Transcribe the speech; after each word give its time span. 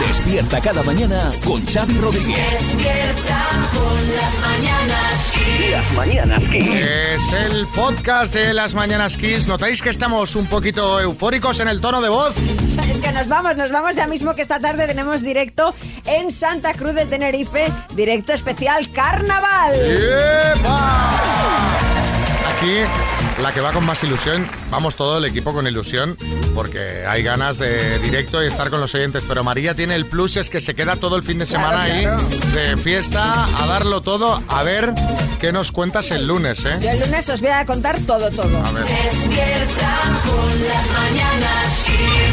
Despierta 0.00 0.60
cada 0.60 0.82
mañana 0.82 1.32
con 1.44 1.64
Xavi 1.64 1.94
Rodríguez. 1.98 2.36
Despierta 2.50 3.46
con 3.72 4.16
las 4.16 4.38
mañanas 4.40 5.32
Kiss. 5.32 5.70
Las 5.70 5.92
mañanas 5.92 6.42
Kiss. 6.50 6.74
Es 6.74 7.32
el 7.32 7.66
podcast 7.68 8.34
de 8.34 8.54
las 8.54 8.74
Mañanas 8.74 9.16
Kiss. 9.16 9.46
¿Notáis 9.46 9.82
que 9.82 9.90
estamos 9.90 10.36
un 10.36 10.46
poquito 10.46 11.00
eufóricos 11.00 11.60
en 11.60 11.68
el 11.68 11.80
tono 11.80 12.00
de 12.00 12.08
voz? 12.08 12.34
Es 12.88 12.98
que 12.98 13.12
nos 13.12 13.28
vamos, 13.28 13.56
nos 13.56 13.70
vamos 13.70 13.96
ya 13.96 14.06
mismo 14.06 14.34
que 14.34 14.42
esta 14.42 14.60
tarde 14.60 14.86
tenemos 14.86 15.22
directo 15.22 15.74
en 16.04 16.30
Santa 16.30 16.74
Cruz 16.74 16.94
de 16.94 17.06
Tenerife, 17.06 17.70
directo 17.94 18.32
especial 18.32 18.90
Carnaval. 18.92 19.74
¡Epa! 19.74 21.73
Aquí, 22.64 22.80
la 23.42 23.52
que 23.52 23.60
va 23.60 23.72
con 23.72 23.84
más 23.84 24.02
ilusión, 24.04 24.48
vamos 24.70 24.96
todo 24.96 25.18
el 25.18 25.26
equipo 25.26 25.52
con 25.52 25.66
ilusión, 25.66 26.16
porque 26.54 27.04
hay 27.06 27.22
ganas 27.22 27.58
de 27.58 27.98
directo 27.98 28.42
y 28.42 28.46
estar 28.46 28.70
con 28.70 28.80
los 28.80 28.94
oyentes. 28.94 29.22
Pero 29.28 29.44
María 29.44 29.74
tiene 29.74 29.94
el 29.94 30.06
plus, 30.06 30.38
es 30.38 30.48
que 30.48 30.62
se 30.62 30.74
queda 30.74 30.96
todo 30.96 31.16
el 31.16 31.22
fin 31.22 31.38
de 31.38 31.44
semana 31.44 31.82
ahí 31.82 32.06
de 32.54 32.78
fiesta, 32.78 33.44
a 33.44 33.66
darlo 33.66 34.00
todo, 34.00 34.42
a 34.48 34.62
ver 34.62 34.94
qué 35.42 35.52
nos 35.52 35.72
cuentas 35.72 36.10
el 36.10 36.26
lunes, 36.26 36.64
¿eh? 36.64 36.78
Yo 36.80 36.92
el 36.92 37.00
lunes 37.00 37.28
os 37.28 37.42
voy 37.42 37.50
a 37.50 37.66
contar 37.66 38.00
todo, 38.00 38.30
todo. 38.30 38.64
A 38.64 38.70
ver. 38.70 38.86
Despierta 38.86 39.98
con 40.24 40.66
las 40.66 40.90
mañanas 40.90 41.84
Kiss. 41.84 42.32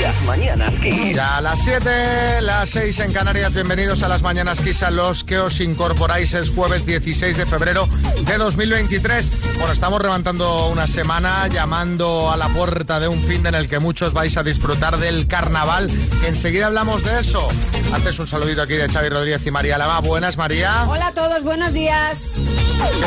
Las 0.00 0.22
mañanas 0.22 0.74
Kiss. 0.80 1.14
Ya 1.14 1.36
a 1.36 1.40
las 1.40 1.58
7, 1.60 2.40
las 2.42 2.70
6 2.70 2.98
en 3.00 3.12
Canarias, 3.12 3.52
bienvenidos 3.54 4.02
a 4.02 4.08
las 4.08 4.22
Mañanas 4.22 4.60
Kiss, 4.60 4.82
a 4.82 4.90
los 4.90 5.24
que 5.24 5.38
os 5.38 5.60
incorporáis 5.60 6.32
es 6.34 6.50
jueves 6.50 6.86
16 6.86 7.36
de 7.36 7.46
febrero 7.46 7.88
de 8.24 8.36
2023. 8.36 9.30
Bueno, 9.58 9.72
estamos 9.72 10.02
levantando 10.02 10.68
una 10.68 10.86
semana 10.86 11.48
llamando 11.48 12.30
a 12.30 12.36
la 12.36 12.48
puerta 12.48 13.00
de 13.00 13.08
un 13.08 13.22
fin 13.22 13.46
en 13.46 13.54
el 13.54 13.68
que 13.68 13.78
muchos 13.78 14.12
vais 14.12 14.36
a 14.36 14.42
disfrutar 14.42 14.98
del 14.98 15.26
carnaval. 15.26 15.90
que 16.20 16.28
Enseguida 16.28 16.66
hablamos 16.66 17.04
de 17.04 17.20
eso. 17.20 17.46
Antes 17.92 18.18
un 18.18 18.26
saludito 18.26 18.62
aquí 18.62 18.74
de 18.74 18.88
Xavi 18.88 19.08
Rodríguez 19.08 19.46
y 19.46 19.50
María 19.50 19.78
Lama. 19.78 20.00
Buenas, 20.00 20.36
María. 20.36 20.84
Hola 20.88 21.08
a 21.08 21.12
todos, 21.14 21.42
buenos 21.44 21.72
días. 21.74 22.34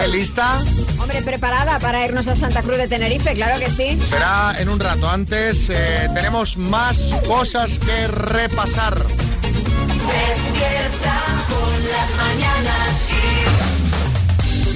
¿Qué 0.02 0.08
lista? 0.08 0.60
Hombre, 1.00 1.22
preparada 1.22 1.80
para 1.80 2.06
irnos 2.06 2.28
a 2.28 2.36
Santa 2.36 2.62
Cruz 2.64 2.78
de 2.78 2.88
Tenerife, 2.88 3.34
claro 3.34 3.60
que 3.60 3.70
sí. 3.70 4.00
Será 4.08 4.56
en 4.60 4.70
un 4.70 4.80
rato. 4.80 5.10
Antes 5.10 5.70
eh, 5.70 6.10
tenemos 6.14 6.58
más 6.70 7.14
cosas 7.28 7.80
que 7.80 8.08
repasar. 8.08 8.96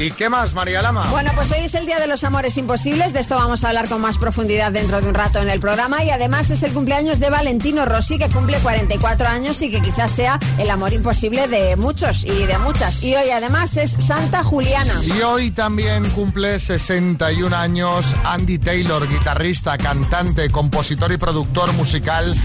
¿Y 0.02 0.10
qué 0.10 0.30
más, 0.30 0.56
María 0.56 0.82
Lama? 0.82 1.06
Bueno, 1.12 1.32
pues 1.36 1.52
hoy 1.52 1.60
es 1.60 1.76
el 1.76 1.86
Día 1.86 2.00
de 2.00 2.08
los 2.08 2.24
Amores 2.24 2.58
Imposibles, 2.58 3.14
de 3.14 3.20
esto 3.20 3.36
vamos 3.36 3.64
a 3.64 3.68
hablar 3.68 3.88
con 3.88 4.02
más 4.02 4.18
profundidad 4.18 4.72
dentro 4.72 5.00
de 5.00 5.08
un 5.08 5.14
rato 5.14 5.38
en 5.38 5.48
el 5.48 5.60
programa 5.60 6.04
y 6.04 6.10
además 6.10 6.50
es 6.50 6.64
el 6.64 6.74
cumpleaños 6.74 7.20
de 7.20 7.30
Valentino 7.30 7.86
Rossi 7.86 8.18
que 8.18 8.28
cumple 8.28 8.58
44 8.58 9.28
años 9.28 9.62
y 9.62 9.70
que 9.70 9.80
quizás 9.80 10.10
sea 10.10 10.40
el 10.58 10.72
amor 10.72 10.92
imposible 10.92 11.48
de 11.48 11.76
muchos 11.76 12.26
y 12.26 12.48
de 12.48 12.58
muchas. 12.58 13.04
Y 13.04 13.14
hoy 13.14 13.30
además 13.30 13.78
es 13.78 13.92
Santa 13.92 14.44
Juliana. 14.44 14.94
Y 15.04 15.22
hoy 15.22 15.52
también 15.52 16.10
cumple 16.10 16.60
61 16.60 17.56
años 17.56 18.16
Andy 18.24 18.58
Taylor, 18.58 19.08
guitarrista, 19.08 19.78
cantante, 19.78 20.50
compositor 20.50 21.12
y 21.12 21.18
productor 21.18 21.74
musical, 21.74 22.36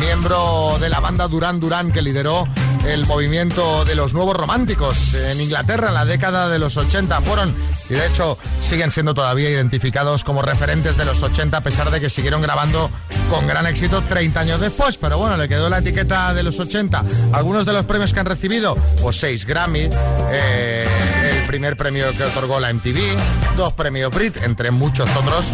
miembro 0.00 0.76
de 0.80 0.90
la 0.90 1.00
banda 1.00 1.28
Duran 1.28 1.60
Duran 1.60 1.92
que 1.92 2.02
lideró 2.02 2.46
el 2.86 3.06
movimiento 3.06 3.84
de 3.84 3.94
los 3.94 4.14
nuevos 4.14 4.36
románticos 4.36 5.14
en 5.14 5.40
Inglaterra 5.40 5.88
en 5.88 5.94
la 5.94 6.04
década 6.04 6.48
de 6.48 6.58
los 6.58 6.76
80. 6.76 7.20
Fueron, 7.22 7.54
y 7.88 7.94
de 7.94 8.06
hecho 8.06 8.38
siguen 8.62 8.90
siendo 8.90 9.14
todavía 9.14 9.50
identificados 9.50 10.24
como 10.24 10.42
referentes 10.42 10.96
de 10.96 11.04
los 11.04 11.22
80 11.22 11.56
a 11.56 11.60
pesar 11.60 11.90
de 11.90 12.00
que 12.00 12.10
siguieron 12.10 12.42
grabando 12.42 12.90
con 13.30 13.46
gran 13.46 13.66
éxito 13.66 14.02
30 14.02 14.40
años 14.40 14.60
después. 14.60 14.96
Pero 14.96 15.18
bueno, 15.18 15.36
le 15.36 15.48
quedó 15.48 15.68
la 15.68 15.78
etiqueta 15.78 16.34
de 16.34 16.42
los 16.42 16.58
80. 16.58 17.04
Algunos 17.32 17.66
de 17.66 17.72
los 17.72 17.86
premios 17.86 18.12
que 18.12 18.20
han 18.20 18.26
recibido, 18.26 18.74
pues 19.02 19.18
6 19.20 19.46
Grammy, 19.46 19.88
eh, 20.30 20.84
el 21.32 21.46
primer 21.46 21.76
premio 21.76 22.06
que 22.16 22.24
otorgó 22.24 22.60
la 22.60 22.72
MTV, 22.72 23.16
dos 23.56 23.72
premios 23.72 24.14
Brit, 24.14 24.36
entre 24.42 24.70
muchos 24.70 25.08
otros. 25.16 25.50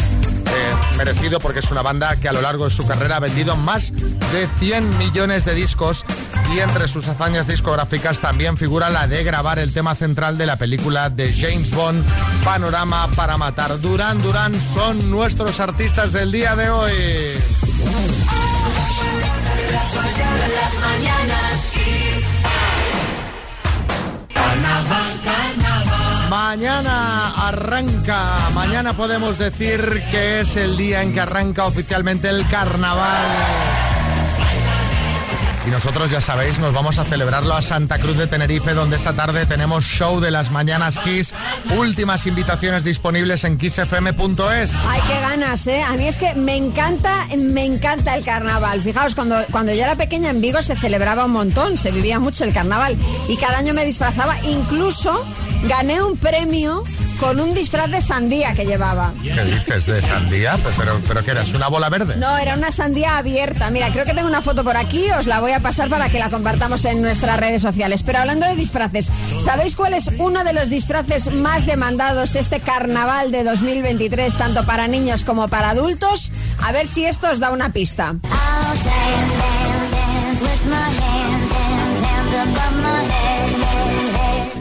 Merecido 0.97 1.39
porque 1.39 1.61
es 1.61 1.71
una 1.71 1.83
banda 1.83 2.17
que 2.17 2.29
a 2.29 2.33
lo 2.33 2.41
largo 2.41 2.65
de 2.65 2.71
su 2.71 2.87
carrera 2.87 3.17
ha 3.17 3.21
vendido 3.21 3.57
más 3.57 3.93
de 3.93 4.49
100 4.59 4.99
millones 4.99 5.45
de 5.45 5.55
discos 5.55 6.05
y 6.55 6.61
entre 6.61 6.89
sus 6.89 7.09
hazañas 7.09 7.47
discográficas 7.47 8.21
también 8.21 8.57
figura 8.57 8.91
la 8.91 9.07
de 9.07 9.25
grabar 9.25 9.59
el 9.59 9.73
tema 9.73 9.95
central 9.95 10.39
de 10.39 10.47
la 10.47 10.57
película 10.57 11.11
de 11.11 11.33
James 11.33 11.71
Bond, 11.71 12.05
Panorama 12.45 13.09
para 13.17 13.37
Matar. 13.37 13.81
Duran 13.81 14.21
Duran 14.23 14.55
son 14.61 15.11
nuestros 15.11 15.61
artistas 15.61 16.13
del 16.13 16.33
día 16.33 16.57
de 16.57 16.71
hoy. 16.71 16.93
Mañana 26.33 27.47
arranca, 27.47 28.49
mañana 28.55 28.95
podemos 28.95 29.37
decir 29.37 30.03
que 30.11 30.41
es 30.41 30.57
el 30.57 30.79
día 30.79 31.03
en 31.03 31.13
que 31.13 31.21
arranca 31.21 31.67
oficialmente 31.67 32.31
el 32.31 32.49
carnaval. 32.49 33.27
Y 35.67 35.71
nosotros 35.71 36.11
ya 36.11 36.23
sabéis, 36.23 36.59
nos 36.59 36.73
vamos 36.73 36.97
a 36.97 37.05
celebrarlo 37.05 37.55
a 37.55 37.61
Santa 37.61 37.99
Cruz 37.99 38.17
de 38.17 38.29
Tenerife, 38.29 38.73
donde 38.73 38.97
esta 38.97 39.13
tarde 39.13 39.45
tenemos 39.45 39.85
show 39.85 40.21
de 40.21 40.31
las 40.31 40.51
mañanas 40.51 40.99
Kiss. 41.01 41.35
Últimas 41.77 42.27
invitaciones 42.27 42.83
disponibles 42.83 43.45
en 43.45 43.59
kissfm.es. 43.59 44.73
Ay, 44.89 45.01
qué 45.07 45.21
ganas, 45.21 45.67
¿eh? 45.67 45.83
A 45.83 45.93
mí 45.99 46.09
es 46.09 46.17
que 46.17 46.35
me 46.35 46.57
encanta, 46.57 47.27
me 47.37 47.67
encanta 47.67 48.15
el 48.15 48.25
carnaval. 48.25 48.83
Fijaos, 48.83 49.15
cuando, 49.15 49.37
cuando 49.51 49.75
yo 49.75 49.83
era 49.83 49.97
pequeña 49.97 50.31
en 50.31 50.41
Vigo 50.41 50.63
se 50.63 50.77
celebraba 50.77 51.27
un 51.27 51.33
montón, 51.33 51.77
se 51.77 51.91
vivía 51.91 52.19
mucho 52.19 52.45
el 52.45 52.55
carnaval. 52.55 52.97
Y 53.29 53.37
cada 53.37 53.59
año 53.59 53.75
me 53.75 53.85
disfrazaba, 53.85 54.41
incluso 54.45 55.23
gané 55.69 56.03
un 56.03 56.17
premio 56.17 56.85
con 57.23 57.39
un 57.39 57.55
disfraz 57.55 57.89
de 57.89 58.01
sandía 58.01 58.53
que 58.53 58.65
llevaba. 58.65 59.13
¿Qué 59.23 59.45
dices 59.45 59.87
de 59.87 60.03
sandía? 60.03 60.59
Pero, 60.77 61.01
pero 61.07 61.25
¿qué 61.25 61.31
eres? 61.31 61.55
¿Una 61.55 61.69
bola 61.69 61.89
verde? 61.89 62.17
No, 62.17 62.37
era 62.37 62.55
una 62.55 62.73
sandía 62.73 63.17
abierta. 63.17 63.71
Mira, 63.71 63.91
creo 63.91 64.05
que 64.05 64.13
tengo 64.13 64.27
una 64.27 64.43
foto 64.43 64.65
por 64.65 64.77
aquí, 64.77 65.09
os 65.13 65.27
la 65.27 65.39
voy 65.39 65.53
a 65.53 65.61
pasar 65.61 65.89
para 65.89 66.09
que 66.09 66.19
la 66.19 66.31
compartamos 66.31 66.85
en 66.85 67.01
nuestras 67.01 67.39
redes 67.39 67.63
sociales. 67.63 68.03
Pero 68.03 68.19
hablando 68.19 68.47
de 68.47 68.57
disfraces, 68.57 69.11
¿sabéis 69.39 69.77
cuál 69.77 69.95
es 69.95 70.11
uno 70.19 70.43
de 70.43 70.53
los 70.53 70.69
disfraces 70.69 71.33
más 71.33 71.65
demandados 71.65 72.35
este 72.35 72.59
carnaval 72.59 73.31
de 73.31 73.45
2023, 73.45 74.35
tanto 74.35 74.67
para 74.67 74.89
niños 74.89 75.25
como 75.25 75.47
para 75.47 75.71
adultos? 75.71 76.33
A 76.61 76.73
ver 76.73 76.89
si 76.89 77.05
esto 77.05 77.31
os 77.31 77.39
da 77.39 77.51
una 77.51 77.73
pista. 77.73 78.17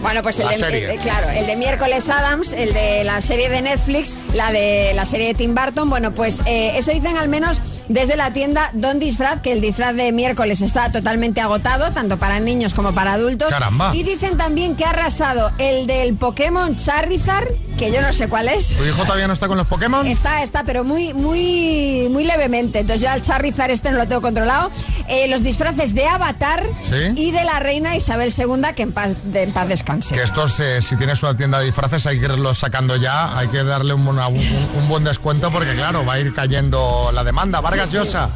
Bueno, 0.01 0.23
pues 0.23 0.39
el 0.39 0.45
La 0.45 0.51
de, 0.51 0.57
serie. 0.57 0.93
eh, 0.93 0.99
claro, 1.01 1.29
el 1.29 1.45
de 1.45 1.55
miércoles 1.55 2.09
Adams, 2.09 2.53
el 2.53 2.73
de 2.73 3.03
la 3.03 3.21
serie 3.21 3.49
de 3.49 3.61
Netflix, 3.61 4.15
la 4.33 4.51
de 4.51 4.93
la 4.95 5.05
serie 5.05 5.27
de 5.27 5.33
Tim 5.35 5.53
Burton. 5.53 5.89
Bueno, 5.89 6.11
pues 6.11 6.41
eh, 6.47 6.73
eso 6.77 6.91
dicen 6.91 7.17
al 7.17 7.27
menos 7.29 7.61
desde 7.87 8.15
la 8.15 8.33
tienda 8.33 8.69
Don 8.73 8.99
Disfraz, 8.99 9.41
que 9.41 9.51
el 9.51 9.61
disfraz 9.61 9.93
de 9.95 10.11
miércoles 10.11 10.61
está 10.61 10.91
totalmente 10.91 11.39
agotado, 11.41 11.91
tanto 11.91 12.17
para 12.17 12.39
niños 12.39 12.73
como 12.73 12.93
para 12.93 13.13
adultos. 13.13 13.49
Caramba. 13.49 13.91
Y 13.93 14.03
dicen 14.03 14.37
también 14.37 14.75
que 14.75 14.85
ha 14.85 14.89
arrasado 14.89 15.51
el 15.59 15.85
del 15.87 16.15
Pokémon 16.15 16.75
Charizard, 16.75 17.47
que 17.81 17.91
yo 17.91 17.99
no 17.99 18.13
sé 18.13 18.27
cuál 18.29 18.47
es. 18.47 18.77
¿Tu 18.77 18.85
hijo 18.85 19.03
todavía 19.05 19.25
no 19.25 19.33
está 19.33 19.47
con 19.47 19.57
los 19.57 19.65
Pokémon? 19.65 20.05
Está, 20.05 20.43
está, 20.43 20.63
pero 20.63 20.83
muy, 20.83 21.15
muy, 21.15 22.07
muy 22.11 22.23
levemente. 22.23 22.79
Entonces 22.79 23.01
yo 23.01 23.09
al 23.09 23.23
Charizard 23.23 23.71
este 23.71 23.89
no 23.89 23.97
lo 23.97 24.07
tengo 24.07 24.21
controlado. 24.21 24.69
Eh, 25.07 25.27
los 25.27 25.41
disfraces 25.41 25.95
de 25.95 26.05
Avatar 26.07 26.63
Sí. 26.81 27.13
y 27.15 27.31
de 27.31 27.43
la 27.43 27.59
reina 27.59 27.95
Isabel 27.95 28.31
II, 28.37 28.61
que 28.75 28.83
en 28.83 28.91
paz, 28.91 29.15
de, 29.23 29.41
en 29.43 29.51
paz 29.51 29.67
descanse. 29.67 30.13
Que 30.13 30.21
estos, 30.21 30.59
eh, 30.59 30.79
si 30.83 30.95
tienes 30.95 31.23
una 31.23 31.35
tienda 31.35 31.57
de 31.59 31.65
disfraces, 31.65 32.05
hay 32.05 32.19
que 32.19 32.25
irlos 32.25 32.59
sacando 32.59 32.97
ya, 32.97 33.35
hay 33.35 33.47
que 33.47 33.63
darle 33.63 33.95
un, 33.95 34.07
una- 34.07 34.27
un- 34.27 34.37
un 34.77 34.87
buen 34.87 35.03
descuento 35.03 35.51
porque, 35.51 35.73
claro, 35.73 36.05
va 36.05 36.13
a 36.13 36.19
ir 36.19 36.35
cayendo 36.35 37.09
la 37.13 37.23
demanda. 37.23 37.61
Vargas 37.61 37.91
Llosa. 37.91 38.29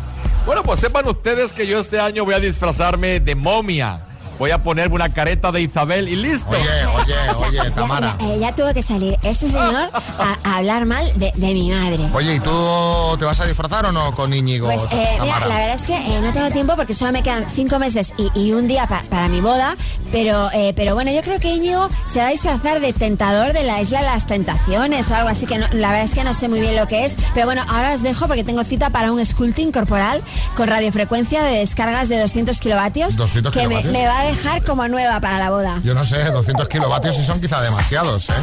Bueno, 0.47 0.63
pues 0.63 0.79
sepan 0.79 1.07
ustedes 1.07 1.53
que 1.53 1.67
yo 1.67 1.79
este 1.79 1.99
año 1.99 2.25
voy 2.25 2.33
a 2.33 2.39
disfrazarme 2.39 3.19
de 3.19 3.35
momia. 3.35 4.01
Voy 4.39 4.51
a 4.51 4.61
ponerme 4.63 4.95
una 4.95 5.09
careta 5.09 5.51
de 5.51 5.61
Isabel 5.61 6.09
y 6.09 6.15
listo. 6.15 6.49
Oye, 6.49 6.85
oye, 7.03 7.59
oye, 7.61 7.71
Tamara. 7.71 8.17
Ya, 8.19 8.35
ya 8.35 8.55
tuvo 8.55 8.73
que 8.73 8.83
salir 8.83 9.17
este 9.23 9.47
señor 9.47 9.89
a, 9.93 10.37
a 10.43 10.57
hablar 10.57 10.85
mal 10.85 11.05
de, 11.15 11.31
de 11.35 11.53
mi 11.53 11.69
madre. 11.71 11.99
Oye, 12.13 12.35
¿y 12.35 12.39
tú 12.39 13.15
te 13.19 13.25
vas 13.25 13.39
a 13.39 13.45
disfrazar 13.45 13.85
o 13.85 13.91
no 13.91 14.13
con 14.15 14.33
Íñigo? 14.33 14.67
Pues 14.67 14.81
eh, 14.91 15.17
mira, 15.21 15.39
la 15.47 15.57
verdad 15.57 15.75
es 15.75 15.81
que 15.87 15.95
eh, 15.95 16.21
no 16.21 16.31
tengo 16.33 16.49
tiempo 16.51 16.75
porque 16.75 16.93
solo 16.93 17.11
me 17.11 17.23
quedan 17.23 17.45
cinco 17.53 17.79
meses 17.79 18.13
y, 18.17 18.29
y 18.39 18.51
un 18.53 18.67
día 18.67 18.87
pa- 18.87 19.03
para 19.09 19.27
mi 19.27 19.41
boda, 19.41 19.75
pero, 20.11 20.49
eh, 20.53 20.73
pero 20.75 20.93
bueno, 20.95 21.11
yo 21.11 21.21
creo 21.21 21.39
que 21.39 21.49
Íñigo 21.53 21.89
se 22.11 22.19
va 22.19 22.27
a 22.27 22.31
disfrazar 22.31 22.79
de 22.79 22.93
tentador 22.93 23.53
de 23.53 23.63
la 23.63 23.81
isla 23.81 23.99
de 23.99 24.05
las 24.07 24.27
tentaciones 24.27 25.09
o 25.09 25.15
algo 25.15 25.29
así, 25.29 25.45
que 25.45 25.57
no- 25.57 25.67
la 25.71 25.91
verdad 25.91 26.05
es 26.05 26.13
que 26.13 26.23
no 26.23 26.33
sé 26.33 26.47
muy 26.49 26.59
bien 26.59 26.75
lo 26.75 26.87
que 26.87 27.05
es, 27.05 27.15
pero 27.33 27.45
bueno, 27.45 27.61
ahora 27.69 27.93
os 27.93 28.01
dejo 28.03 28.27
porque 28.27 28.43
tengo 28.43 28.63
cita 28.63 28.89
para 28.89 29.11
un 29.11 29.23
sculpting 29.25 29.71
corporal 29.71 30.21
con 30.55 30.67
radiofrecuencia 30.67 31.43
de 31.43 31.59
descargas 31.59 32.09
de 32.09 32.19
200 32.19 32.59
kilovatios, 32.59 33.15
200 33.15 33.53
que 33.53 33.59
me, 33.67 33.81
kilovatios. 33.81 33.93
me 33.93 34.07
va 34.07 34.19
a 34.19 34.24
dejar 34.25 34.63
como 34.63 34.87
nueva 34.87 35.19
para 35.19 35.39
la 35.39 35.49
boda. 35.49 35.79
Yo 35.83 35.93
no 35.93 36.03
sé, 36.03 36.23
200 36.25 36.67
kilovatios 36.67 37.17
y 37.19 37.23
son 37.25 37.39
quizá 37.41 37.61
demasiados, 37.61 38.29
¿eh? 38.29 38.33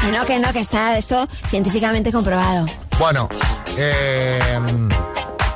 Que 0.00 0.10
no, 0.10 0.24
que 0.26 0.38
no, 0.38 0.52
que 0.52 0.60
está 0.60 0.96
esto 0.98 1.28
científicamente 1.48 2.10
comprobado. 2.12 2.66
Bueno, 2.98 3.28
eh, 3.78 4.40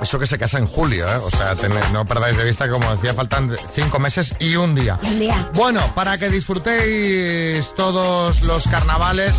eso 0.00 0.18
que 0.18 0.26
se 0.26 0.38
casa 0.38 0.58
en 0.58 0.66
julio, 0.66 1.08
¿eh? 1.08 1.16
O 1.24 1.30
sea, 1.30 1.54
tened- 1.56 1.90
no 1.92 2.04
perdáis 2.06 2.36
de 2.36 2.44
vista 2.44 2.66
que, 2.66 2.70
como 2.72 2.90
decía, 2.94 3.12
faltan 3.14 3.56
cinco 3.74 3.98
meses 3.98 4.34
y 4.38 4.54
un 4.56 4.74
día. 4.74 4.98
Un 5.02 5.18
día. 5.18 5.48
Bueno, 5.54 5.80
para 5.94 6.16
que 6.18 6.28
disfrutéis 6.30 7.74
todos 7.74 8.42
los 8.42 8.68
carnavales, 8.68 9.36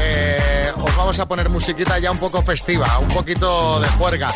eh, 0.00 0.72
os 0.76 0.96
vamos 0.96 1.18
a 1.20 1.26
poner 1.26 1.48
musiquita 1.48 1.98
ya 1.98 2.10
un 2.10 2.18
poco 2.18 2.42
festiva, 2.42 2.98
un 2.98 3.08
poquito 3.08 3.80
de 3.80 3.88
juerga. 3.90 4.30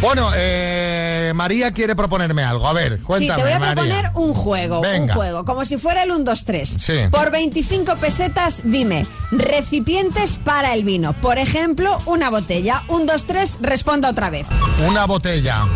Bueno, 0.00 0.30
eh, 0.36 1.32
María 1.34 1.72
quiere 1.72 1.96
proponerme 1.96 2.44
algo. 2.44 2.68
A 2.68 2.72
ver, 2.72 3.00
cuéntame, 3.00 3.32
sí, 3.32 3.36
te 3.36 3.42
voy 3.42 3.52
a 3.52 3.58
María. 3.58 3.74
proponer 3.74 4.10
un 4.14 4.32
juego, 4.32 4.80
Venga. 4.80 5.12
un 5.14 5.18
juego, 5.18 5.44
como 5.44 5.64
si 5.64 5.76
fuera 5.76 6.04
el 6.04 6.12
1, 6.12 6.22
2, 6.24 6.44
3. 6.44 6.76
Sí. 6.80 6.92
Por 7.10 7.32
25 7.32 7.96
pesetas, 7.96 8.60
dime, 8.62 9.06
recipientes 9.32 10.38
para 10.38 10.74
el 10.74 10.84
vino. 10.84 11.14
Por 11.14 11.38
ejemplo, 11.38 12.00
una 12.06 12.30
botella. 12.30 12.84
1, 12.88 13.06
2, 13.06 13.24
3, 13.26 13.58
responda 13.60 14.08
otra 14.10 14.30
vez. 14.30 14.46
Una 14.86 15.04
botella, 15.06 15.66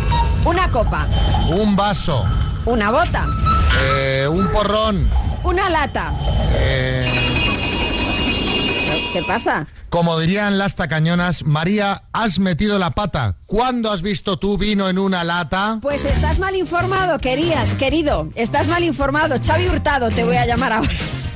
Una 0.45 0.71
copa, 0.71 1.07
un 1.49 1.75
vaso, 1.75 2.25
una 2.65 2.91
bota, 2.91 3.27
eh, 3.81 4.25
un 4.29 4.47
porrón, 4.53 5.09
una 5.43 5.69
lata. 5.69 6.13
eh, 6.55 6.82
¿Qué 9.13 9.21
pasa? 9.21 9.67
Como 9.91 10.17
dirían 10.17 10.57
las 10.57 10.75
tacañonas, 10.75 11.43
María, 11.43 12.05
has 12.13 12.39
metido 12.39 12.79
la 12.79 12.91
pata. 12.91 13.37
¿Cuándo 13.45 13.91
has 13.91 14.01
visto 14.01 14.37
tú 14.37 14.57
vino 14.57 14.89
en 14.89 14.97
una 14.97 15.23
lata? 15.23 15.77
Pues 15.83 16.03
estás 16.03 16.39
mal 16.39 16.55
informado, 16.55 17.19
querida, 17.19 17.63
querido. 17.77 18.29
Estás 18.33 18.67
mal 18.67 18.83
informado. 18.83 19.35
Xavi 19.39 19.69
Hurtado 19.69 20.09
te 20.09 20.23
voy 20.23 20.37
a 20.37 20.47
llamar 20.47 20.73
ahora. 20.73 20.89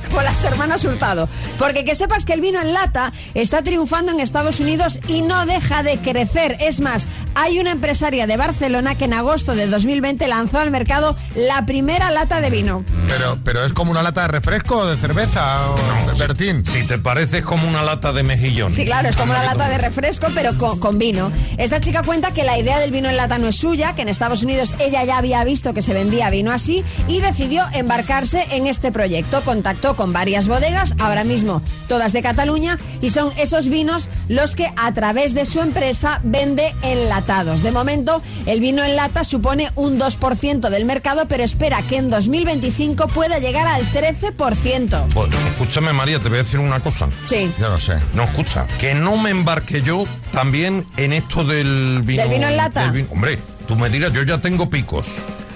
Como 0.08 0.22
las 0.22 0.42
hermanas 0.44 0.84
Hurtado. 0.84 1.28
Porque 1.58 1.84
que 1.84 1.94
sepas 1.94 2.24
que 2.24 2.32
el 2.32 2.40
vino 2.40 2.60
en 2.60 2.72
lata 2.72 3.12
está 3.34 3.62
triunfando 3.62 4.12
en 4.12 4.20
Estados 4.20 4.60
Unidos 4.60 5.00
y 5.08 5.22
no 5.22 5.46
deja 5.46 5.82
de 5.82 5.98
crecer. 5.98 6.56
Es 6.60 6.80
más, 6.80 7.06
hay 7.34 7.58
una 7.58 7.72
empresaria 7.72 8.26
de 8.26 8.36
Barcelona 8.36 8.94
que 8.94 9.04
en 9.04 9.14
agosto 9.14 9.54
de 9.54 9.66
2020 9.66 10.26
lanzó 10.28 10.58
al 10.58 10.70
mercado 10.70 11.16
la 11.34 11.66
primera 11.66 12.10
lata 12.10 12.40
de 12.40 12.50
vino. 12.50 12.84
Pero, 13.06 13.38
pero 13.44 13.64
es 13.64 13.72
como 13.72 13.90
una 13.90 14.02
lata 14.02 14.22
de 14.22 14.28
refresco 14.28 14.78
o 14.78 14.86
de 14.86 14.96
cerveza 14.96 15.70
o 15.70 15.76
de 16.10 16.18
Bertín. 16.18 16.64
Si 16.66 16.84
te 16.84 16.98
parece 16.98 17.38
es 17.38 17.44
como 17.44 17.68
una 17.68 17.82
lata 17.82 18.12
de 18.12 18.22
mejillón. 18.22 18.74
Sí, 18.74 18.84
claro, 18.84 19.08
es 19.08 19.16
como 19.16 19.32
una 19.32 19.42
lata 19.44 19.68
de 19.68 19.78
refresco, 19.78 20.28
pero 20.34 20.56
con, 20.56 20.78
con 20.80 20.98
vino. 20.98 21.30
Esta 21.56 21.80
chica 21.80 22.02
cuenta 22.02 22.32
que 22.32 22.44
la 22.44 22.58
idea 22.58 22.78
del 22.78 22.90
vino 22.90 23.08
en 23.08 23.16
lata 23.16 23.38
no 23.38 23.48
es 23.48 23.56
suya, 23.56 23.94
que 23.94 24.02
en 24.02 24.08
Estados 24.08 24.42
Unidos 24.42 24.74
ella 24.80 25.04
ya 25.04 25.18
había 25.18 25.44
visto 25.44 25.74
que 25.74 25.82
se 25.82 25.94
vendía 25.94 26.30
vino 26.30 26.52
así 26.52 26.84
y 27.06 27.20
decidió 27.20 27.64
embarcarse 27.72 28.46
en 28.52 28.66
este 28.66 28.92
proyecto. 28.92 29.42
Contactó 29.42 29.96
con 29.98 30.12
varias 30.12 30.46
bodegas, 30.46 30.94
ahora 31.00 31.24
mismo 31.24 31.60
todas 31.88 32.12
de 32.12 32.22
Cataluña, 32.22 32.78
y 33.02 33.10
son 33.10 33.32
esos 33.36 33.68
vinos 33.68 34.08
los 34.28 34.54
que 34.54 34.70
a 34.76 34.94
través 34.94 35.34
de 35.34 35.44
su 35.44 35.60
empresa 35.60 36.20
vende 36.22 36.72
enlatados. 36.82 37.64
De 37.64 37.72
momento, 37.72 38.22
el 38.46 38.60
vino 38.60 38.84
en 38.84 38.94
lata 38.94 39.24
supone 39.24 39.70
un 39.74 39.98
2% 39.98 40.70
del 40.70 40.84
mercado, 40.84 41.26
pero 41.26 41.42
espera 41.42 41.82
que 41.82 41.96
en 41.96 42.10
2025 42.10 43.08
pueda 43.08 43.40
llegar 43.40 43.66
al 43.66 43.84
13%. 43.90 45.08
Pues, 45.12 45.30
escúchame, 45.50 45.92
María, 45.92 46.20
te 46.20 46.28
voy 46.28 46.38
a 46.38 46.42
decir 46.42 46.60
una 46.60 46.78
cosa. 46.78 47.08
Sí. 47.24 47.52
Yo 47.58 47.68
no 47.68 47.78
sé. 47.80 47.98
No, 48.14 48.22
escucha, 48.22 48.68
que 48.78 48.94
no 48.94 49.16
me 49.16 49.30
embarque 49.30 49.82
yo 49.82 50.04
también 50.30 50.86
en 50.96 51.12
esto 51.12 51.42
del 51.42 52.02
vino. 52.04 52.22
¿Del 52.22 52.30
vino 52.30 52.46
en 52.46 52.56
lata? 52.56 52.92
vino. 52.92 53.08
Hombre, 53.10 53.40
tú 53.66 53.74
me 53.74 53.88
dirás, 53.88 54.12
yo 54.12 54.22
ya 54.22 54.38
tengo 54.38 54.70
picos. 54.70 55.06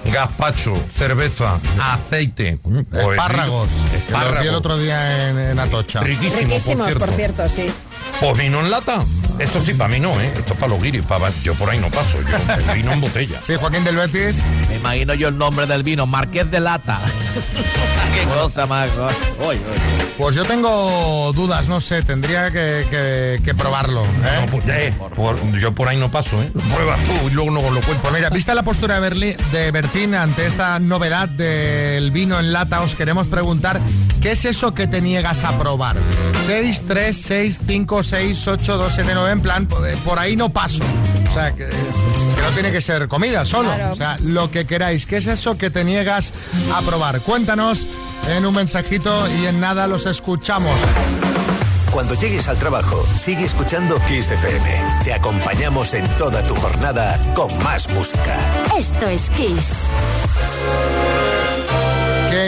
Gazpacho, 0.05 0.75
cerveza, 0.97 1.59
aceite. 1.81 2.59
Pues, 2.61 2.85
Espárragos. 3.09 3.69
Que 3.69 3.81
los 3.81 3.91
vi 3.91 3.97
Espárragos. 3.97 4.45
el 4.45 4.55
otro 4.55 4.77
día 4.77 5.29
en, 5.29 5.39
en 5.39 5.59
Atocha. 5.59 6.01
Riquísimos, 6.01 6.39
Riquísimos, 6.49 6.89
por 6.91 6.99
por 6.99 7.09
cierto. 7.15 7.47
cierto, 7.47 7.71
sí. 7.71 7.73
Pues 8.19 8.37
vino 8.37 8.59
en 8.59 8.69
lata. 8.69 9.03
Eso 9.39 9.61
sí, 9.63 9.73
para 9.73 9.89
mí 9.89 9.99
no, 9.99 10.19
¿eh? 10.21 10.31
Esto 10.35 10.53
es 10.53 10.59
para 10.59 10.73
los 10.73 10.81
guiris. 10.81 11.03
Para... 11.03 11.29
Yo 11.43 11.53
por 11.55 11.69
ahí 11.69 11.79
no 11.79 11.89
paso. 11.89 12.17
Yo 12.21 12.53
el 12.71 12.75
vino 12.77 12.91
en 12.93 13.01
botella. 13.01 13.39
Sí, 13.43 13.53
Joaquín 13.59 13.83
del 13.83 13.95
Betis. 13.97 14.43
Me 14.69 14.77
imagino 14.77 15.13
yo 15.15 15.27
el 15.29 15.37
nombre 15.37 15.65
del 15.67 15.83
vino, 15.83 16.05
Marqués 16.05 16.49
de 16.51 16.59
Lata. 16.59 16.99
Qué 18.13 18.23
cosa 18.25 18.65
más. 18.65 18.89
Pues 20.17 20.35
yo 20.35 20.45
tengo 20.45 21.31
dudas, 21.33 21.67
no 21.67 21.81
sé, 21.81 22.03
tendría 22.03 22.51
que, 22.51 22.85
que- 22.89 23.41
que 23.43 23.53
probarlo. 23.55 24.03
¿eh? 24.03 24.39
No, 24.41 24.45
pues, 24.45 24.63
eh, 24.67 24.93
por- 25.15 25.59
yo 25.59 25.73
por 25.73 25.87
ahí 25.87 25.97
no 25.97 26.11
paso, 26.11 26.41
¿eh? 26.41 26.49
Lo 26.53 26.61
pruebas 26.61 27.03
tú 27.03 27.11
y 27.27 27.31
luego 27.31 27.49
no 27.51 27.61
lo 27.71 27.81
cuento. 27.81 28.01
Pues 28.03 28.13
mira, 28.13 28.29
vista 28.29 28.53
la 28.53 28.63
postura 28.63 28.99
de, 28.99 29.09
Berli- 29.09 29.35
de 29.51 29.71
Bertín 29.71 30.13
ante 30.15 30.45
esta 30.45 30.79
novedad 30.79 31.27
del 31.27 32.11
vino 32.11 32.39
en 32.39 32.53
lata, 32.53 32.81
os 32.81 32.95
queremos 32.95 33.27
preguntar 33.27 33.81
¿qué 34.23 34.31
es 34.31 34.45
eso 34.45 34.73
que 34.73 34.87
te 34.87 35.01
niegas 35.01 35.43
a 35.43 35.51
probar? 35.59 35.97
6, 36.45 36.83
3, 36.87 37.21
6, 37.21 37.59
5, 37.67 38.03
6, 38.03 38.47
8, 38.47 38.77
2, 38.77 38.93
7, 38.95 39.11
9, 39.13 39.31
en 39.31 39.41
plan, 39.41 39.65
por 39.67 39.83
por 39.97 40.17
ahí 40.17 40.37
no 40.37 40.49
paso. 40.49 40.81
O 41.29 41.33
sea, 41.33 41.51
que, 41.51 41.67
que 41.67 42.41
no 42.41 42.49
tiene 42.53 42.71
que 42.71 42.79
ser 42.79 43.07
comida 43.09 43.45
solo. 43.45 43.69
Claro. 43.75 43.93
O 43.93 43.95
sea, 43.97 44.17
lo 44.21 44.49
que 44.49 44.65
queráis. 44.65 45.05
¿Qué 45.05 45.17
es 45.17 45.27
eso 45.27 45.57
que 45.57 45.69
te 45.69 45.83
niegas 45.83 46.31
a 46.73 46.81
probar? 46.81 47.19
Cuéntanos 47.21 47.85
en 48.29 48.45
un 48.45 48.55
mensajito 48.55 49.27
y 49.41 49.45
en 49.45 49.59
nada 49.59 49.87
los 49.87 50.05
escuchamos. 50.05 50.75
Cuando 51.91 52.15
llegues 52.15 52.47
al 52.47 52.57
trabajo, 52.57 53.05
sigue 53.17 53.45
escuchando 53.45 53.95
Kiss 54.07 54.31
FM. 54.31 55.01
Te 55.03 55.13
acompañamos 55.13 55.93
en 55.93 56.07
toda 56.17 56.41
tu 56.41 56.55
jornada 56.55 57.19
con 57.35 57.55
más 57.61 57.89
música. 57.93 58.39
Esto 58.77 59.07
es 59.09 59.29
Kiss. 59.31 59.89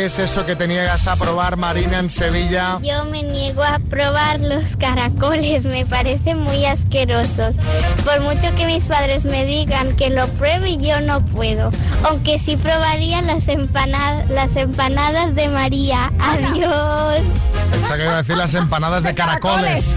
¿Qué 0.05 0.09
es 0.09 0.19
eso 0.19 0.45
que 0.45 0.55
te 0.55 0.67
niegas 0.67 1.07
a 1.07 1.15
probar, 1.15 1.57
Marina, 1.57 1.97
en 1.97 2.11
Sevilla? 2.11 2.77
Yo 2.83 3.05
me 3.05 3.23
niego 3.23 3.63
a 3.63 3.79
probar 3.79 4.39
los 4.39 4.77
caracoles, 4.77 5.65
me 5.65 5.83
parecen 5.83 6.37
muy 6.41 6.63
asquerosos. 6.63 7.55
Por 8.03 8.21
mucho 8.21 8.53
que 8.53 8.67
mis 8.67 8.85
padres 8.85 9.25
me 9.25 9.45
digan 9.45 9.95
que 9.95 10.11
lo 10.11 10.27
pruebe, 10.33 10.77
yo 10.77 10.99
no 10.99 11.25
puedo. 11.25 11.71
Aunque 12.03 12.37
sí 12.37 12.55
probaría 12.55 13.23
las, 13.23 13.47
empanadas, 13.47 14.29
las 14.29 14.55
empanadas 14.57 15.33
de 15.33 15.49
María. 15.49 16.13
Adiós. 16.19 17.23
Pensaba 17.71 17.97
que 17.97 18.03
iba 18.03 18.13
a 18.13 18.17
decir 18.17 18.37
las 18.37 18.53
empanadas 18.53 19.03
de 19.05 19.15
caracoles. 19.15 19.95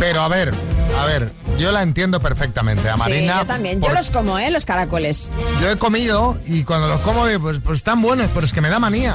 Pero 0.00 0.22
a 0.22 0.26
ver, 0.26 0.52
a 1.00 1.04
ver, 1.04 1.30
yo 1.58 1.72
la 1.72 1.82
entiendo 1.82 2.20
perfectamente. 2.20 2.88
A 2.90 2.96
Marina. 2.96 3.32
sí, 3.34 3.38
yo 3.40 3.46
también. 3.46 3.80
Yo 3.80 3.86
por- 3.88 3.96
los 3.96 4.10
como, 4.10 4.38
¿eh? 4.38 4.50
Los 4.50 4.64
caracoles. 4.66 5.30
yo 5.60 5.70
he 5.70 5.76
comido 5.76 6.38
y 6.46 6.64
cuando 6.64 6.88
los 6.88 7.00
como, 7.00 7.24
pues, 7.40 7.58
pues 7.64 7.78
están 7.78 8.02
buenos, 8.02 8.28
pero 8.34 8.44
es 8.46 8.52
que 8.52 8.60
me 8.60 8.68
da 8.68 8.78
manía. 8.78 9.14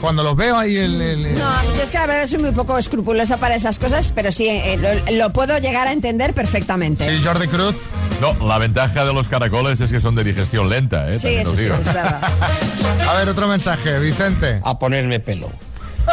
Cuando 0.00 0.22
los 0.22 0.36
veo 0.36 0.56
ahí 0.58 0.76
el. 0.76 1.00
el- 1.00 1.26
el- 1.26 1.38
No, 1.38 1.62
yo 1.76 1.82
es 1.82 1.90
que 1.90 1.98
la 1.98 2.06
verdad 2.06 2.26
soy 2.26 2.38
muy 2.38 2.52
poco 2.52 2.78
escrupulosa 2.78 3.38
para 3.38 3.54
esas 3.56 3.78
cosas, 3.78 4.12
pero 4.14 4.30
sí, 4.30 4.48
eh, 4.48 4.78
lo, 5.08 5.16
lo 5.16 5.32
puedo 5.32 5.58
llegar 5.58 5.88
a 5.88 5.92
entender 5.92 6.34
perfectamente. 6.34 7.04
Sí, 7.08 7.22
Jordi 7.24 7.48
Cruz. 7.48 7.76
No, 8.20 8.34
la 8.46 8.58
ventaja 8.58 9.04
de 9.04 9.12
los 9.12 9.28
caracoles 9.28 9.80
es 9.80 9.90
que 9.92 10.00
son 10.00 10.14
de 10.16 10.24
digestión 10.24 10.68
lenta, 10.68 11.08
¿eh? 11.08 11.18
Sí, 11.18 11.24
También 11.24 11.42
eso 11.42 11.56
sí, 11.56 11.62
digo. 11.64 11.74
es 11.76 11.84
verdad. 11.86 12.20
A 13.08 13.14
ver, 13.14 13.28
otro 13.28 13.46
mensaje, 13.48 13.98
Vicente. 14.00 14.60
a 14.64 14.78
ponerme 14.78 15.20
pelo. 15.20 15.50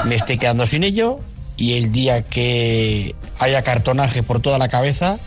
Me 0.05 0.15
estoy 0.15 0.37
quedando 0.37 0.65
sin 0.67 0.83
ello 0.83 1.19
y 1.57 1.73
el 1.77 1.91
día 1.91 2.21
que 2.21 3.15
haya 3.39 3.61
cartonaje 3.63 4.23
por 4.23 4.39
toda 4.39 4.57
la 4.59 4.67
cabeza, 4.69 5.17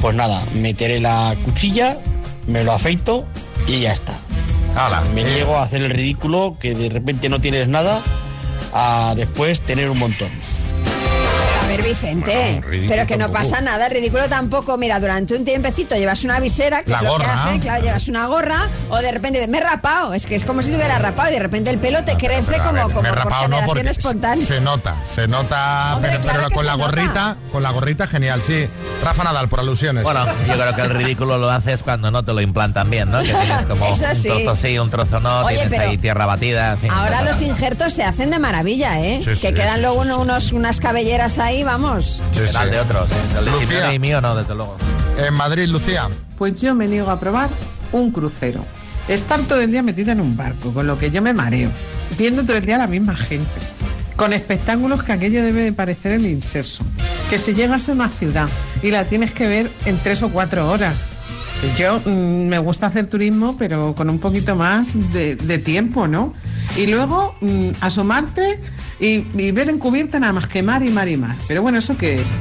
pues 0.00 0.14
nada, 0.14 0.44
meteré 0.54 1.00
la 1.00 1.36
cuchilla, 1.44 1.98
me 2.46 2.64
lo 2.64 2.72
afeito 2.72 3.26
y 3.66 3.80
ya 3.80 3.92
está. 3.92 4.18
Me 5.14 5.24
niego 5.24 5.56
a 5.56 5.62
hacer 5.62 5.82
el 5.82 5.90
ridículo 5.90 6.56
que 6.60 6.74
de 6.74 6.88
repente 6.88 7.28
no 7.28 7.40
tienes 7.40 7.68
nada 7.68 8.00
a 8.72 9.14
después 9.16 9.60
tener 9.60 9.90
un 9.90 9.98
montón. 9.98 10.28
Ver, 11.68 11.82
Vicente, 11.82 12.60
pero 12.88 13.06
que 13.06 13.16
no 13.16 13.30
pasa 13.30 13.60
nada, 13.60 13.88
ridículo 13.88 14.28
tampoco. 14.28 14.76
Mira, 14.76 14.98
durante 15.00 15.34
un 15.36 15.44
tiempecito 15.44 15.94
llevas 15.96 16.24
una 16.24 16.40
visera, 16.40 16.82
que 16.82 16.90
La 16.90 16.98
es 16.98 17.02
lo 17.04 17.16
que 17.18 17.24
hace, 17.26 17.60
claro, 17.60 17.82
llevas 17.84 18.08
una 18.08 18.26
gorra, 18.26 18.68
o 18.90 18.96
de 18.98 19.12
repente 19.12 19.46
me 19.48 19.58
he 19.58 19.60
rapado, 19.60 20.14
es 20.14 20.26
que 20.26 20.34
es 20.36 20.44
como 20.44 20.62
si 20.62 20.70
te 20.70 20.76
hubiera 20.76 20.98
rapado 20.98 21.30
y 21.30 21.32
de 21.34 21.38
repente 21.40 21.70
el 21.70 21.78
pelo 21.78 22.02
te 22.04 22.16
crece 22.16 22.42
Pero, 22.48 22.62
como, 22.64 22.74
ver, 22.74 22.82
como 22.94 23.02
por 23.02 23.14
no 23.50 23.56
generación 23.58 23.88
espontánea. 23.88 24.46
se 24.46 24.60
nota, 24.60 24.94
se 25.08 25.28
nota, 25.28 25.96
Hombre, 25.96 26.10
pero, 26.12 26.22
claro 26.22 26.38
pero 26.38 26.48
que 26.48 26.54
con 26.56 26.66
la 26.66 26.72
nota. 26.76 26.84
gorrita, 26.86 27.36
con 27.52 27.62
la 27.62 27.70
gorrita 27.70 28.06
genial, 28.06 28.42
sí. 28.42 28.68
Rafa 29.04 29.24
Nadal 29.24 29.48
por 29.48 29.60
alusiones. 29.60 30.02
Bueno, 30.02 30.26
yo 30.46 30.54
creo 30.54 30.74
que 30.74 30.80
el 30.82 30.90
ridículo 30.90 31.38
lo 31.38 31.50
haces 31.50 31.82
cuando 31.82 32.10
no 32.10 32.22
te 32.22 32.32
lo 32.32 32.40
implantan 32.40 32.90
bien, 32.90 33.10
¿no? 33.10 33.20
Que 33.20 33.32
tienes 33.34 33.64
como 33.64 33.86
Eso 33.86 34.04
sí. 34.14 34.28
un 34.30 34.44
trozo 34.44 34.56
sí, 34.60 34.78
un 34.78 34.90
trozo 34.90 35.20
no, 35.20 35.40
Oye, 35.44 35.56
tienes 35.56 35.72
pero 35.78 35.90
ahí 35.90 35.98
tierra 35.98 36.26
batida. 36.26 36.72
en 36.72 36.78
fin, 36.78 36.90
Ahora 36.90 37.22
los 37.22 37.40
injertos 37.42 37.92
se 37.92 38.02
hacen 38.04 38.30
de 38.30 38.38
maravilla, 38.38 39.00
¿eh? 39.00 39.18
Sí, 39.20 39.30
que 39.30 39.34
sí, 39.36 39.52
quedan 39.54 39.76
sí, 39.76 39.80
luego 39.82 40.02
sí, 40.04 40.08
uno- 40.10 40.14
sí. 40.16 40.20
unos, 40.22 40.52
unas 40.52 40.80
cabelleras 40.80 41.38
ahí, 41.38 41.62
vamos. 41.68 42.22
Sí, 42.32 42.40
Será 42.46 42.62
el 42.62 42.68
sí. 42.70 42.74
de 42.74 42.80
otros, 42.80 43.10
¿eh? 43.10 43.14
El 43.38 43.44
de 43.44 43.50
Lucía. 43.50 43.66
Simeone 43.66 43.94
y 43.94 43.98
mío 43.98 44.20
no, 44.22 44.34
desde 44.34 44.54
luego. 44.54 44.76
En 45.18 45.34
Madrid, 45.34 45.68
Lucía. 45.68 46.08
Pues 46.38 46.58
yo 46.60 46.74
me 46.74 46.86
niego 46.86 47.10
a 47.10 47.20
probar 47.20 47.50
un 47.92 48.10
crucero. 48.10 48.64
Estar 49.06 49.40
todo 49.42 49.60
el 49.60 49.70
día 49.70 49.82
metida 49.82 50.12
en 50.12 50.20
un 50.20 50.34
barco, 50.36 50.72
con 50.72 50.86
lo 50.86 50.96
que 50.96 51.10
yo 51.10 51.20
me 51.20 51.32
mareo, 51.34 51.70
viendo 52.18 52.42
todo 52.44 52.56
el 52.56 52.64
día 52.64 52.76
a 52.76 52.78
la 52.78 52.86
misma 52.86 53.14
gente, 53.16 53.50
con 54.16 54.32
espectáculos 54.32 55.02
que 55.02 55.12
aquello 55.12 55.42
debe 55.42 55.62
de 55.62 55.72
parecer 55.72 56.12
el 56.12 56.26
inserso. 56.26 56.84
Que 57.28 57.36
si 57.38 57.52
llegas 57.54 57.88
a 57.88 57.92
una 57.92 58.08
ciudad 58.08 58.48
y 58.82 58.90
la 58.90 59.04
tienes 59.04 59.32
que 59.32 59.46
ver 59.46 59.70
en 59.84 59.98
tres 59.98 60.22
o 60.22 60.30
cuatro 60.30 60.70
horas. 60.70 61.08
Yo 61.76 62.00
mm, 62.04 62.48
me 62.48 62.58
gusta 62.58 62.86
hacer 62.86 63.08
turismo, 63.08 63.56
pero 63.58 63.94
con 63.94 64.08
un 64.08 64.18
poquito 64.20 64.56
más 64.56 64.92
de, 65.12 65.36
de 65.36 65.58
tiempo, 65.58 66.06
¿no? 66.06 66.32
Y 66.76 66.86
luego 66.86 67.34
mm, 67.40 67.70
asomarte 67.80 68.60
y, 69.00 69.24
y 69.36 69.50
ver 69.52 69.68
en 69.68 69.78
cubierta 69.78 70.18
nada 70.18 70.32
más 70.32 70.48
que 70.48 70.62
mar 70.62 70.82
y 70.82 70.90
mar 70.90 71.08
y 71.08 71.16
mar. 71.16 71.36
Pero 71.46 71.62
bueno, 71.62 71.78
¿eso 71.78 71.96
qué 71.96 72.20
es? 72.20 72.36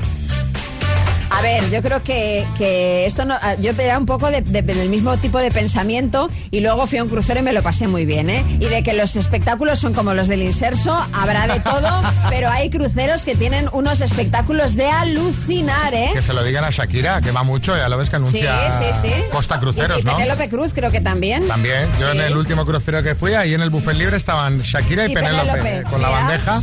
A 1.37 1.41
ver, 1.41 1.69
yo 1.69 1.81
creo 1.83 2.01
que, 2.03 2.45
que 2.57 3.05
esto 3.05 3.23
no. 3.25 3.35
ah, 3.39 3.53
Yo 3.59 3.71
era 3.77 3.97
un 3.99 4.05
poco 4.07 4.31
de- 4.31 4.41
de- 4.41 4.63
del 4.63 4.89
mismo 4.89 5.17
tipo 5.17 5.37
de 5.39 5.51
pensamiento 5.51 6.29
y 6.49 6.61
luego 6.61 6.87
fui 6.87 6.97
a 6.97 7.03
un 7.03 7.09
crucero 7.09 7.39
y 7.39 7.43
me 7.43 7.53
lo 7.53 7.61
pasé 7.61 7.87
muy 7.87 8.05
bien, 8.05 8.29
¿eh? 8.31 8.43
Y 8.59 8.65
de 8.65 8.81
que 8.81 8.93
los 8.93 9.15
espectáculos 9.15 9.77
son 9.77 9.93
como 9.93 10.13
los 10.15 10.27
del 10.27 10.41
inserso, 10.41 10.93
habrá 11.13 11.45
de 11.47 11.59
todo, 11.59 12.01
pero 12.29 12.49
hay 12.49 12.69
cruceros 12.71 13.23
que 13.23 13.35
tienen 13.35 13.69
unos 13.71 14.01
espectáculos 14.01 14.75
de 14.75 14.87
alucinar, 14.89 15.93
¿eh? 15.93 16.09
Que 16.13 16.21
se 16.23 16.33
lo 16.33 16.43
digan 16.43 16.63
a 16.63 16.71
Shakira, 16.71 17.21
que 17.21 17.31
va 17.31 17.43
mucho, 17.43 17.77
ya 17.77 17.87
lo 17.87 17.97
ves 17.97 18.09
que 18.09 18.17
Sí, 18.17 18.45
anuncia 18.47 18.71
sí, 18.71 19.07
sí. 19.07 19.13
Costa 19.31 19.59
Cruceros, 19.59 19.97
y, 19.99 20.01
y 20.01 20.03
¿no? 20.05 20.15
Penélope 20.15 20.49
Cruz 20.49 20.73
creo 20.73 20.89
que 20.89 21.01
también. 21.01 21.47
También, 21.47 21.87
yo 21.99 22.11
Sí. 22.11 22.17
en 22.17 22.23
el 22.23 22.35
último 22.37 22.65
crucero 22.65 23.03
que 23.03 23.13
fui, 23.13 23.33
ahí 23.35 23.53
en 23.53 23.61
el 23.61 23.69
buffet 23.69 23.95
libre 23.95 24.17
estaban 24.17 24.59
Shakira 24.61 25.05
y, 25.07 25.11
Y 25.11 25.13
Penélope 25.13 25.47
Penélope, 25.51 25.75
eh, 25.77 25.83
con 25.83 26.01
la 26.01 26.09
bandeja. 26.09 26.61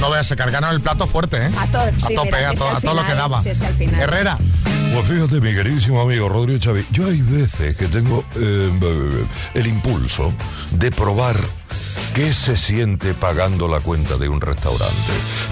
No 0.00 0.10
veas, 0.10 0.26
se 0.28 0.36
cargaron 0.36 0.70
el 0.70 0.80
plato 0.80 1.06
fuerte, 1.08 1.36
¿eh? 1.38 1.50
A 1.58 1.66
to- 1.66 1.80
sí, 2.06 2.14
tope, 2.14 2.26
mira, 2.36 2.48
si 2.50 2.54
a, 2.54 2.58
to- 2.58 2.68
a 2.76 2.80
todo 2.80 2.94
lo 2.94 3.04
que 3.04 3.14
daba. 3.14 3.42
si 3.42 3.48
es 3.48 3.58
que 3.58 3.66
al 3.66 3.74
final. 3.74 4.00
Herrera, 4.08 4.38
Pues 4.98 5.10
fíjate, 5.10 5.40
mi 5.40 5.54
queridísimo 5.54 6.00
amigo 6.00 6.28
Rodrigo 6.28 6.58
Chávez, 6.58 6.84
yo 6.90 7.06
hay 7.06 7.22
veces 7.22 7.76
que 7.76 7.86
tengo 7.86 8.24
eh, 8.36 8.68
el 9.54 9.66
impulso 9.68 10.32
de 10.72 10.90
probar 10.90 11.36
qué 12.14 12.32
se 12.34 12.56
siente 12.56 13.14
pagando 13.14 13.68
la 13.68 13.78
cuenta 13.78 14.16
de 14.16 14.28
un 14.28 14.40
restaurante. 14.40 14.94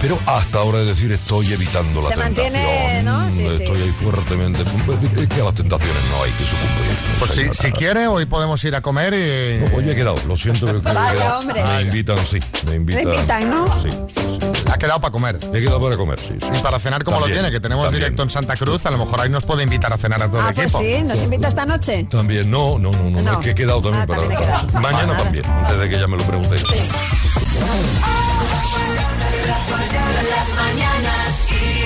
Pero 0.01 0.19
hasta 0.27 0.59
ahora 0.59 0.81
es 0.81 0.87
decir, 0.89 1.13
estoy 1.13 1.53
evitando 1.53 2.01
la 2.03 2.09
Se 2.09 2.17
mantiene, 2.17 2.59
tentación. 2.59 3.05
¿no? 3.05 3.31
Sí, 3.31 3.39
sí. 3.57 3.63
estoy 3.65 3.83
ahí 3.83 3.91
fuertemente. 4.03 4.63
Es 4.63 5.29
que 5.29 5.41
a 5.41 5.45
las 5.45 5.55
tentaciones 5.55 6.03
no 6.11 6.25
hay 6.25 6.33
que 6.33 6.45
sucumbir. 6.45 6.97
pues 7.21 7.31
si, 7.31 7.63
si 7.63 7.73
quiere, 7.73 8.09
hoy 8.09 8.27
podemos 8.27 8.63
ir 8.65 8.75
a 8.75 8.81
comer 8.81 9.15
y... 9.15 9.65
No, 9.71 9.77
hoy 9.77 9.89
he 9.89 9.95
quedado, 9.95 10.17
lo 10.27 10.37
siento. 10.37 10.67
que- 10.67 10.89
hombre. 11.41 11.63
Me 11.63 11.83
invitan, 11.83 12.19
sí. 12.19 12.39
Me 12.67 12.75
invitan. 12.75 13.15
invitan, 13.15 13.49
¿no? 13.51 13.81
Sí, 13.81 13.91
sí, 13.91 14.39
sí. 14.41 14.49
Ha 14.73 14.79
quedado 14.79 15.01
para 15.01 15.13
comer. 15.13 15.39
He 15.55 15.61
quedado 15.61 15.81
para 15.81 15.97
comer, 15.97 16.19
sí. 16.19 16.35
sí. 16.41 16.49
Y 16.53 16.63
para 16.63 16.79
cenar 16.81 17.05
como 17.05 17.19
También, 17.19 17.37
lo 17.39 17.43
tiene, 17.45 17.57
que 17.57 17.61
tenemos 17.61 17.85
también. 17.87 18.03
directo 18.03 18.23
en 18.25 18.31
Santa 18.31 18.57
Cruz, 18.57 18.85
a 18.87 18.91
lo 18.91 18.99
mejor 18.99 19.21
ahí 19.21 19.31
nos 19.37 19.45
puede 19.45 19.65
invitar 19.65 19.93
a 19.93 19.99
cenar 19.99 20.23
a 20.23 20.31
todo 20.31 20.41
Ah, 20.41 20.49
el 20.49 20.55
pues 20.55 20.75
equipo. 20.75 20.79
sí, 20.81 21.03
¿nos 21.05 21.23
invita 21.23 21.49
esta 21.49 21.67
noche? 21.67 22.05
También, 22.05 22.51
no, 22.51 22.79
no, 22.79 22.91
no, 22.91 23.11
no, 23.11 23.21
No. 23.21 23.33
es 23.35 23.39
que 23.45 23.51
he 23.51 23.55
quedado 23.55 23.83
también 23.83 24.05
Ah, 24.05 24.07
para. 24.07 24.21
también 24.21 24.41
quedado. 24.41 24.67
Mañana 24.81 25.07
Nada. 25.09 25.19
también, 25.25 25.45
antes 25.47 25.79
de 25.79 25.89
que 25.91 25.97
ella 25.97 26.09
me 26.09 26.17
lo 26.17 26.25
pregunte. 26.25 26.57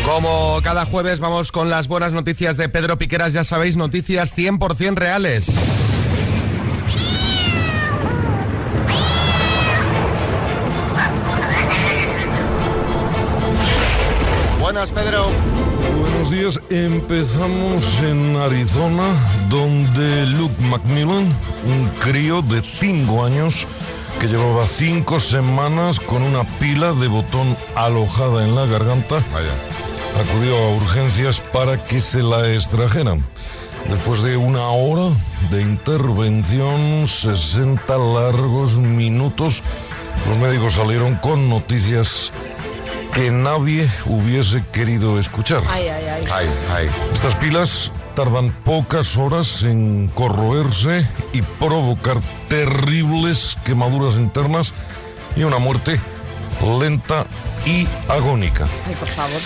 Como 0.06 0.60
cada 0.62 0.84
jueves 0.86 1.18
vamos 1.20 1.50
con 1.52 1.70
las 1.70 1.88
buenas 1.88 2.12
noticias 2.12 2.56
de 2.56 2.68
Pedro 2.68 2.98
Piqueras, 2.98 3.32
ya 3.32 3.42
sabéis, 3.44 3.76
noticias 3.76 4.32
100% 4.36 4.94
reales. 4.96 5.46
Buenas, 14.60 14.92
Pedro. 14.92 15.26
Buenos 16.20 16.38
días, 16.38 16.60
empezamos 16.68 17.98
en 18.00 18.36
Arizona, 18.36 19.04
donde 19.48 20.26
Luke 20.26 20.62
Macmillan, 20.62 21.34
un 21.64 21.88
crío 21.98 22.42
de 22.42 22.60
5 22.60 23.24
años, 23.24 23.66
que 24.20 24.26
llevaba 24.26 24.66
5 24.66 25.18
semanas 25.18 25.98
con 25.98 26.22
una 26.22 26.44
pila 26.58 26.92
de 26.92 27.08
botón 27.08 27.56
alojada 27.74 28.44
en 28.44 28.54
la 28.54 28.66
garganta, 28.66 29.16
acudió 30.20 30.58
a 30.58 30.74
urgencias 30.74 31.40
para 31.40 31.82
que 31.82 32.02
se 32.02 32.22
la 32.22 32.52
extrajeran. 32.52 33.24
Después 33.88 34.22
de 34.22 34.36
una 34.36 34.68
hora 34.68 35.16
de 35.50 35.62
intervención, 35.62 37.08
60 37.08 37.96
largos 37.96 38.78
minutos, 38.78 39.62
los 40.28 40.36
médicos 40.36 40.74
salieron 40.74 41.14
con 41.16 41.48
noticias 41.48 42.30
que 43.14 43.30
nadie 43.30 43.88
hubiese 44.06 44.64
querido 44.72 45.18
escuchar. 45.18 45.62
Ay, 45.68 45.88
ay, 45.88 46.04
ay. 46.06 46.24
Ay, 46.32 46.46
ay. 46.72 46.86
Estas 47.12 47.34
pilas 47.36 47.90
tardan 48.14 48.50
pocas 48.64 49.16
horas 49.16 49.62
en 49.62 50.10
corroerse 50.14 51.06
y 51.32 51.42
provocar 51.42 52.18
terribles 52.48 53.56
quemaduras 53.64 54.14
internas 54.14 54.72
y 55.36 55.42
una 55.42 55.58
muerte 55.58 56.00
lenta 56.80 57.24
y 57.66 57.86
agónica. 58.08 58.66
Ay, 58.86 58.94
por 58.94 59.08
favor. 59.08 59.40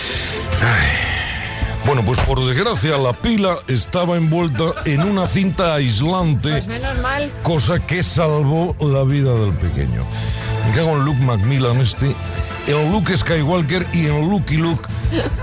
Bueno, 1.85 2.03
pues 2.03 2.19
por 2.21 2.43
desgracia 2.43 2.97
la 2.97 3.13
pila 3.13 3.57
estaba 3.67 4.15
envuelta 4.17 4.63
en 4.85 5.01
una 5.01 5.27
cinta 5.27 5.75
aislante, 5.75 6.49
Pues 6.49 6.65
menos 6.67 6.97
mal. 6.99 7.31
cosa 7.43 7.79
que 7.85 8.01
salvó 8.01 8.75
la 8.79 9.03
vida 9.03 9.31
del 9.35 9.53
pequeño. 9.53 10.03
Me 10.67 10.75
cago 10.75 10.97
en 10.97 11.05
Luke 11.05 11.21
Macmillan 11.21 11.79
este, 11.81 12.15
en 12.67 12.91
Luke 12.91 13.15
Skywalker 13.15 13.85
y 13.93 14.07
en 14.07 14.29
Lucky 14.29 14.57
Luke, 14.57 14.87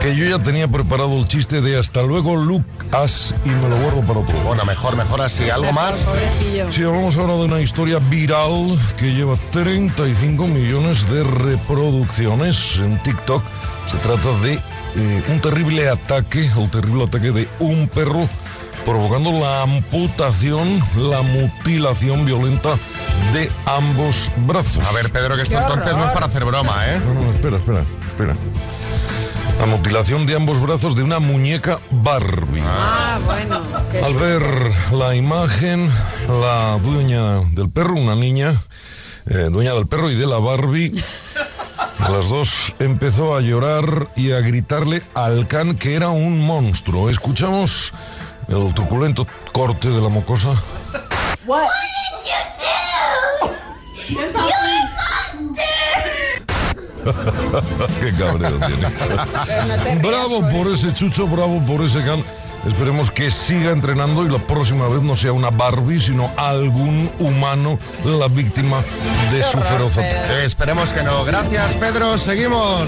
que 0.00 0.17
yo 0.17 0.25
ya 0.25 0.43
tenía 0.43 0.69
preparado 0.69 1.19
el 1.19 1.29
chiste 1.29 1.61
de 1.61 1.79
hasta 1.79 2.02
luego 2.02 2.37
Luke 2.37 2.67
As 2.93 3.35
y 3.45 3.49
me 3.49 3.69
lo 3.69 3.76
guardo 3.79 4.00
para 4.02 4.21
otro. 4.21 4.35
día. 4.35 4.43
Bueno, 4.43 4.64
mejor, 4.64 4.97
mejor 4.97 5.21
así. 5.21 5.49
¿Algo 5.49 5.73
más? 5.73 5.97
Pobrecillo. 5.99 6.73
Sí, 6.73 6.83
hablamos 6.85 7.17
ahora 7.17 7.35
de 7.35 7.45
una 7.45 7.61
historia 7.61 7.99
viral 7.99 8.79
que 8.97 9.14
lleva 9.14 9.37
35 9.50 10.47
millones 10.47 11.09
de 11.09 11.23
reproducciones 11.25 12.76
en 12.79 13.02
TikTok. 13.02 13.43
Se 13.91 13.97
trata 13.99 14.31
de 14.41 14.55
eh, 14.55 15.23
un 15.29 15.41
terrible 15.41 15.88
ataque, 15.88 16.50
el 16.57 16.71
terrible 16.71 17.05
ataque 17.05 17.31
de 17.31 17.49
un 17.61 17.88
perro 17.88 18.29
provocando 18.85 19.31
la 19.33 19.62
amputación, 19.62 20.83
la 20.97 21.23
mutilación 21.23 22.25
violenta 22.25 22.76
de 23.33 23.51
ambos 23.67 24.31
brazos. 24.47 24.87
A 24.87 24.93
ver, 24.93 25.11
Pedro, 25.11 25.37
que 25.37 25.43
esto 25.43 25.57
¡Qué 25.57 25.62
entonces 25.62 25.97
no 25.97 26.05
es 26.05 26.12
para 26.12 26.27
hacer 26.27 26.45
broma, 26.45 26.87
¿eh? 26.87 27.01
No, 27.01 27.15
no, 27.15 27.31
espera, 27.31 27.57
espera, 27.57 27.85
espera. 28.07 28.37
La 29.59 29.67
mutilación 29.67 30.27
de 30.27 30.37
ambos 30.37 30.61
brazos 30.61 30.95
de 30.95 31.03
una 31.03 31.19
muñeca 31.19 31.81
Barbie. 31.91 32.62
Ah, 32.65 33.19
bueno. 33.25 33.62
qué 33.91 34.01
Al 34.01 34.15
ver 34.17 34.43
la 34.93 35.15
imagen, 35.15 35.91
la 36.29 36.79
dueña 36.83 37.41
del 37.53 37.71
perro, 37.71 37.95
una 37.95 38.17
niña, 38.17 38.55
eh, 39.27 39.49
dueña 39.51 39.73
del 39.75 39.87
perro 39.87 40.11
y 40.11 40.15
de 40.15 40.27
la 40.27 40.39
Barbie, 40.39 40.93
las 42.01 42.29
dos 42.29 42.75
empezó 42.81 43.35
a 43.37 43.41
llorar 43.41 44.09
y 44.17 44.33
a 44.33 44.41
gritarle 44.41 45.03
al 45.15 45.47
can 45.49 45.77
que 45.77 45.95
era 45.95 46.11
un 46.11 46.41
monstruo. 46.41 47.09
Escuchamos 47.09 47.95
el 48.49 48.75
truculento 48.75 49.27
corte 49.53 49.89
de 49.89 50.01
la 50.03 50.09
mocosa. 50.09 50.55
What 51.47 51.69
Qué 58.00 58.12
cabrero 58.14 58.59
tiene. 58.66 58.88
No 59.97 60.09
Bravo 60.09 60.49
por 60.49 60.69
ese 60.73 60.95
chucho, 60.95 61.26
bravo 61.26 61.61
por 61.66 61.83
ese 61.83 62.04
can. 62.04 62.25
Esperemos 62.66 63.11
que 63.11 63.31
siga 63.31 63.73
entrenando 63.73 64.25
y 64.25 64.28
la 64.28 64.38
próxima 64.38 64.87
vez 64.88 65.02
no 65.02 65.16
sea 65.16 65.33
una 65.33 65.50
Barbie, 65.50 66.00
sino 66.00 66.31
algún 66.37 67.11
humano 67.19 67.78
la 68.04 68.28
víctima 68.28 68.85
de 69.33 69.42
su 69.42 69.61
feroz 69.61 69.99
ataque. 69.99 70.45
Esperemos 70.45 70.92
que 70.92 71.02
no. 71.02 71.25
Gracias, 71.25 71.75
Pedro. 71.75 72.16
Seguimos. 72.19 72.87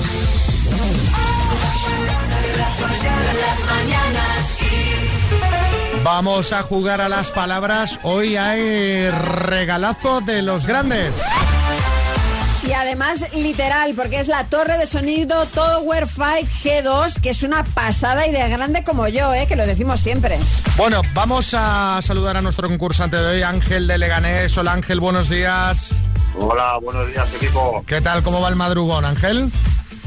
Vamos 6.05 6.53
a 6.53 6.63
jugar 6.63 7.01
a 7.01 7.09
las 7.09 7.31
palabras. 7.31 7.99
Hoy 8.03 8.37
hay 8.37 9.09
regalazo 9.09 10.21
de 10.21 10.43
los 10.43 10.67
grandes. 10.67 11.23
Y 12.69 12.73
además 12.73 13.25
literal, 13.33 13.95
porque 13.97 14.21
es 14.21 14.29
la 14.29 14.45
torre 14.45 14.77
de 14.77 14.85
sonido 14.85 15.47
Tower 15.47 16.07
5 16.07 16.25
G2, 16.63 17.21
que 17.23 17.31
es 17.31 17.43
una 17.43 17.65
pasada 17.65 18.27
y 18.27 18.33
de 18.33 18.47
grande 18.51 18.85
como 18.85 19.09
yo, 19.09 19.33
¿eh? 19.33 19.47
que 19.47 19.57
lo 19.57 19.65
decimos 19.65 19.99
siempre. 20.01 20.39
Bueno, 20.77 21.01
vamos 21.15 21.55
a 21.55 21.99
saludar 22.03 22.37
a 22.37 22.43
nuestro 22.43 22.69
concursante 22.69 23.17
de 23.17 23.37
hoy, 23.37 23.43
Ángel 23.43 23.87
de 23.87 23.97
Leganés. 23.97 24.59
Hola 24.59 24.75
Ángel, 24.75 25.01
buenos 25.01 25.31
días. 25.31 25.95
Hola, 26.39 26.77
buenos 26.83 27.09
días, 27.09 27.33
equipo. 27.35 27.83
¿Qué 27.87 28.03
tal? 28.03 28.23
¿Cómo 28.23 28.43
va 28.43 28.51
el 28.51 28.57
madrugón, 28.57 29.07
Ángel? 29.07 29.51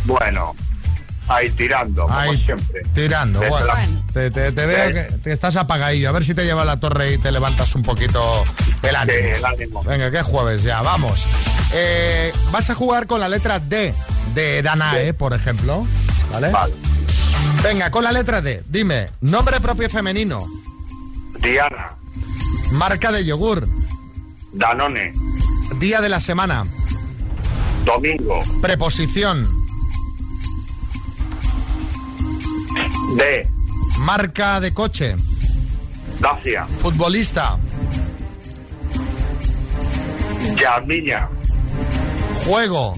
Bueno, 0.05 0.55
ahí 1.27 1.49
tirando, 1.51 2.03
como 2.03 2.17
Ahí, 2.17 2.43
siempre. 2.45 2.81
Tirando, 2.93 3.39
bueno. 3.39 3.67
Te, 4.13 4.31
te- 4.31 4.51
te 4.51 4.65
veo 4.65 4.93
que 4.93 5.03
te 5.19 5.31
estás 5.33 5.55
apagadillo. 5.55 6.09
A 6.09 6.11
ver 6.11 6.23
si 6.25 6.33
te 6.33 6.43
lleva 6.45 6.63
la 6.65 6.79
torre 6.79 7.13
y 7.13 7.17
te 7.17 7.31
levantas 7.31 7.75
un 7.75 7.81
poquito 7.83 8.43
el 8.83 8.95
ánimo. 8.95 9.17
Sí, 9.19 9.25
el 9.37 9.45
ánimo. 9.45 9.83
Venga, 9.83 10.09
que 10.11 10.17
es 10.19 10.23
jueves 10.25 10.63
ya, 10.63 10.81
vamos. 10.81 11.27
Eh, 11.73 12.31
vas 12.51 12.69
a 12.69 12.75
jugar 12.75 13.07
con 13.07 13.19
la 13.19 13.27
letra 13.29 13.59
D 13.59 13.93
de 14.33 14.61
Danae, 14.61 15.13
por 15.13 15.33
ejemplo. 15.33 15.85
¿Vale? 16.31 16.49
Vale. 16.51 16.73
Venga, 17.63 17.89
con 17.91 18.03
la 18.03 18.11
letra 18.11 18.41
D, 18.41 18.63
dime, 18.69 19.09
nombre 19.21 19.59
propio 19.59 19.89
femenino, 19.89 20.45
Diana, 21.39 21.89
marca 22.71 23.11
de 23.11 23.25
yogur, 23.25 23.67
Danone, 24.53 25.11
día 25.79 25.99
de 26.01 26.09
la 26.09 26.19
semana, 26.19 26.65
Domingo, 27.83 28.41
preposición, 28.61 29.47
D, 33.15 33.47
marca 33.99 34.59
de 34.59 34.73
coche, 34.73 35.15
Dacia, 36.19 36.65
futbolista, 36.79 37.57
Yarmiña, 40.59 41.29
juego. 42.45 42.95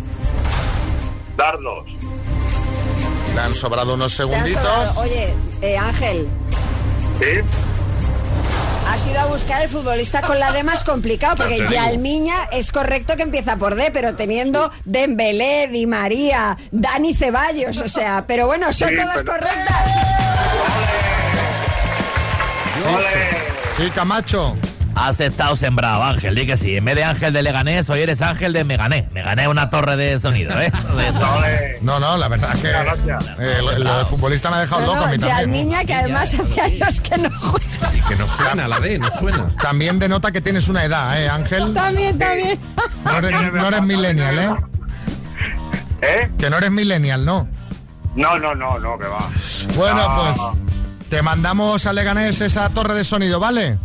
Dardos, 1.37 1.85
Le 3.33 3.39
han 3.41 3.53
sobrado 3.53 3.93
unos 3.93 4.13
segunditos. 4.13 4.53
sobrado- 4.61 4.99
Oye, 5.01 5.33
eh, 5.61 5.77
Ángel, 5.77 6.27
¿sí? 7.19 7.39
Has 8.99 9.07
ido 9.07 9.19
a 9.21 9.25
buscar 9.27 9.61
el 9.61 9.69
futbolista 9.69 10.21
con 10.23 10.39
la 10.39 10.51
D 10.51 10.61
más 10.63 10.83
complicado, 10.83 11.35
porque 11.37 11.55
te 11.55 11.61
digo. 11.61 11.71
Yalmiña 11.73 12.49
es 12.51 12.69
correcto 12.71 13.15
que 13.15 13.23
empieza 13.23 13.55
por 13.55 13.75
D, 13.75 13.91
pero 13.93 14.15
teniendo 14.15 14.71
Dembélé, 14.83 15.69
Di 15.69 15.87
María, 15.87 16.57
Dani 16.71 17.13
Ceballos, 17.15 17.77
o 17.77 17.87
sea, 17.87 18.25
pero 18.27 18.47
bueno, 18.47 18.73
son 18.73 18.89
Sí, 18.89 18.95
todas 18.97 19.23
pero- 19.23 19.31
correctas. 19.37 19.91
Sí, 23.77 23.89
Camacho. 23.91 24.57
Has 25.01 25.19
estado 25.21 25.55
sembrado, 25.55 26.03
Ángel, 26.03 26.35
di 26.35 26.45
que 26.45 26.57
sí. 26.57 26.75
En 26.75 26.83
vez 26.83 26.95
de 26.95 27.03
Ángel 27.05 27.31
de 27.31 27.41
Leganés, 27.41 27.89
hoy 27.89 28.01
eres 28.01 28.21
Ángel 28.21 28.51
de 28.51 28.65
Megané. 28.65 29.07
Me 29.13 29.21
gané 29.21 29.47
una 29.47 29.69
torre 29.69 29.95
de 29.95 30.19
sonido, 30.19 30.59
¿eh? 30.59 30.71
No, 31.81 31.99
no, 32.01 32.17
la 32.17 32.27
verdad 32.27 32.51
es 32.53 32.61
que 32.61 32.67
Gracias. 32.69 33.25
eh, 33.39 33.59
lo, 33.63 33.79
lo 33.79 33.99
de 33.99 34.05
futbolista 34.05 34.49
me 34.49 34.57
ha 34.57 34.59
dejado 34.59 34.81
No, 34.81 34.87
loco 34.87 34.97
a 35.03 35.05
no, 35.05 35.11
mí 35.13 35.17
también. 35.17 35.37
Yalmiña, 35.69 35.85
que 35.85 35.93
además 35.93 36.33
hace 36.33 36.61
años 36.61 36.99
que 37.01 37.17
no 37.17 37.29
juega. 37.39 37.95
Y 37.95 38.01
que 38.01 38.15
no 38.17 38.27
suena 38.27 38.67
la 38.67 38.79
D, 38.81 38.99
no 38.99 39.09
suena. 39.11 39.45
También 39.61 39.99
denota 39.99 40.31
que 40.33 40.41
tienes 40.41 40.67
una 40.67 40.83
edad, 40.83 41.21
¿eh, 41.21 41.29
Ángel? 41.29 41.73
También, 41.73 42.17
también. 42.19 42.59
No 43.05 43.17
eres, 43.19 43.53
no 43.53 43.67
eres 43.69 43.81
millennial, 43.83 44.37
¿eh? 44.39 44.49
¿Eh? 46.01 46.31
Que 46.37 46.49
no 46.49 46.57
eres 46.57 46.71
millennial, 46.71 47.23
¿no? 47.25 47.47
No, 48.15 48.37
no, 48.37 48.53
no, 48.53 48.77
no, 48.79 48.97
que 48.97 49.07
va. 49.07 49.19
Bueno, 49.75 49.95
No. 50.09 50.15
pues 50.23 50.37
te 51.09 51.21
mandamos 51.21 51.85
a 51.85 51.93
Leganés 51.93 52.41
esa 52.41 52.67
torre 52.69 52.93
de 52.95 53.03
sonido, 53.05 53.39
¿vale? 53.39 53.77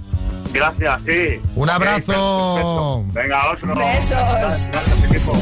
Gracias, 0.54 1.00
sí. 1.04 1.40
Un 1.56 1.68
abrazo. 1.68 2.54
perfecto. 2.54 3.04
Venga, 3.12 3.50
otro. 3.50 3.74
Besos. 3.74 4.70
Gracias, 4.70 5.04
equipo. 5.10 5.32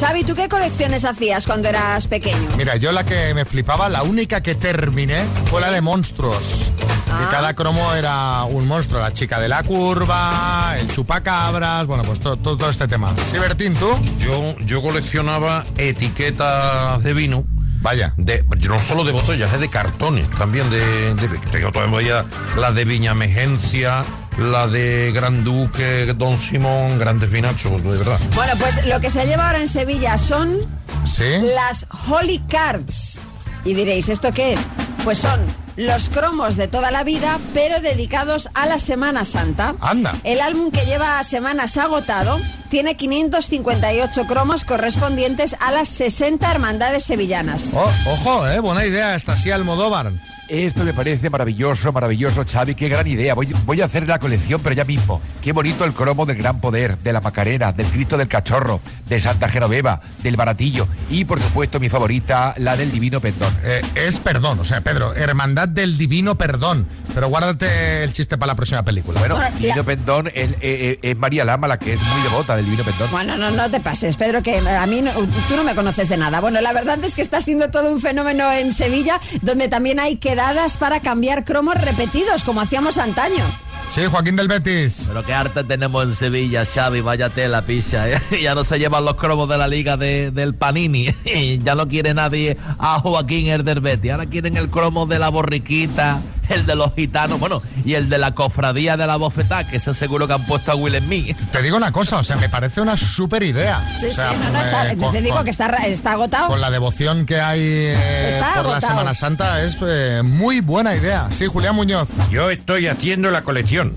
Xavi, 0.00 0.24
¿tú 0.24 0.34
qué 0.34 0.48
colecciones 0.48 1.04
hacías 1.04 1.44
cuando 1.44 1.68
eras 1.68 2.06
pequeño? 2.06 2.56
Mira, 2.56 2.76
yo 2.76 2.90
la 2.90 3.04
que 3.04 3.34
me 3.34 3.44
flipaba, 3.44 3.90
la 3.90 4.02
única 4.02 4.40
que 4.40 4.54
terminé 4.54 5.22
fue 5.44 5.60
la 5.60 5.70
de 5.70 5.82
monstruos. 5.82 6.72
Ah. 7.10 7.26
Que 7.26 7.36
cada 7.36 7.52
cromo 7.52 7.92
era 7.94 8.44
un 8.44 8.66
monstruo. 8.66 8.98
La 8.98 9.12
chica 9.12 9.38
de 9.38 9.48
la 9.48 9.62
curva, 9.62 10.74
el 10.78 10.90
chupacabras, 10.90 11.86
bueno, 11.86 12.02
pues 12.04 12.18
todo, 12.20 12.38
todo, 12.38 12.56
todo 12.56 12.70
este 12.70 12.88
tema. 12.88 13.12
¿Sí, 13.30 13.38
Bertín, 13.38 13.74
tú? 13.74 13.90
Yo, 14.18 14.56
yo 14.60 14.80
coleccionaba 14.80 15.66
etiquetas 15.76 17.02
de 17.02 17.12
vino. 17.12 17.44
Vaya. 17.82 18.14
De, 18.16 18.42
no 18.68 18.78
solo 18.78 19.04
de 19.04 19.12
botellas, 19.12 19.52
es 19.52 19.60
de 19.60 19.68
cartones, 19.68 20.30
también 20.30 20.68
de, 20.70 21.14
de 21.14 21.28
tengo 21.50 21.72
todavía 21.72 22.24
la 22.56 22.72
de 22.72 22.84
Viña 22.84 23.14
Megencia, 23.14 24.02
la 24.40 24.66
de 24.66 25.12
Gran 25.12 25.44
Duque, 25.44 26.12
Don 26.16 26.38
Simón, 26.38 26.98
grandes 26.98 27.30
vinachos, 27.30 27.82
de 27.82 27.90
verdad. 27.90 28.18
Bueno, 28.34 28.52
pues 28.58 28.86
lo 28.86 29.00
que 29.00 29.10
se 29.10 29.26
lleva 29.26 29.46
ahora 29.46 29.60
en 29.60 29.68
Sevilla 29.68 30.16
son 30.18 30.58
¿Sí? 31.04 31.24
las 31.54 31.86
Holy 32.08 32.40
Cards. 32.48 33.20
Y 33.64 33.74
diréis, 33.74 34.08
¿esto 34.08 34.32
qué 34.32 34.54
es? 34.54 34.60
Pues 35.04 35.18
son 35.18 35.40
los 35.76 36.08
cromos 36.08 36.56
de 36.56 36.68
toda 36.68 36.90
la 36.90 37.04
vida, 37.04 37.38
pero 37.54 37.80
dedicados 37.80 38.48
a 38.54 38.66
la 38.66 38.78
Semana 38.78 39.24
Santa. 39.24 39.74
Anda. 39.80 40.14
El 40.24 40.40
álbum 40.40 40.70
que 40.70 40.86
lleva 40.86 41.22
semanas 41.24 41.76
agotado 41.76 42.38
tiene 42.70 42.96
558 42.96 44.26
cromos 44.26 44.64
correspondientes 44.64 45.54
a 45.60 45.70
las 45.72 45.88
60 45.88 46.50
hermandades 46.50 47.02
sevillanas. 47.04 47.72
Oh, 47.74 47.90
ojo, 48.06 48.48
eh, 48.48 48.60
buena 48.60 48.86
idea 48.86 49.14
esta, 49.14 49.36
sí, 49.36 49.50
Almodóvar. 49.50 50.12
Esto 50.48 50.82
me 50.82 50.92
parece 50.92 51.30
maravilloso, 51.30 51.92
maravilloso, 51.92 52.44
Xavi. 52.44 52.74
Qué 52.74 52.88
gran 52.88 53.06
idea. 53.06 53.34
Voy, 53.34 53.46
voy 53.66 53.80
a 53.82 53.84
hacer 53.84 54.08
la 54.08 54.18
colección, 54.18 54.60
pero 54.60 54.74
ya 54.74 54.84
mismo. 54.84 55.20
Qué 55.42 55.52
bonito 55.52 55.84
el 55.84 55.92
cromo 55.92 56.26
del 56.26 56.38
Gran 56.38 56.60
Poder, 56.60 56.98
de 56.98 57.12
la 57.12 57.20
Macarena, 57.20 57.70
del 57.70 57.86
Cristo 57.86 58.18
del 58.18 58.26
Cachorro, 58.26 58.80
de 59.06 59.20
Santa 59.20 59.48
Genoveva, 59.48 60.00
del 60.24 60.34
Baratillo 60.34 60.88
y, 61.08 61.24
por 61.24 61.40
supuesto, 61.40 61.78
mi 61.78 61.88
favorita, 61.88 62.54
la 62.56 62.76
del 62.76 62.90
Divino 62.90 63.20
Pendón. 63.20 63.54
Eh, 63.62 63.80
es 63.94 64.18
perdón, 64.18 64.58
o 64.58 64.64
sea, 64.64 64.80
Pedro, 64.80 65.14
Hermandad 65.14 65.68
del 65.68 65.96
Divino 65.96 66.36
Perdón. 66.36 66.88
Pero 67.14 67.28
guárdate 67.28 68.02
el 68.02 68.12
chiste 68.12 68.36
para 68.36 68.48
la 68.48 68.56
próxima 68.56 68.82
película. 68.84 69.20
Bueno, 69.20 69.38
Divino 69.56 69.76
la- 69.76 69.82
Pendón 69.84 70.26
es, 70.34 70.50
es- 70.60 70.98
es 71.00 71.16
María 71.16 71.44
Lama, 71.44 71.68
la 71.68 71.78
que 71.78 71.92
es 71.92 72.00
muy 72.02 72.22
devota 72.22 72.56
del 72.60 72.66
Divino 72.66 72.84
Pendón. 72.84 73.10
Bueno, 73.10 73.36
no, 73.36 73.50
no 73.50 73.70
te 73.70 73.80
pases, 73.80 74.16
Pedro, 74.16 74.42
que 74.42 74.58
a 74.58 74.86
mí 74.86 75.02
no- 75.02 75.12
tú 75.12 75.56
no 75.56 75.64
me 75.64 75.74
conoces 75.74 76.08
de 76.08 76.16
nada. 76.16 76.40
Bueno, 76.40 76.60
la 76.60 76.72
verdad 76.72 76.98
es 77.04 77.14
que 77.14 77.22
está 77.22 77.40
siendo 77.40 77.70
todo 77.70 77.90
un 77.92 78.00
fenómeno 78.00 78.50
en 78.52 78.72
Sevilla, 78.72 79.20
donde 79.42 79.68
también 79.68 79.98
hay 80.00 80.16
quedadas 80.16 80.76
para 80.76 81.00
cambiar 81.00 81.44
cromos 81.44 81.74
repetidos, 81.74 82.44
como 82.44 82.60
hacíamos 82.60 82.98
antaño. 82.98 83.44
Sí, 83.88 84.02
Joaquín 84.08 84.36
del 84.36 84.46
Betis. 84.46 85.06
Pero 85.08 85.24
qué 85.24 85.34
arte 85.34 85.64
tenemos 85.64 86.04
en 86.04 86.14
Sevilla, 86.14 86.64
Xavi, 86.64 87.00
vaya 87.00 87.28
tela, 87.30 87.62
picha. 87.66 88.08
¿eh? 88.08 88.20
Ya 88.42 88.54
no 88.54 88.62
se 88.62 88.78
llevan 88.78 89.04
los 89.04 89.16
cromos 89.16 89.48
de 89.48 89.58
la 89.58 89.66
liga 89.66 89.96
de- 89.96 90.30
del 90.30 90.54
Panini. 90.54 91.12
ya 91.64 91.74
no 91.74 91.88
quiere 91.88 92.14
nadie 92.14 92.56
a 92.78 93.00
Joaquín 93.00 93.48
Herderbetti. 93.48 94.10
Ahora 94.10 94.26
quieren 94.26 94.56
el 94.56 94.70
cromo 94.70 95.06
de 95.06 95.18
la 95.18 95.28
borriquita, 95.28 96.20
el 96.50 96.66
de 96.66 96.74
los 96.74 96.94
gitanos, 96.94 97.40
bueno, 97.40 97.62
y 97.84 97.94
el 97.94 98.08
de 98.08 98.18
la 98.18 98.34
cofradía 98.34 98.96
de 98.96 99.06
la 99.06 99.16
bofetá, 99.16 99.64
que 99.68 99.76
ese 99.76 99.94
seguro 99.94 100.26
que 100.26 100.34
han 100.34 100.44
puesto 100.46 100.72
a 100.72 100.74
Will 100.74 100.96
Smith. 100.98 101.36
Te 101.50 101.62
digo 101.62 101.76
una 101.76 101.92
cosa, 101.92 102.18
o 102.18 102.24
sea, 102.24 102.36
me 102.36 102.48
parece 102.48 102.80
una 102.80 102.96
súper 102.96 103.42
idea. 103.42 103.82
Sí, 103.98 104.06
O 104.06 104.12
sea, 104.12 104.30
sí, 104.30 104.36
no, 104.42 104.50
no, 104.50 104.60
está, 104.60 104.90
eh, 104.92 104.96
con- 104.96 105.12
te 105.12 105.22
digo 105.22 105.36
con- 105.36 105.44
que 105.44 105.50
está, 105.50 105.66
está 105.86 106.12
agotado. 106.12 106.48
Con 106.48 106.60
la 106.60 106.70
devoción 106.70 107.24
que 107.26 107.40
hay 107.40 107.60
eh, 107.60 108.30
Está 108.34 108.62
por 108.62 108.66
la. 108.72 108.80
Semana 108.80 109.14
Santa 109.14 109.62
es 109.62 109.76
eh, 109.82 110.22
muy 110.24 110.60
buena 110.60 110.94
idea. 110.94 111.28
Sí, 111.32 111.46
Julián 111.46 111.74
Muñoz. 111.74 112.08
Yo 112.30 112.50
estoy 112.50 112.86
haciendo 112.88 113.30
la 113.30 113.42
colección, 113.42 113.96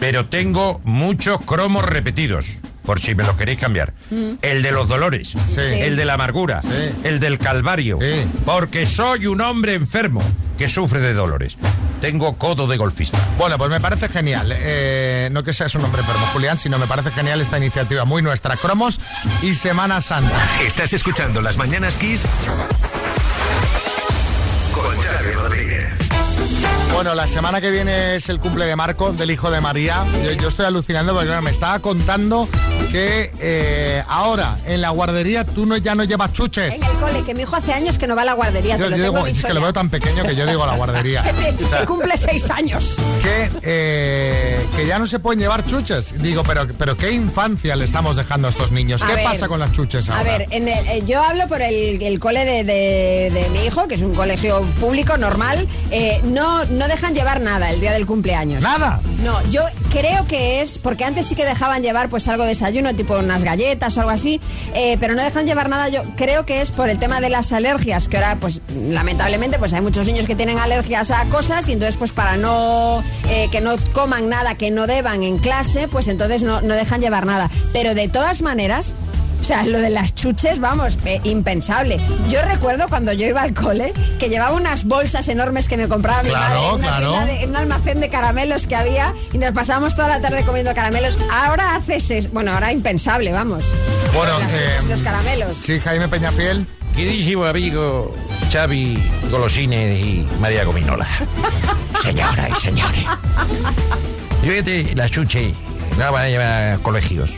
pero 0.00 0.26
tengo 0.26 0.80
muchos 0.84 1.40
cromos 1.44 1.84
repetidos, 1.84 2.58
por 2.84 3.00
si 3.00 3.14
me 3.14 3.24
los 3.24 3.36
queréis 3.36 3.58
cambiar. 3.58 3.92
El 4.42 4.62
de 4.62 4.70
los 4.72 4.88
dolores, 4.88 5.28
Sí. 5.48 5.60
el 5.60 5.96
de 5.96 6.04
la 6.04 6.14
amargura, 6.14 6.60
Sí. 6.62 6.68
el 7.04 7.20
del 7.20 7.38
calvario, 7.38 7.98
Sí. 8.00 8.24
porque 8.44 8.86
soy 8.86 9.26
un 9.26 9.40
hombre 9.40 9.74
enfermo 9.74 10.22
que 10.62 10.68
sufre 10.68 11.00
de 11.00 11.12
dolores. 11.12 11.56
Tengo 12.00 12.38
codo 12.38 12.68
de 12.68 12.76
golfista. 12.76 13.18
Bueno, 13.36 13.58
pues 13.58 13.68
me 13.68 13.80
parece 13.80 14.08
genial. 14.08 14.54
Eh, 14.54 15.28
no 15.32 15.42
que 15.42 15.52
seas 15.52 15.74
un 15.74 15.84
hombre 15.84 16.02
enfermo, 16.02 16.24
Julián, 16.32 16.56
sino 16.56 16.78
me 16.78 16.86
parece 16.86 17.10
genial 17.10 17.40
esta 17.40 17.58
iniciativa 17.58 18.04
muy 18.04 18.22
nuestra. 18.22 18.56
Cromos 18.56 19.00
y 19.42 19.54
Semana 19.54 20.00
Santa. 20.00 20.40
Estás 20.64 20.92
escuchando 20.92 21.42
Las 21.42 21.56
Mañanas 21.56 21.96
Kiss 21.96 22.22
con. 24.72 25.41
Bueno, 27.02 27.16
la 27.16 27.26
semana 27.26 27.60
que 27.60 27.72
viene 27.72 28.14
es 28.14 28.28
el 28.28 28.38
cumple 28.38 28.64
de 28.64 28.76
Marco, 28.76 29.12
del 29.12 29.32
hijo 29.32 29.50
de 29.50 29.60
María. 29.60 30.04
Yo, 30.24 30.30
yo 30.40 30.46
estoy 30.46 30.66
alucinando 30.66 31.12
porque 31.12 31.26
claro, 31.26 31.42
me 31.42 31.50
estaba 31.50 31.80
contando 31.80 32.48
que 32.92 33.32
eh, 33.40 34.04
ahora 34.06 34.56
en 34.66 34.80
la 34.80 34.90
guardería 34.90 35.44
tú 35.44 35.66
no, 35.66 35.76
ya 35.78 35.96
no 35.96 36.04
llevas 36.04 36.32
chuches. 36.32 36.76
En 36.76 36.84
el 36.84 36.92
cole, 36.98 37.24
que 37.24 37.34
mi 37.34 37.42
hijo 37.42 37.56
hace 37.56 37.72
años 37.72 37.98
que 37.98 38.06
no 38.06 38.14
va 38.14 38.22
a 38.22 38.26
la 38.26 38.34
guardería, 38.34 38.76
Yo, 38.76 38.84
te 38.84 38.90
lo 38.90 38.96
yo 38.98 39.02
tengo 39.06 39.16
digo, 39.24 39.26
es 39.36 39.44
que 39.44 39.52
lo 39.52 39.60
veo 39.60 39.72
tan 39.72 39.90
pequeño 39.90 40.22
que 40.22 40.36
yo 40.36 40.46
digo 40.46 40.64
la 40.64 40.76
guardería. 40.76 41.24
Que, 41.32 41.64
O 41.64 41.68
sea, 41.68 41.80
que 41.80 41.86
cumple 41.86 42.16
seis 42.16 42.48
años. 42.50 42.94
que, 43.20 43.50
eh, 43.62 44.64
que 44.76 44.86
ya 44.86 45.00
no 45.00 45.08
se 45.08 45.18
pueden 45.18 45.40
llevar 45.40 45.64
chuches. 45.66 46.22
Digo, 46.22 46.44
pero, 46.44 46.68
pero 46.78 46.96
qué 46.96 47.10
infancia 47.10 47.74
le 47.74 47.84
estamos 47.84 48.14
dejando 48.14 48.46
a 48.46 48.50
estos 48.52 48.70
niños. 48.70 49.02
A 49.02 49.08
¿Qué 49.08 49.14
ver, 49.16 49.24
pasa 49.24 49.48
con 49.48 49.58
las 49.58 49.72
chuches 49.72 50.08
ahora? 50.08 50.20
A 50.20 50.38
ver, 50.38 50.46
en 50.50 50.68
el- 50.68 50.86
eh, 50.86 51.02
yo 51.04 51.20
hablo 51.20 51.48
por 51.48 51.62
el, 51.62 52.00
el 52.00 52.20
cole 52.20 52.44
de, 52.44 52.62
de- 52.62 53.30
de 53.34 53.48
mi 53.50 53.64
hijo, 53.66 53.88
que 53.88 53.96
es 53.96 54.02
un 54.02 54.14
colegio 54.14 54.60
público 54.78 55.16
normal. 55.16 55.66
Eh, 55.90 56.20
no, 56.24 56.64
no 56.66 56.86
dejan 56.92 57.14
llevar 57.14 57.40
nada 57.40 57.70
el 57.70 57.80
día 57.80 57.92
del 57.92 58.06
cumpleaños. 58.06 58.62
¿Nada? 58.62 59.00
No, 59.24 59.42
yo 59.50 59.62
creo 59.90 60.26
que 60.26 60.60
es, 60.60 60.78
porque 60.78 61.04
antes 61.04 61.26
sí 61.26 61.34
que 61.34 61.44
dejaban 61.44 61.82
llevar 61.82 62.08
pues 62.08 62.28
algo 62.28 62.42
de 62.44 62.50
desayuno, 62.50 62.94
tipo 62.94 63.18
unas 63.18 63.44
galletas 63.44 63.96
o 63.96 64.00
algo 64.00 64.12
así, 64.12 64.40
eh, 64.74 64.96
pero 65.00 65.14
no 65.14 65.22
dejan 65.22 65.46
llevar 65.46 65.68
nada, 65.68 65.88
yo 65.88 66.02
creo 66.16 66.44
que 66.44 66.60
es 66.60 66.70
por 66.70 66.90
el 66.90 66.98
tema 66.98 67.20
de 67.20 67.30
las 67.30 67.52
alergias, 67.52 68.08
que 68.08 68.18
ahora 68.18 68.36
pues 68.38 68.60
lamentablemente 68.90 69.58
pues 69.58 69.72
hay 69.72 69.80
muchos 69.80 70.06
niños 70.06 70.26
que 70.26 70.34
tienen 70.34 70.58
alergias 70.58 71.10
a 71.10 71.28
cosas 71.30 71.68
y 71.68 71.72
entonces 71.72 71.96
pues 71.96 72.12
para 72.12 72.36
no, 72.36 73.02
eh, 73.28 73.48
que 73.50 73.60
no 73.60 73.76
coman 73.92 74.28
nada 74.28 74.54
que 74.54 74.70
no 74.70 74.86
deban 74.86 75.22
en 75.22 75.38
clase, 75.38 75.88
pues 75.88 76.08
entonces 76.08 76.42
no, 76.42 76.60
no 76.60 76.74
dejan 76.74 77.00
llevar 77.00 77.24
nada. 77.24 77.50
Pero 77.72 77.94
de 77.94 78.08
todas 78.08 78.42
maneras, 78.42 78.94
o 79.42 79.44
sea, 79.44 79.64
lo 79.64 79.78
de 79.80 79.90
las 79.90 80.14
chuches, 80.14 80.60
vamos, 80.60 80.98
eh, 81.04 81.20
impensable. 81.24 82.00
Yo 82.28 82.40
recuerdo 82.42 82.86
cuando 82.88 83.12
yo 83.12 83.26
iba 83.26 83.42
al 83.42 83.52
cole 83.52 83.92
que 84.20 84.28
llevaba 84.28 84.54
unas 84.56 84.84
bolsas 84.84 85.26
enormes 85.28 85.68
que 85.68 85.76
me 85.76 85.88
compraba 85.88 86.22
mi 86.22 86.28
Claro, 86.30 86.54
madre 86.54 86.68
en, 86.68 86.74
una 86.76 86.86
claro. 86.88 87.10
tienda 87.10 87.26
de- 87.26 87.42
en 87.42 87.50
un 87.50 87.56
almacén 87.56 88.00
de 88.00 88.08
caramelos 88.08 88.66
que 88.68 88.76
había 88.76 89.14
y 89.32 89.38
nos 89.38 89.50
pasábamos 89.50 89.94
toda 89.96 90.08
la 90.08 90.20
tarde 90.20 90.44
comiendo 90.44 90.72
caramelos. 90.74 91.18
Ahora 91.30 91.74
haces 91.74 92.10
eso. 92.12 92.28
Bueno, 92.32 92.52
ahora 92.52 92.72
impensable, 92.72 93.32
vamos. 93.32 93.64
Bueno, 94.14 94.38
Las 94.38 94.52
eh, 94.52 94.70
los 94.88 95.02
caramelos. 95.02 95.56
Sí, 95.56 95.80
Jaime 95.80 96.08
Peñafiel. 96.08 96.64
Queridísimo 96.94 97.44
amigo 97.46 98.14
Xavi 98.52 99.02
Golosine 99.30 99.98
y 99.98 100.28
María 100.40 100.64
Gominola. 100.64 101.08
Señora 102.02 102.48
y 102.48 102.54
señores. 102.60 103.04
Fíjate, 104.42 104.94
la 104.94 105.08
chuche 105.08 105.54
no 105.98 106.12
van 106.12 106.24
a 106.24 106.28
llevar 106.28 106.72
a 106.74 106.78
colegios. 106.78 107.30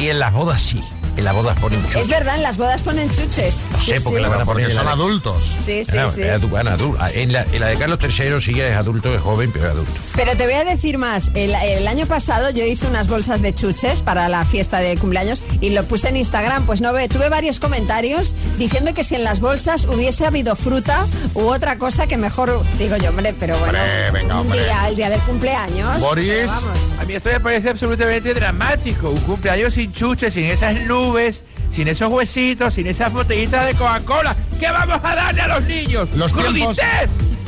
Y 0.00 0.08
en 0.08 0.18
las 0.18 0.32
bodas 0.32 0.60
sí. 0.60 0.80
En 1.16 1.24
las 1.24 1.34
bodas 1.34 1.58
ponen 1.60 1.82
chuche. 1.84 2.00
Es 2.00 2.08
verdad, 2.08 2.36
en 2.36 2.42
las 2.42 2.56
bodas 2.56 2.80
ponen 2.82 3.10
chuches. 3.10 3.68
No 3.70 3.80
sé 3.80 3.98
Sí, 3.98 4.04
por 4.04 4.12
qué 4.14 4.18
sí. 4.18 4.22
la 4.22 4.28
van 4.28 4.40
a 4.40 4.44
poner. 4.44 4.64
Porque 4.66 4.74
la 4.74 4.80
son 4.82 4.86
de- 4.86 4.92
adultos. 4.92 5.44
Sí, 5.62 5.84
sí, 5.84 5.92
Claro, 5.92 6.10
sí. 6.10 6.22
bueno, 6.48 6.70
adulto. 6.70 7.06
En, 7.12 7.32
la, 7.32 7.42
en 7.52 7.60
la 7.60 7.66
de 7.68 7.76
Carlos 7.76 7.98
III 8.02 8.40
sí 8.40 8.60
es 8.60 8.76
adulto, 8.76 9.14
es 9.14 9.20
joven, 9.20 9.50
pero 9.52 9.66
es 9.66 9.70
adulto. 9.72 9.92
Pero 10.16 10.36
te 10.36 10.44
voy 10.44 10.54
a 10.54 10.64
decir 10.64 10.96
más. 10.98 11.30
El, 11.34 11.54
el 11.54 11.86
año 11.86 12.06
pasado 12.06 12.50
yo 12.50 12.64
hice 12.64 12.86
unas 12.86 13.08
bolsas 13.08 13.42
de 13.42 13.54
chuches 13.54 14.00
para 14.02 14.28
la 14.28 14.44
fiesta 14.44 14.78
de 14.80 14.96
cumpleaños 14.96 15.42
y 15.60 15.70
lo 15.70 15.84
puse 15.84 16.08
en 16.08 16.16
Instagram. 16.16 16.64
Pues 16.66 16.80
no 16.80 16.92
ve, 16.92 17.08
tuve 17.08 17.28
varios 17.28 17.60
comentarios 17.60 18.34
diciendo 18.58 18.94
que 18.94 19.04
si 19.04 19.14
en 19.14 19.24
las 19.24 19.40
bolsas 19.40 19.84
hubiese 19.84 20.24
habido 20.26 20.56
fruta 20.56 21.06
u 21.34 21.42
otra 21.42 21.76
cosa 21.78 22.06
que 22.06 22.16
mejor. 22.16 22.62
Digo 22.78 22.96
yo, 22.96 23.10
hombre, 23.10 23.34
pero 23.38 23.56
bueno. 23.58 23.78
Hombre, 23.78 24.10
venga, 24.12 24.34
un 24.34 24.40
hombre. 24.46 24.64
día, 24.64 24.88
el 24.88 24.96
día 24.96 25.10
del 25.10 25.20
cumpleaños. 25.20 26.00
Boris. 26.00 26.46
vamos. 26.46 26.78
A 27.00 27.04
mí 27.04 27.14
esto 27.14 27.28
me 27.30 27.40
parece 27.40 27.68
absolutamente 27.70 28.32
dramático. 28.34 29.10
Un 29.10 29.20
cumpleaños 29.20 29.74
sin 29.74 29.92
chuches, 29.92 30.32
sin 30.34 30.44
esas 30.44 30.80
nubes, 31.06 31.42
sin 31.74 31.88
esos 31.88 32.12
huesitos, 32.12 32.74
sin 32.74 32.86
esas 32.86 33.12
botellitas 33.12 33.66
de 33.66 33.74
Coca-Cola. 33.74 34.36
¿Qué 34.58 34.70
vamos 34.70 34.98
a 35.02 35.14
darle 35.14 35.40
a 35.42 35.48
los 35.48 35.64
niños? 35.64 36.08
Los 36.14 36.32
tiempos-. 36.34 36.78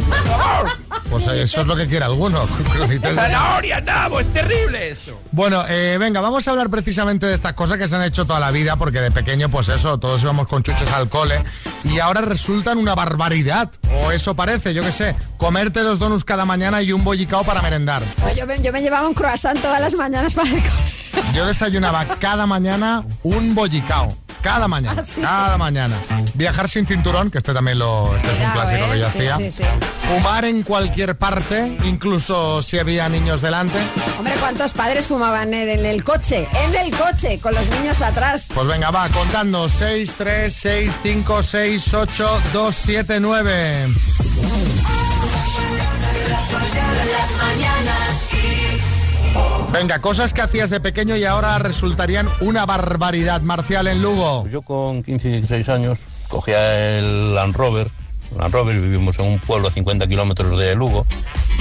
¡Por 0.09 0.19
favor! 0.27 0.69
Pues 1.09 1.27
eh, 1.29 1.43
eso 1.43 1.63
es 1.63 1.67
lo 1.67 1.75
que 1.77 1.87
quiere 1.87 2.05
alguno. 2.05 2.45
crudités 2.73 3.11
de- 3.11 3.15
¡Zanahoria, 3.15 3.81
nabo! 3.81 4.21
¡Es 4.21 4.31
terrible 4.33 4.91
esto! 4.91 5.19
Bueno, 5.33 5.65
eh, 5.69 5.97
venga, 5.99 6.21
vamos 6.21 6.47
a 6.47 6.51
hablar 6.51 6.69
precisamente 6.69 7.27
de 7.27 7.35
estas 7.35 7.55
cosas 7.55 7.79
que 7.79 7.89
se 7.89 7.97
han 7.97 8.03
hecho 8.03 8.27
toda 8.27 8.39
la 8.41 8.51
vida, 8.51 8.77
porque 8.77 9.01
de 9.01 9.11
pequeño, 9.11 9.49
pues 9.49 9.69
eso, 9.69 9.99
todos 9.99 10.23
íbamos 10.23 10.47
con 10.47 10.63
chuches 10.63 10.91
al 10.93 11.09
cole 11.09 11.43
y 11.85 12.01
ahora 12.01 12.21
resultan 12.21 12.77
una 12.79 12.95
barbaridad. 12.95 13.71
O 14.05 14.11
eso 14.11 14.35
parece, 14.35 14.75
yo 14.75 14.83
qué 14.83 14.93
sé, 14.93 15.17
comerte 15.39 15.81
dos 15.81 15.99
donuts 15.99 16.25
cada 16.25 16.45
mañana 16.45 16.83
y 16.83 16.93
un 16.93 17.03
bollicao 17.03 17.45
para 17.45 17.63
merendar. 17.63 18.03
Pues 18.21 18.37
yo, 18.37 18.47
me, 18.47 18.61
yo 18.61 18.73
me 18.73 18.83
llevaba 18.83 19.09
un 19.09 19.15
croissant 19.15 19.59
todas 19.61 19.81
las 19.81 19.95
mañanas 19.95 20.35
para 20.35 20.49
el 20.51 20.57
cole. 20.61 21.04
Yo 21.35 21.47
desayunaba 21.47 22.05
cada 22.19 22.47
mañana 22.47 23.05
un 23.23 23.55
bollicao. 23.55 24.17
Cada 24.43 24.69
mañana, 24.69 25.01
Ah, 25.01 25.07
sí. 25.11 25.23
cada 25.23 25.57
mañana. 25.57 25.97
Viajar 26.35 26.69
sin 26.69 26.87
cinturón, 26.87 27.31
que 27.31 27.39
este 27.39 27.55
también 27.55 27.79
lo, 27.79 28.15
este 28.15 28.31
es 28.31 28.39
un 28.41 28.51
clásico 28.53 28.85
¿eh? 28.85 28.89
que 28.93 28.99
yo 29.01 29.09
Sí, 29.11 29.27
hacía. 29.27 29.51
sí. 29.51 29.65
Fumar 30.07 30.45
en 30.45 30.63
cualquier 30.63 31.17
parte, 31.17 31.75
incluso 31.85 32.61
si 32.61 32.79
había 32.79 33.09
niños 33.09 33.41
delante. 33.41 33.79
Hombre, 34.19 34.35
¿cuántos 34.41 34.75
padres 34.75 35.07
fumaban 35.07 35.55
en 35.55 35.71
el, 35.71 35.87
el 35.87 36.05
coche? 36.05 36.47
En 36.67 36.75
el 36.77 36.95
coche, 36.95 37.41
con 37.41 37.55
los 37.55 37.67
niños 37.69 38.03
atrás. 38.03 38.49
Pues 38.55 38.67
venga, 38.67 38.91
va, 38.91 39.09
contando 39.09 39.67
6, 39.67 40.13
3, 40.19 40.53
6, 40.55 40.99
5, 41.03 41.43
6, 41.43 41.95
8, 41.95 42.41
2, 42.53 42.77
7, 42.77 43.21
9. 43.21 43.87
Venga, 49.75 49.99
cosas 50.01 50.33
que 50.33 50.41
hacías 50.41 50.71
de 50.71 50.79
pequeño 50.81 51.17
y 51.17 51.25
ahora 51.25 51.59
resultarían 51.59 52.29
una 52.41 52.65
barbaridad 52.65 53.41
marcial 53.43 53.89
en 53.89 54.01
Lugo. 54.01 54.47
Yo 54.49 54.63
con 54.63 55.03
15 55.03 55.29
y 55.29 55.33
16 55.33 55.69
años 55.69 55.99
cogía 56.29 56.97
el 56.99 57.35
Land 57.35 57.57
Rover, 57.57 57.91
Land 58.39 58.55
Rover, 58.55 58.81
vivimos 58.81 59.19
en 59.19 59.27
un 59.27 59.39
pueblo 59.41 59.69
a 59.69 59.71
50 59.73 60.07
kilómetros 60.07 60.59
de 60.59 60.75
Lugo 60.77 61.07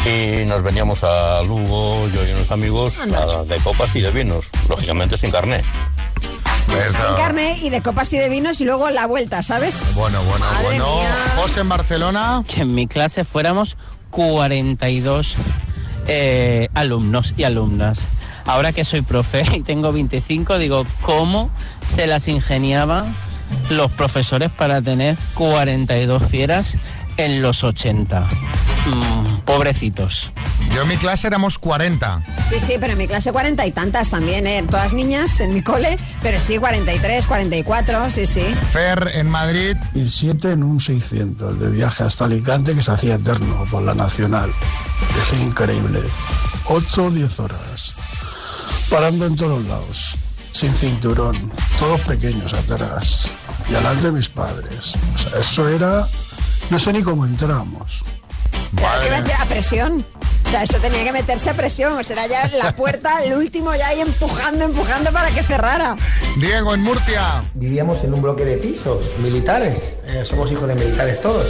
y 0.05 0.45
nos 0.45 0.61
veníamos 0.61 1.03
a 1.03 1.41
Lugo, 1.43 2.07
yo 2.09 2.25
y 2.27 2.31
unos 2.33 2.51
amigos, 2.51 2.99
a- 2.99 3.43
de 3.45 3.57
copas 3.57 3.95
y 3.95 4.01
de 4.01 4.11
vinos, 4.11 4.51
lógicamente 4.69 5.17
sin 5.17 5.31
carné. 5.31 5.61
Sin 6.67 7.15
carne 7.15 7.57
y 7.61 7.69
de 7.71 7.81
copas 7.81 8.13
y 8.13 8.17
de 8.17 8.29
vinos 8.29 8.61
y 8.61 8.65
luego 8.65 8.89
la 8.91 9.05
vuelta, 9.07 9.41
¿sabes? 9.43 9.87
Bueno, 9.95 10.21
bueno, 10.23 10.45
Madre 10.45 10.63
bueno. 10.65 10.85
mía. 10.97 11.15
José 11.35 11.59
en 11.61 11.69
Barcelona. 11.69 12.43
que 12.47 12.61
en 12.61 12.73
mi 12.73 12.87
clase 12.87 13.25
fuéramos 13.25 13.75
42 14.11 15.35
eh, 16.07 16.69
alumnos 16.73 17.33
y 17.37 17.43
alumnas. 17.43 18.07
Ahora 18.45 18.73
que 18.73 18.83
soy 18.83 19.01
profe 19.01 19.45
y 19.55 19.61
tengo 19.61 19.91
25, 19.91 20.57
digo, 20.57 20.83
¿cómo 21.01 21.49
se 21.87 22.07
las 22.07 22.27
ingeniaban 22.27 23.15
los 23.69 23.91
profesores 23.91 24.49
para 24.49 24.81
tener 24.81 25.15
42 25.35 26.23
fieras 26.23 26.77
en 27.17 27.41
los 27.41 27.63
80? 27.63 28.27
Mm, 28.85 29.37
pobrecitos. 29.45 30.31
Yo 30.73 30.81
en 30.81 30.87
mi 30.87 30.97
clase 30.97 31.27
éramos 31.27 31.57
40. 31.59 32.23
Sí, 32.49 32.59
sí, 32.59 32.73
pero 32.79 32.93
en 32.93 32.97
mi 32.97 33.07
clase 33.07 33.31
cuarenta 33.31 33.65
y 33.65 33.71
tantas 33.71 34.09
también, 34.09 34.45
¿eh? 34.47 34.63
Todas 34.69 34.93
niñas 34.93 35.39
en 35.39 35.53
mi 35.53 35.61
cole, 35.61 35.97
pero 36.21 36.39
sí, 36.39 36.57
43, 36.57 37.27
44, 37.27 38.09
sí, 38.09 38.25
sí. 38.25 38.45
Fer 38.71 39.11
en 39.13 39.29
Madrid. 39.29 39.77
Ir 39.93 40.09
7 40.09 40.51
en 40.51 40.63
un 40.63 40.79
600 40.79 41.59
de 41.59 41.69
viaje 41.69 42.03
hasta 42.03 42.25
Alicante 42.25 42.75
que 42.75 42.83
se 42.83 42.91
hacía 42.91 43.15
eterno 43.15 43.65
por 43.69 43.83
la 43.83 43.93
Nacional. 43.93 44.51
Es 45.19 45.41
increíble. 45.41 46.01
8 46.65 47.05
o 47.05 47.11
10 47.11 47.39
horas. 47.39 47.93
Parando 48.89 49.25
en 49.27 49.35
todos 49.35 49.63
lados. 49.65 50.15
Sin 50.51 50.73
cinturón. 50.73 51.51
Todos 51.79 52.01
pequeños 52.01 52.53
atrás. 52.53 53.27
Y 53.69 53.75
adelante 53.75 54.11
mis 54.11 54.29
padres. 54.29 54.93
O 55.15 55.17
sea, 55.17 55.39
eso 55.39 55.69
era... 55.69 56.07
No 56.69 56.79
sé 56.79 56.93
ni 56.93 57.03
cómo 57.03 57.25
entramos. 57.25 58.03
Claro, 58.75 59.01
que 59.01 59.07
iba 59.07 59.17
a 59.17 59.21
decir 59.21 59.35
a 59.39 59.45
presión. 59.45 60.05
O 60.45 60.49
sea, 60.49 60.63
eso 60.63 60.77
tenía 60.77 61.03
que 61.03 61.11
meterse 61.11 61.49
a 61.49 61.53
presión. 61.53 61.93
O 61.93 62.03
será 62.03 62.27
ya 62.27 62.47
la 62.47 62.75
puerta, 62.75 63.23
el 63.23 63.33
último 63.33 63.73
ya 63.75 63.87
ahí 63.87 64.01
empujando, 64.01 64.65
empujando 64.65 65.11
para 65.11 65.29
que 65.31 65.43
cerrara. 65.43 65.95
Diego 66.37 66.73
en 66.73 66.81
Murcia. 66.81 67.43
Vivíamos 67.53 68.03
en 68.03 68.13
un 68.13 68.21
bloque 68.21 68.45
de 68.45 68.57
pisos 68.57 69.17
militares, 69.19 69.79
eh, 70.05 70.23
somos 70.25 70.51
hijos 70.51 70.67
de 70.67 70.75
militares 70.75 71.21
todos. 71.21 71.47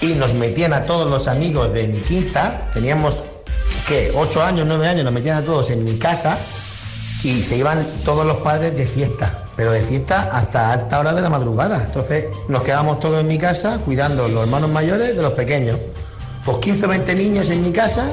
Y 0.00 0.14
nos 0.14 0.34
metían 0.34 0.72
a 0.72 0.84
todos 0.84 1.10
los 1.10 1.28
amigos 1.28 1.72
de 1.72 1.88
mi 1.88 2.00
quinta, 2.00 2.70
teníamos, 2.74 3.24
¿qué? 3.88 4.12
Ocho 4.14 4.42
años, 4.42 4.66
nueve 4.68 4.88
años, 4.88 5.04
nos 5.04 5.14
metían 5.14 5.38
a 5.38 5.42
todos 5.42 5.70
en 5.70 5.82
mi 5.82 5.98
casa 5.98 6.36
y 7.22 7.42
se 7.42 7.56
iban 7.56 7.86
todos 8.04 8.26
los 8.26 8.36
padres 8.38 8.76
de 8.76 8.86
fiesta, 8.86 9.43
pero 9.56 9.72
de 9.72 9.80
fiesta 9.80 10.28
hasta 10.32 10.72
alta 10.72 10.98
hora 11.00 11.12
de 11.12 11.22
la 11.22 11.30
madrugada. 11.30 11.82
Entonces 11.86 12.26
nos 12.48 12.62
quedábamos 12.62 13.00
todos 13.00 13.20
en 13.20 13.28
mi 13.28 13.38
casa 13.38 13.78
cuidando 13.84 14.26
los 14.28 14.42
hermanos 14.44 14.70
mayores 14.70 15.16
de 15.16 15.22
los 15.22 15.32
pequeños. 15.32 15.78
Pues 16.44 16.58
15 16.58 16.86
o 16.86 16.88
20 16.88 17.14
niños 17.14 17.48
en 17.50 17.62
mi 17.62 17.72
casa, 17.72 18.06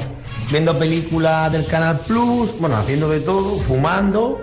viendo 0.50 0.78
películas 0.78 1.52
del 1.52 1.66
Canal 1.66 1.98
Plus, 2.00 2.58
bueno, 2.58 2.76
haciendo 2.76 3.08
de 3.08 3.20
todo, 3.20 3.58
fumando, 3.58 4.40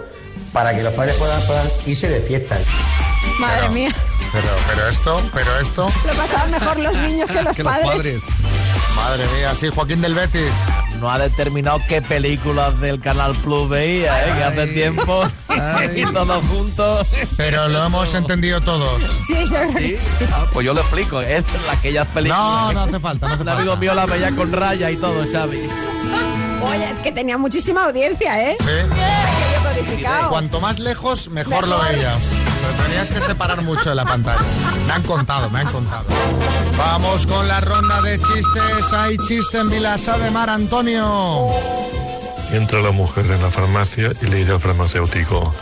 para 0.53 0.75
que 0.75 0.83
los 0.83 0.93
padres 0.93 1.15
puedan, 1.15 1.41
puedan 1.43 1.65
irse 1.85 2.07
de 2.09 2.19
fiesta. 2.21 2.57
Madre 3.39 3.57
Pero- 3.61 3.71
mía, 3.73 3.95
Pero, 4.31 4.47
pero 4.67 4.87
esto, 4.89 5.21
pero 5.33 5.59
esto. 5.59 5.89
lo 6.05 6.13
pasaban 6.13 6.51
mejor 6.51 6.77
los 6.79 6.95
niños 6.97 7.29
que 7.31 7.41
los 7.43 7.57
padres. 7.57 8.21
Madre 9.03 9.25
mía, 9.37 9.55
sí, 9.55 9.69
Joaquín 9.73 10.01
del 10.01 10.13
Betis. 10.13 10.53
No 10.99 11.09
ha 11.09 11.17
determinado 11.17 11.79
qué 11.87 12.01
películas 12.01 12.79
del 12.81 12.99
Canal 12.99 13.33
Plus 13.35 13.69
veía, 13.69 14.27
¿eh? 14.27 14.33
que 14.37 14.43
hace 14.43 14.67
tiempo 14.67 15.23
y 15.95 16.03
todos 16.13 16.43
juntos. 16.45 17.07
Pero 17.37 17.67
lo 17.69 17.85
hemos 17.85 18.13
entendido 18.13 18.59
todos. 18.61 19.01
Sí, 19.25 19.35
sí. 19.47 19.95
Ah, 20.31 20.45
pues 20.51 20.65
yo 20.65 20.73
lo 20.73 20.81
explico, 20.81 21.21
es 21.21 21.43
aquellas 21.71 22.05
películas. 22.07 22.39
No, 22.39 22.73
no 22.73 22.81
hace 22.81 22.99
falta, 22.99 23.27
no 23.27 23.33
hace 23.33 23.41
Un 23.43 23.49
amigo 23.49 23.67
falta. 23.71 23.79
mío 23.79 23.93
la 23.93 24.05
veía 24.05 24.31
con 24.35 24.51
raya 24.51 24.91
y 24.91 24.97
todo, 24.97 25.25
Xavi. 25.31 25.69
Oye, 26.61 26.93
que 27.01 27.11
tenía 27.13 27.37
muchísima 27.37 27.85
audiencia, 27.85 28.51
¿eh? 28.51 28.57
Sí. 28.59 30.03
Cuanto 30.29 30.59
más 30.59 30.77
lejos, 30.79 31.29
mejor, 31.29 31.67
lo 31.67 31.77
Mejor. 31.79 31.95
veías. 31.95 32.31
Tenías 32.83 33.11
que 33.11 33.21
separar 33.21 33.61
mucho 33.61 33.89
de 33.89 33.95
la 33.95 34.05
pantalla. 34.05 34.41
Me 34.87 34.93
han 34.93 35.03
contado, 35.03 35.49
me 35.49 35.59
han 35.59 35.71
contado. 35.71 36.05
Vamos 36.77 37.25
con 37.25 37.47
la 37.47 37.61
ronda 37.61 38.01
de 38.01 38.19
chistes. 38.19 38.93
Hay 38.93 39.17
chiste 39.17 39.59
en 39.59 39.69
Vilasa 39.69 40.17
de 40.17 40.31
Mar 40.31 40.49
Antonio. 40.49 41.47
Entra 42.51 42.81
la 42.81 42.91
mujer 42.91 43.25
en 43.25 43.41
la 43.41 43.49
farmacia 43.49 44.11
y 44.21 44.25
le 44.25 44.37
dice 44.37 44.51
al 44.53 44.59
farmacéutico, 44.59 45.53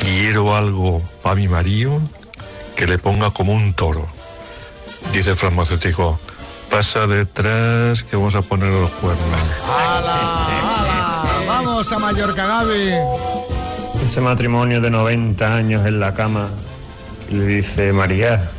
quiero 0.00 0.56
algo 0.56 1.02
para 1.22 1.36
mi 1.36 1.46
marido 1.46 2.00
que 2.74 2.86
le 2.86 2.98
ponga 2.98 3.30
como 3.30 3.52
un 3.52 3.74
toro. 3.74 4.08
Dice 5.12 5.30
el 5.30 5.36
farmacéutico, 5.36 6.18
Pasa 6.70 7.06
detrás 7.06 8.02
que 8.02 8.16
vamos 8.16 8.34
a 8.34 8.42
poner 8.42 8.68
los 8.68 8.90
cuernos. 8.90 9.40
Vamos 11.46 11.90
a 11.92 11.98
Mallorca, 11.98 12.46
Gaby. 12.46 12.92
Ese 14.04 14.20
matrimonio 14.20 14.80
de 14.80 14.90
90 14.90 15.56
años 15.56 15.86
en 15.86 16.00
la 16.00 16.14
cama 16.14 16.48
y 17.28 17.34
le 17.34 17.44
dice, 17.46 17.92
María, 17.92 18.50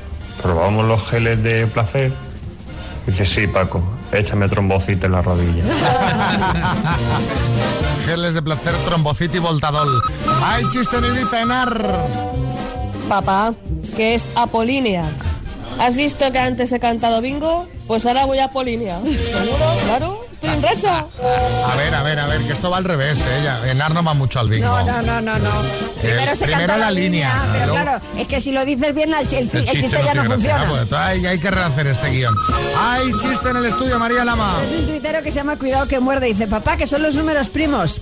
¿probamos 0.41 0.85
los 0.85 1.07
geles 1.07 1.41
de 1.43 1.67
placer? 1.67 2.11
Dice, 3.05 3.25
sí, 3.25 3.47
Paco, 3.47 3.81
échame 4.11 4.49
trombocita 4.49 5.05
en 5.05 5.13
la 5.13 5.21
rodilla. 5.21 5.63
Geles 8.05 8.33
de 8.33 8.41
placer, 8.41 8.73
trombocito 8.85 9.37
y 9.37 9.39
voltadol. 9.39 10.01
¡Ay, 10.41 10.63
chiste 10.69 10.97
en 10.97 11.05
Ibiza, 11.05 11.41
Enar! 11.41 12.07
Papá, 13.07 13.53
que 13.95 14.13
es 14.15 14.29
Apolínea. 14.35 15.05
¿Has 15.79 15.95
visto 15.95 16.29
que 16.31 16.39
antes 16.39 16.71
he 16.71 16.79
cantado 16.79 17.21
bingo? 17.21 17.67
Pues 17.87 18.05
ahora 18.05 18.25
voy 18.25 18.39
a 18.39 18.45
Apolínea. 18.45 18.99
¿Seguro? 19.01 19.65
Claro. 19.85 20.26
Estoy 20.39 20.49
en 20.51 20.61
racha. 20.61 21.05
A 21.71 21.75
ver, 21.75 21.95
a 21.95 22.03
ver, 22.03 22.19
a 22.19 22.27
ver, 22.27 22.41
que 22.41 22.53
esto 22.53 22.69
va 22.69 22.77
al 22.77 22.83
revés, 22.83 23.19
¿eh? 23.19 23.41
Ya, 23.43 23.69
Enar 23.71 23.93
no 23.93 24.03
va 24.03 24.13
mucho 24.13 24.39
al 24.39 24.49
bingo. 24.49 24.67
No, 24.67 24.83
no, 24.85 25.01
no, 25.01 25.21
no, 25.21 25.39
no. 25.39 25.49
Primero 26.01 26.35
se 26.35 26.45
primero 26.45 26.67
canta 26.67 26.77
la 26.77 26.91
línea, 26.91 27.43
Pero 27.53 27.65
luego- 27.65 27.81
claro, 27.83 28.01
es 28.17 28.27
que 28.27 28.39
si 28.39 28.51
lo 28.51 28.63
dices 28.63 28.93
bien, 28.93 29.13
el, 29.15 29.27
el- 29.33 29.49
el 29.51 29.65
chiste, 29.65 29.99
ya 30.05 30.13
no 30.13 30.25
funciona. 30.25 30.61
Ah, 30.61 30.67
pues, 30.69 30.93
hay, 30.93 31.25
hay 31.25 31.39
que 31.39 31.49
rehacer 31.49 31.87
este 31.87 32.09
guion. 32.11 32.35
¡Ay, 32.79 33.11
chiste 33.19 33.49
en 33.49 33.57
el 33.57 33.65
estudio, 33.65 33.97
María 33.97 34.23
Lama! 34.23 34.57
Es 34.71 34.79
un 34.79 34.85
tuitero 34.85 35.23
que 35.23 35.31
se 35.31 35.37
llama 35.37 35.55
Cuidado 35.57 35.87
que 35.87 35.99
muerde. 35.99 36.27
Dice, 36.27 36.45
papá, 36.47 36.77
que 36.77 36.85
son 36.85 37.01
los 37.01 37.15
números 37.15 37.49
primos. 37.49 37.99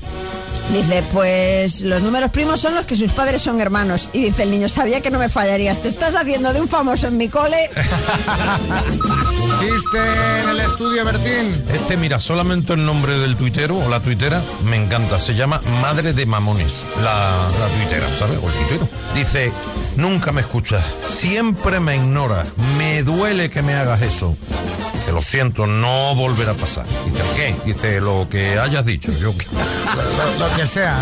Dice, 0.74 1.04
pues 1.14 1.82
los 1.82 2.02
números 2.02 2.32
primos 2.32 2.60
son 2.60 2.74
los 2.76 2.86
que 2.86 2.96
sus 2.96 3.12
padres 3.12 3.42
son 3.42 3.62
hermanos. 3.62 4.10
Y 4.14 4.24
dice 4.26 4.44
el 4.44 4.52
niño, 4.52 4.68
sabía 4.68 5.00
que 5.00 5.12
no 5.12 5.20
me 5.20 5.30
fallarías. 5.30 5.80
Te 5.80 5.88
estás 5.90 6.16
haciendo 6.16 6.52
de 6.54 6.60
un 6.60 6.68
famoso 6.68 7.08
en 7.08 7.18
mi 7.18 7.30
cole. 7.30 7.70
En 9.68 10.50
el 10.50 10.60
estudio, 10.60 11.04
Bertín. 11.04 11.64
Este, 11.74 11.98
mira, 11.98 12.20
solamente 12.20 12.74
el 12.74 12.86
nombre 12.86 13.18
del 13.18 13.36
tuitero 13.36 13.76
o 13.76 13.90
la 13.90 14.00
tuitera 14.00 14.40
me 14.66 14.76
encanta. 14.76 15.18
Se 15.18 15.34
llama 15.34 15.60
Madre 15.82 16.14
de 16.14 16.28
Mamones, 16.28 16.84
la, 17.04 17.50
la 17.60 17.68
tuitera, 17.76 18.08
¿sabes? 18.20 18.38
O 18.44 18.48
el 18.48 18.54
tuitero. 18.54 18.88
Dice, 19.16 19.52
nunca 19.96 20.32
me 20.32 20.42
escuchas, 20.42 20.84
siempre 21.02 21.80
me 21.80 21.96
ignoras, 21.96 22.48
me 22.78 23.02
duele 23.02 23.50
que 23.50 23.64
me 23.64 23.74
hagas 23.74 24.04
eso. 24.04 24.38
Te 25.08 25.12
lo 25.12 25.22
siento, 25.22 25.66
no 25.66 26.14
volverá 26.14 26.52
a 26.52 26.56
pasar. 26.56 26.86
Dice, 27.06 27.24
¿qué? 27.36 27.56
Dice, 27.66 28.02
lo 28.02 28.28
que 28.30 28.60
hayas 28.60 28.86
dicho. 28.86 29.12
Yo, 29.14 29.34
Lo, 29.34 30.48
lo 30.48 30.56
que 30.56 30.68
sea. 30.68 30.96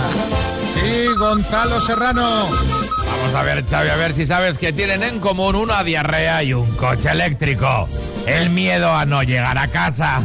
Sí, 0.73 1.07
Gonzalo 1.17 1.81
Serrano. 1.81 2.49
Vamos 3.05 3.35
a 3.35 3.41
ver, 3.43 3.65
Xavi, 3.65 3.89
a 3.89 3.95
ver 3.95 4.13
si 4.13 4.25
sabes 4.25 4.57
que 4.57 4.73
tienen 4.73 5.03
en 5.03 5.19
común 5.19 5.55
una 5.55 5.83
diarrea 5.83 6.43
y 6.43 6.53
un 6.53 6.69
coche 6.75 7.09
eléctrico. 7.11 7.87
El 8.25 8.49
miedo 8.49 8.91
a 8.91 9.05
no 9.05 9.23
llegar 9.23 9.57
a 9.57 9.67
casa. 9.67 10.23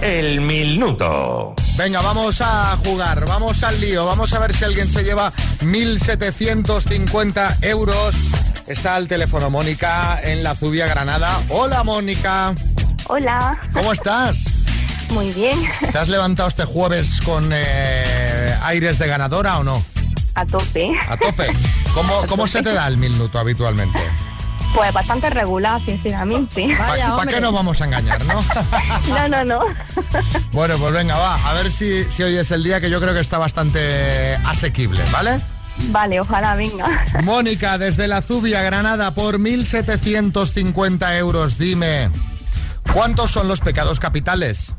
El 0.00 0.40
minuto. 0.40 1.54
Venga, 1.78 2.02
vamos 2.02 2.40
a 2.40 2.76
jugar, 2.84 3.24
vamos 3.28 3.62
al 3.62 3.80
lío, 3.80 4.04
vamos 4.04 4.32
a 4.32 4.40
ver 4.40 4.52
si 4.52 4.64
alguien 4.64 4.88
se 4.88 5.04
lleva 5.04 5.32
1.750 5.60 7.58
euros. 7.62 8.16
Está 8.66 8.96
al 8.96 9.06
teléfono 9.06 9.48
Mónica 9.48 10.18
en 10.24 10.42
la 10.42 10.56
Zubia 10.56 10.88
Granada. 10.88 11.40
Hola 11.48 11.84
Mónica, 11.84 12.52
Hola, 13.06 13.60
¿cómo 13.72 13.92
estás? 13.92 14.46
muy 15.10 15.30
bien. 15.30 15.56
¿Te 15.92 15.98
has 15.98 16.08
levantado 16.08 16.48
este 16.48 16.64
jueves 16.64 17.20
con 17.20 17.50
eh, 17.52 18.58
aires 18.62 18.98
de 18.98 19.06
ganadora 19.06 19.58
o 19.58 19.64
no? 19.64 19.84
A 20.34 20.44
tope. 20.44 20.90
A 21.08 21.16
tope. 21.16 21.46
¿Cómo, 21.94 22.26
cómo 22.26 22.48
se 22.48 22.60
te 22.60 22.72
da 22.72 22.88
el 22.88 22.96
minuto 22.96 23.38
habitualmente? 23.38 24.00
Pues 24.74 24.92
bastante 24.92 25.30
regular, 25.30 25.80
sinceramente. 25.84 26.68
¿Para 26.76 27.32
qué 27.32 27.40
nos 27.40 27.52
vamos 27.52 27.80
a 27.80 27.84
engañar, 27.84 28.24
no? 28.26 28.44
No, 29.08 29.28
no, 29.28 29.44
no. 29.44 29.60
Bueno, 30.52 30.76
pues 30.78 30.92
venga, 30.92 31.18
va, 31.18 31.34
a 31.34 31.54
ver 31.54 31.70
si, 31.72 32.04
si 32.10 32.22
hoy 32.22 32.36
es 32.36 32.50
el 32.50 32.62
día 32.62 32.80
que 32.80 32.90
yo 32.90 33.00
creo 33.00 33.14
que 33.14 33.20
está 33.20 33.38
bastante 33.38 34.34
asequible, 34.44 35.02
¿vale? 35.12 35.40
Vale, 35.90 36.20
ojalá 36.20 36.54
venga. 36.54 37.04
Mónica, 37.22 37.78
desde 37.78 38.08
la 38.08 38.22
Zubia, 38.22 38.62
Granada, 38.62 39.14
por 39.14 39.38
1.750 39.38 41.16
euros, 41.18 41.58
dime, 41.58 42.10
¿cuántos 42.92 43.30
son 43.30 43.48
los 43.48 43.60
pecados 43.60 44.00
capitales? 44.00 44.74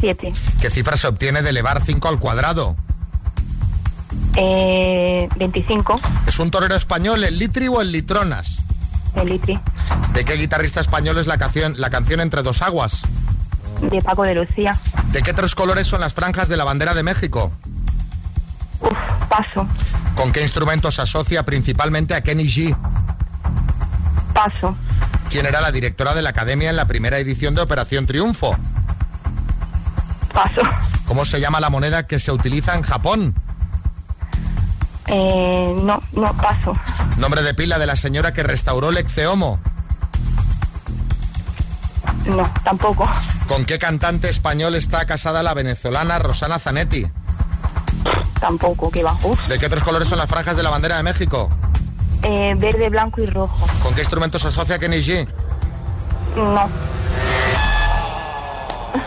Siete. 0.00 0.32
¿Qué 0.60 0.70
cifra 0.70 0.96
se 0.96 1.06
obtiene 1.06 1.42
de 1.42 1.50
elevar 1.50 1.82
5 1.84 2.08
al 2.08 2.18
cuadrado? 2.20 2.76
Eh, 4.36 5.28
25. 5.36 6.00
¿Es 6.26 6.38
un 6.38 6.50
torero 6.50 6.74
español, 6.76 7.24
el 7.24 7.38
Litri 7.38 7.68
o 7.68 7.80
el 7.80 7.92
Litronas? 7.92 8.58
El 9.16 9.28
litri. 9.28 9.58
¿De 10.12 10.24
qué 10.24 10.34
guitarrista 10.34 10.80
español 10.80 11.18
es 11.18 11.26
la 11.26 11.38
canción, 11.38 11.74
la 11.78 11.90
canción 11.90 12.20
Entre 12.20 12.42
dos 12.42 12.62
aguas? 12.62 13.02
De 13.80 14.00
Paco 14.00 14.22
de 14.22 14.34
Lucía. 14.34 14.72
¿De 15.12 15.22
qué 15.22 15.32
tres 15.32 15.54
colores 15.54 15.86
son 15.86 16.00
las 16.00 16.14
franjas 16.14 16.48
de 16.48 16.56
la 16.56 16.64
bandera 16.64 16.94
de 16.94 17.02
México? 17.02 17.52
Paso. 19.28 19.66
¿Con 20.14 20.32
qué 20.32 20.42
instrumento 20.42 20.90
se 20.90 21.02
asocia 21.02 21.44
principalmente 21.44 22.14
a 22.14 22.22
Kenny 22.22 22.44
G? 22.44 22.76
Paso. 24.32 24.76
¿Quién 25.30 25.46
era 25.46 25.60
la 25.60 25.72
directora 25.72 26.14
de 26.14 26.22
la 26.22 26.30
Academia 26.30 26.70
en 26.70 26.76
la 26.76 26.86
primera 26.86 27.18
edición 27.18 27.54
de 27.54 27.62
Operación 27.62 28.06
Triunfo? 28.06 28.56
Paso. 30.32 30.62
¿Cómo 31.06 31.24
se 31.24 31.40
llama 31.40 31.60
la 31.60 31.70
moneda 31.70 32.06
que 32.06 32.18
se 32.18 32.32
utiliza 32.32 32.74
en 32.74 32.82
Japón? 32.82 33.34
Eh, 35.06 35.74
no, 35.82 36.02
no, 36.12 36.32
paso. 36.36 36.74
Nombre 37.18 37.42
de 37.42 37.54
pila 37.54 37.78
de 37.78 37.86
la 37.86 37.96
señora 37.96 38.32
que 38.32 38.42
restauró 38.42 38.90
el 38.90 38.98
Exeomo. 38.98 39.58
No, 42.26 42.50
tampoco. 42.64 43.08
¿Con 43.48 43.64
qué 43.64 43.78
cantante 43.78 44.28
español 44.28 44.74
está 44.74 45.06
casada 45.06 45.42
la 45.42 45.54
venezolana 45.54 46.18
Rosana 46.18 46.58
Zanetti? 46.58 47.06
Tampoco, 48.40 48.90
que 48.90 49.02
va. 49.02 49.16
Uf. 49.22 49.46
¿De 49.48 49.58
qué 49.58 49.68
tres 49.68 49.82
colores 49.82 50.08
son 50.08 50.18
las 50.18 50.28
franjas 50.28 50.56
de 50.56 50.62
la 50.62 50.70
bandera 50.70 50.96
de 50.96 51.02
México? 51.02 51.48
Eh, 52.22 52.54
verde, 52.58 52.88
blanco 52.88 53.20
y 53.22 53.26
rojo. 53.26 53.66
¿Con 53.82 53.94
qué 53.94 54.00
instrumento 54.00 54.38
se 54.38 54.48
asocia 54.48 54.78
Kenny 54.78 54.98
G? 54.98 55.28
No. 56.36 56.68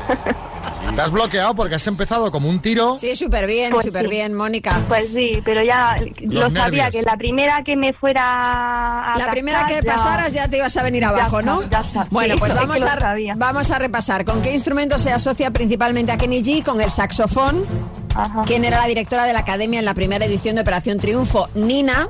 Te 0.95 1.01
has 1.01 1.11
bloqueado 1.11 1.55
porque 1.55 1.75
has 1.75 1.87
empezado 1.87 2.29
como 2.31 2.49
un 2.49 2.59
tiro. 2.59 2.97
Sí, 2.99 3.15
súper 3.15 3.47
bien, 3.47 3.71
Pues 3.71 3.85
súper 3.85 4.03
sí. 4.03 4.09
bien, 4.09 4.33
Mónica. 4.33 4.81
Pues 4.87 5.09
sí, 5.13 5.31
pero 5.45 5.63
ya 5.63 5.95
lo 6.21 6.41
sabía, 6.49 6.63
nervios. 6.85 6.89
que 6.91 7.01
la 7.03 7.15
primera 7.15 7.61
que 7.65 7.75
me 7.77 7.93
fuera 7.93 9.13
a 9.13 9.17
La 9.17 9.31
primera 9.31 9.65
que 9.65 9.75
ya- 9.75 9.95
pasaras 9.95 10.33
ya 10.33 10.47
te 10.49 10.57
ibas 10.57 10.75
a 10.75 10.83
venir 10.83 11.05
abajo, 11.05 11.39
Ya 11.39 11.45
¿no? 11.45 11.69
ya. 11.69 11.83
Bueno, 12.11 12.33
Sí, 12.33 12.39
pues 12.39 12.53
es 12.53 12.59
que 12.59 12.65
vamos 12.65 12.81
lo 12.81 12.87
a, 12.87 12.99
sabía. 12.99 13.33
vamos 13.37 13.71
a 13.71 13.79
repasar. 13.79 14.25
¿Con 14.25 14.41
qué 14.41 14.53
instrumento 14.53 14.99
se 14.99 15.11
asocia 15.13 15.51
principalmente 15.51 16.11
a 16.11 16.17
Kenny 16.17 16.41
G? 16.41 16.63
Con 16.63 16.81
el 16.81 16.89
saxofón. 16.89 17.63
¿Quién 18.45 18.65
era 18.65 18.79
la 18.79 18.87
directora 18.87 19.23
de 19.23 19.31
la 19.33 19.39
academia 19.39 19.79
en 19.79 19.85
la 19.85 19.93
primera 19.93 20.25
edición 20.25 20.55
de 20.55 20.61
Operación 20.61 20.99
Triunfo? 20.99 21.47
Nina. 21.55 22.07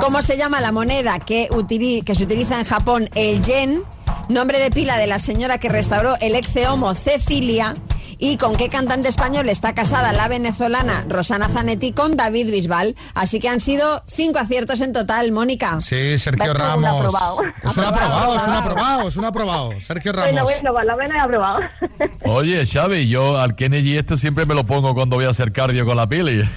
¿Cómo 0.00 0.22
se 0.22 0.36
llama 0.36 0.60
la 0.60 0.72
moneda 0.72 1.18
que, 1.20 1.48
que 2.04 2.14
se 2.14 2.24
utiliza 2.24 2.58
en 2.58 2.64
Japón? 2.64 3.08
El 3.14 3.42
yen. 3.42 3.84
Nombre 4.32 4.58
de 4.58 4.70
pila 4.70 4.96
de 4.96 5.06
la 5.06 5.18
señora 5.18 5.58
que 5.58 5.68
restauró 5.68 6.14
el 6.22 6.34
ex 6.36 6.56
homo 6.66 6.94
Cecilia. 6.94 7.74
¿Y 8.24 8.36
con 8.36 8.54
qué 8.54 8.68
cantante 8.68 9.08
español 9.08 9.48
está 9.48 9.74
casada 9.74 10.12
la 10.12 10.28
venezolana 10.28 11.04
Rosana 11.08 11.48
Zanetti 11.48 11.90
con 11.90 12.16
David 12.16 12.52
Bisbal? 12.52 12.94
Así 13.14 13.40
que 13.40 13.48
han 13.48 13.58
sido 13.58 14.04
cinco 14.06 14.38
aciertos 14.38 14.80
en 14.80 14.92
total, 14.92 15.32
Mónica. 15.32 15.80
Sí, 15.80 16.16
Sergio 16.18 16.52
a 16.52 16.54
Ramos. 16.54 17.12
Es 17.64 17.76
un 17.76 17.84
aprobado, 17.84 18.36
es 18.36 18.46
un 18.46 18.54
aprobado, 18.54 19.08
es 19.08 19.16
un 19.16 19.24
aprobado. 19.24 19.80
Sergio 19.80 20.12
Ramos. 20.12 20.30
Bueno, 20.30 20.44
bueno, 20.44 20.72
por 20.72 20.84
lo 20.84 20.96
menos 20.96 21.16
he 21.16 21.20
aprobado. 21.20 21.60
Oye, 22.22 22.64
Xavi, 22.64 23.08
yo 23.08 23.40
al 23.40 23.56
Kennedy 23.56 23.98
este 23.98 24.16
siempre 24.16 24.46
me 24.46 24.54
lo 24.54 24.62
pongo 24.62 24.94
cuando 24.94 25.16
voy 25.16 25.24
a 25.24 25.30
hacer 25.30 25.50
cardio 25.50 25.84
con 25.84 25.96
la 25.96 26.06
pili. 26.06 26.48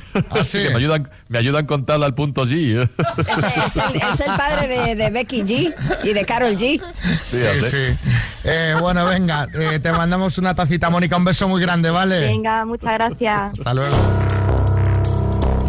sí? 0.43 0.59
que 0.65 0.69
me 0.69 0.75
ayudan, 0.75 1.09
me 1.29 1.39
ayudan 1.39 1.65
con 1.65 1.79
contarle 1.79 2.05
al 2.05 2.13
punto 2.13 2.45
G. 2.45 2.87
Es 3.17 3.77
el, 3.77 3.95
es 3.95 4.19
el 4.19 4.35
padre 4.37 4.67
de, 4.67 4.95
de 4.95 5.09
Becky 5.09 5.41
G 5.41 5.73
y 6.03 6.13
de 6.13 6.25
Carol 6.25 6.55
G. 6.55 6.79
Sí, 7.27 7.39
sí. 7.61 7.97
Eh, 8.43 8.75
bueno, 8.79 9.03
venga, 9.05 9.47
eh, 9.55 9.79
te 9.79 9.91
mandamos 9.91 10.37
una 10.37 10.53
tacita, 10.53 10.91
Mónica. 10.91 11.17
Un 11.17 11.25
beso 11.25 11.47
muy 11.47 11.54
grande, 11.61 11.89
¿vale? 11.89 12.19
Venga, 12.21 12.65
muchas 12.65 12.93
gracias. 12.93 13.53
Hasta 13.53 13.73
luego. 13.73 13.95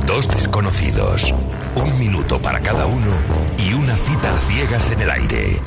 Dos 0.07 0.29
desconocidos, 0.29 1.35
un 1.75 1.99
minuto 1.99 2.41
para 2.41 2.61
cada 2.61 2.87
uno 2.87 3.07
y 3.59 3.73
una 3.75 3.95
cita 3.97 4.33
a 4.33 4.39
ciegas 4.51 4.91
en 4.93 5.01
el 5.01 5.11
aire. 5.11 5.61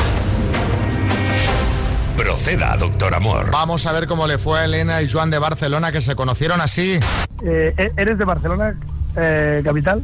Proceda, 2.16 2.76
doctor 2.78 3.14
Amor. 3.16 3.50
Vamos 3.52 3.86
a 3.86 3.92
ver 3.94 4.08
cómo 4.08 4.28
le 4.28 4.38
fue 4.38 4.60
a 4.60 4.66
Elena 4.66 5.02
y 5.02 5.10
Joan 5.10 5.30
de 5.30 5.40
Barcelona, 5.40 5.92
que 5.92 6.02
se 6.02 6.16
conocieron 6.16 6.60
así. 6.62 7.00
Eh, 7.46 7.74
¿Eres 7.96 8.18
de 8.18 8.26
Barcelona, 8.26 8.76
eh, 9.16 9.62
capital? 9.64 10.02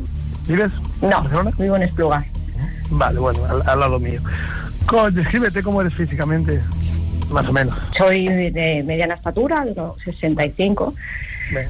¿Vives? 0.47 0.71
No, 1.01 1.09
Barcelona? 1.09 1.51
vivo 1.57 1.75
en 1.75 1.83
Espluga. 1.83 2.25
Vale, 2.89 3.19
bueno, 3.19 3.39
al, 3.45 3.67
al 3.67 3.79
lado 3.79 3.99
mío. 3.99 4.21
Descríbete 5.11 5.63
cómo 5.63 5.81
eres 5.81 5.93
físicamente. 5.93 6.61
Más 7.29 7.47
o 7.47 7.53
menos. 7.53 7.75
Soy 7.97 8.27
de 8.27 8.83
mediana 8.85 9.15
estatura, 9.15 9.65
de 9.65 9.71
unos 9.71 9.97
65. 10.03 10.93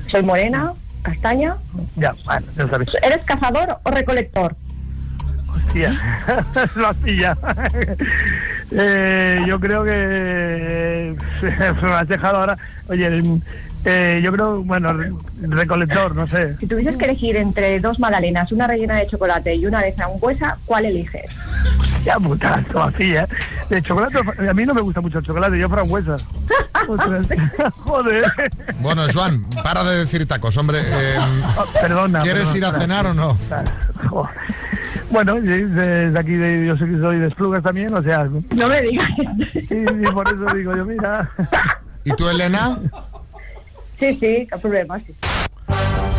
Soy 0.07 0.23
morena, 0.23 0.73
castaña. 1.01 1.55
Ya, 1.95 2.13
bueno, 2.25 2.47
ya 2.57 2.67
sabes. 2.67 2.89
¿Eres 3.01 3.23
cazador 3.23 3.77
o 3.83 3.91
recolector? 3.91 4.55
Hostia, 5.55 5.93
lo 6.75 6.93
pillado. 6.95 7.39
Eh, 8.71 9.45
yo 9.47 9.59
creo 9.59 9.83
que 9.83 11.15
me 11.81 11.93
has 11.93 12.07
dejado 12.07 12.37
ahora. 12.37 12.57
Oye, 12.89 13.21
eh, 13.85 14.19
yo 14.23 14.31
creo, 14.31 14.63
bueno, 14.63 14.91
re- 14.93 15.13
recolector, 15.41 16.15
no 16.15 16.27
sé. 16.27 16.57
Si 16.57 16.67
tuvieses 16.67 16.97
que 16.97 17.05
elegir 17.05 17.35
entre 17.37 17.79
dos 17.79 17.99
magdalenas, 17.99 18.51
una 18.51 18.67
rellena 18.67 18.95
de 18.95 19.07
chocolate 19.07 19.55
y 19.55 19.65
una 19.65 19.81
de 19.81 19.93
frambuesa, 19.93 20.57
¿cuál 20.65 20.85
eliges? 20.85 21.25
Ya, 22.03 22.19
puta, 22.19 22.59
esto 22.65 22.83
así, 22.83 23.15
¿eh? 23.15 23.25
De 23.69 23.81
chocolate, 23.81 24.19
a 24.47 24.53
mí 24.53 24.63
no 24.65 24.73
me 24.75 24.81
gusta 24.81 25.01
mucho 25.01 25.19
el 25.19 25.25
chocolate, 25.25 25.57
yo 25.57 25.67
frambuesa. 25.69 26.17
Joder. 27.77 28.25
Bueno, 28.79 29.03
Joan, 29.11 29.43
para 29.63 29.83
de 29.83 29.97
decir 29.99 30.27
tacos, 30.27 30.55
hombre. 30.57 30.79
eh, 30.83 31.15
perdona. 31.81 32.21
¿Quieres 32.21 32.49
perdona. 32.51 32.57
ir 32.57 32.75
a 32.75 32.79
cenar 32.79 33.05
o 33.07 33.13
no? 33.13 33.37
Bueno, 35.09 35.35
desde 35.35 36.17
aquí 36.19 36.33
de, 36.33 36.65
yo 36.67 36.77
sé 36.77 36.85
que 36.85 36.97
soy 36.99 37.19
de 37.19 37.27
Esplugas 37.27 37.63
también, 37.63 37.93
o 37.93 38.01
sea... 38.03 38.25
No 38.25 38.67
me 38.67 38.81
digas. 38.81 39.07
Sí, 39.53 39.65
sí, 39.69 39.85
por 40.13 40.27
eso 40.27 40.45
digo 40.55 40.75
yo, 40.75 40.85
mira... 40.85 41.29
¿Y 42.03 42.11
tú, 42.11 42.27
Elena? 42.29 42.77
Sí, 43.99 44.13
sí, 44.19 44.47
qué 44.51 44.57
problema, 44.61 44.99
sí. 44.99 45.15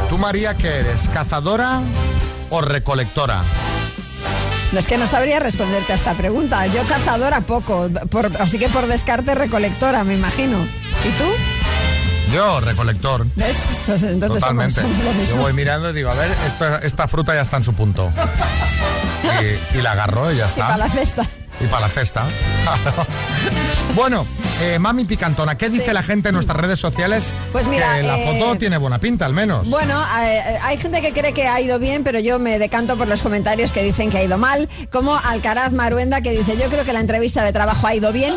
¿Tú, 0.09 0.19
María, 0.19 0.55
qué 0.55 0.69
eres? 0.69 1.09
¿Cazadora 1.09 1.81
o 2.51 2.61
recolectora? 2.63 3.43
No 4.73 4.79
es 4.81 4.87
que 4.87 4.99
no 4.99 5.07
sabría 5.07 5.39
responderte 5.39 5.93
a 5.93 5.95
esta 5.95 6.15
pregunta. 6.15 6.67
Yo 6.67 6.83
cazadora 6.85 7.41
poco, 7.43 7.89
por- 8.11 8.31
así 8.41 8.59
que 8.59 8.69
por 8.69 8.87
descarte 8.87 9.35
recolectora, 9.35 10.05
me 10.05 10.15
imagino. 10.15 10.59
¿Y 11.05 11.11
tú? 11.19 11.25
Yo, 12.35 12.61
recolector. 12.61 13.27
¿Ves? 13.37 13.57
Pues 13.87 14.03
entonces 14.03 14.41
Totalmente. 14.41 14.81
somos 14.83 14.99
lo 15.05 15.25
Yo 15.25 15.37
voy 15.37 15.53
mirando 15.53 15.91
y 15.91 15.93
digo, 15.93 16.11
a 16.11 16.15
ver, 16.15 16.31
esta, 16.47 16.79
esta 16.79 17.07
fruta 17.09 17.35
ya 17.35 17.43
está 17.43 17.57
en 17.59 17.65
su 17.65 17.75
punto. 17.75 18.11
Y, 19.73 19.79
y 19.79 19.83
la 19.83 19.93
agarro 19.93 20.33
y 20.33 20.37
ya 20.37 20.45
Y 20.47 20.49
está. 20.49 20.67
para 20.69 20.77
la 20.77 20.89
cesta. 20.89 21.27
Y 21.61 21.67
para 21.67 21.83
la 21.83 21.89
cesta. 21.89 22.27
bueno, 23.95 24.27
eh, 24.61 24.79
Mami 24.79 25.05
Picantona, 25.05 25.57
¿qué 25.57 25.71
dice 25.71 25.95
la 25.95 26.03
gente 26.03 26.29
en 26.29 26.35
nuestras 26.35 26.59
redes 26.59 26.79
sociales? 26.79 27.33
Pues 27.53 27.67
mira, 27.67 27.97
Que 27.97 28.03
la 28.03 28.19
eh, 28.19 28.41
foto 28.41 28.57
tiene 28.59 28.77
buena 28.77 28.99
pinta, 28.99 29.25
al 29.25 29.33
menos. 29.33 29.71
Bueno, 29.71 30.03
eh, 30.21 30.37
eh, 30.37 30.59
hay 30.63 30.77
gente 30.77 31.01
que 31.01 31.13
cree 31.13 31.33
que 31.33 31.47
ha 31.47 31.61
ido 31.61 31.79
bien, 31.79 32.05
pero 32.05 32.21
yo 32.21 32.39
me 32.39 32.59
decanto 32.59 32.97
por 32.97 33.09
los 33.09 33.23
comentarios 33.23 33.73
que 33.73 33.83
dicen 33.83 34.11
que 34.11 34.19
ha 34.19 34.25
ido 34.25 34.37
mal, 34.37 34.69
como 34.91 35.17
Alcaraz 35.17 35.73
Maruenda 35.73 36.21
que 36.21 36.31
dice, 36.31 36.59
yo 36.59 36.69
creo 36.69 36.85
que 36.85 36.93
la 36.93 37.01
entrevista 37.01 37.43
de 37.43 37.53
trabajo 37.53 37.87
ha 37.87 37.95
ido 37.95 38.13
bien. 38.13 38.35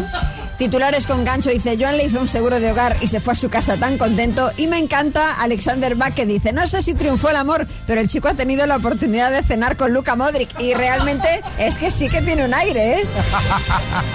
Titulares 0.60 1.08
con 1.08 1.24
gancho 1.24 1.50
dice, 1.50 1.78
Joan 1.80 1.95
le 1.98 2.04
hizo 2.04 2.19
un 2.19 2.28
seguro 2.28 2.60
de 2.60 2.69
hogar 2.69 2.98
y 3.00 3.08
se 3.08 3.22
fue 3.22 3.32
a 3.32 3.36
su 3.36 3.50
casa 3.50 3.78
tan 3.78 3.98
contento. 3.98 4.52
Y 4.58 4.67
me 4.67 4.78
encanta 4.78 5.41
Alexander 5.41 5.95
Bach 5.95 6.13
que 6.13 6.26
dice, 6.26 6.52
no 6.52 6.67
sé 6.67 6.82
si 6.82 6.93
triunfó 6.93 7.30
el 7.30 7.38
amor, 7.38 7.65
pero 7.88 8.02
el 8.02 8.10
chico 8.10 8.28
ha 8.28 8.34
tenido 8.34 8.67
la 8.67 8.76
oportunidad 8.76 9.32
de 9.32 9.41
cenar 9.41 9.78
con 9.78 9.93
Luca 9.93 10.17
Modric. 10.17 10.50
Y 10.60 10.74
realmente 10.74 11.30
es 11.58 11.78
que 11.78 11.91
sí 11.91 12.10
que 12.10 12.22
tiene 12.22 12.43
un 12.43 12.54
aire, 12.54 13.00
¿eh? 13.00 13.08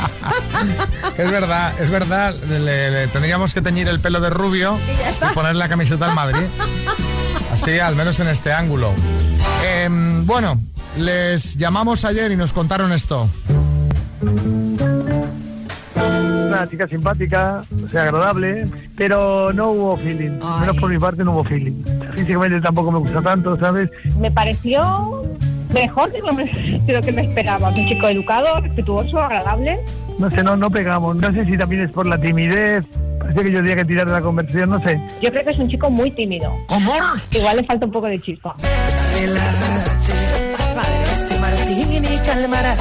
Es 1.16 1.30
verdad, 1.30 1.72
es 1.80 1.90
verdad. 1.90 2.35
Le, 2.48 2.90
le 2.90 3.07
tendríamos 3.09 3.54
que 3.54 3.62
teñir 3.62 3.88
el 3.88 4.00
pelo 4.00 4.20
de 4.20 4.30
rubio 4.30 4.78
Y 4.92 4.96
ya 4.98 5.11
está. 5.11 5.33
poner 5.33 5.57
la 5.57 5.68
camiseta 5.68 6.07
al 6.07 6.14
Madrid. 6.14 6.44
Así, 7.52 7.78
al 7.78 7.94
menos 7.96 8.18
en 8.20 8.28
este 8.28 8.52
ángulo. 8.52 8.92
Em, 9.64 10.26
bueno, 10.26 10.61
les 10.98 11.57
llamamos 11.57 12.04
ayer 12.04 12.33
y 12.33 12.37
nos 12.37 12.52
contaron 12.52 12.92
esto. 12.92 13.28
Una 16.54 16.70
chica 16.70 16.88
simpática, 16.88 17.64
o 17.84 17.88
sea, 17.88 18.02
agradable, 18.02 18.66
pero 18.96 19.52
no 19.52 19.70
hubo 19.70 19.96
feeling. 19.96 20.38
Menos 20.60 20.76
por 20.78 20.90
mi 20.90 20.98
parte 20.98 21.24
no 21.24 21.32
hubo 21.32 21.44
feeling. 21.44 21.82
Físicamente 22.12 22.60
tampoco 22.60 22.92
me 22.92 22.98
gusta 22.98 23.20
tanto, 23.22 23.58
¿sabes? 23.58 23.90
Me 24.18 24.30
pareció 24.30 25.24
mejor 25.72 26.12
de 26.12 26.20
lo 26.20 26.32
de 26.32 26.92
lo 26.92 27.00
que 27.02 27.12
me 27.12 27.22
esperaba. 27.22 27.68
Un 27.68 27.74
chico 27.74 28.08
educado, 28.08 28.60
respetuoso, 28.60 29.20
agradable. 29.20 29.80
No 30.18 30.30
sé, 30.30 30.42
no, 30.42 30.56
no 30.56 30.70
pegamos. 30.70 31.16
No 31.16 31.32
sé 31.32 31.44
si 31.44 31.58
también 31.58 31.82
es 31.82 31.90
por 31.90 32.06
la 32.06 32.18
timidez. 32.18 32.84
Parece 33.18 33.42
que 33.42 33.50
yo 33.52 33.58
tenía 33.60 33.76
que 33.76 33.84
tirar 33.84 34.06
de 34.06 34.12
la 34.12 34.20
conversación, 34.20 34.70
no 34.70 34.82
sé. 34.82 35.00
Yo 35.20 35.30
creo 35.30 35.44
que 35.44 35.50
es 35.50 35.58
un 35.58 35.68
chico 35.68 35.90
muy 35.90 36.10
tímido. 36.10 36.52
Igual 37.30 37.56
le 37.56 37.64
falta 37.64 37.86
un 37.86 37.92
poco 37.92 38.06
de 38.06 38.20
chispa. 38.20 38.54
Este 41.12 41.38
martini 41.40 42.00
calmará 42.24 42.74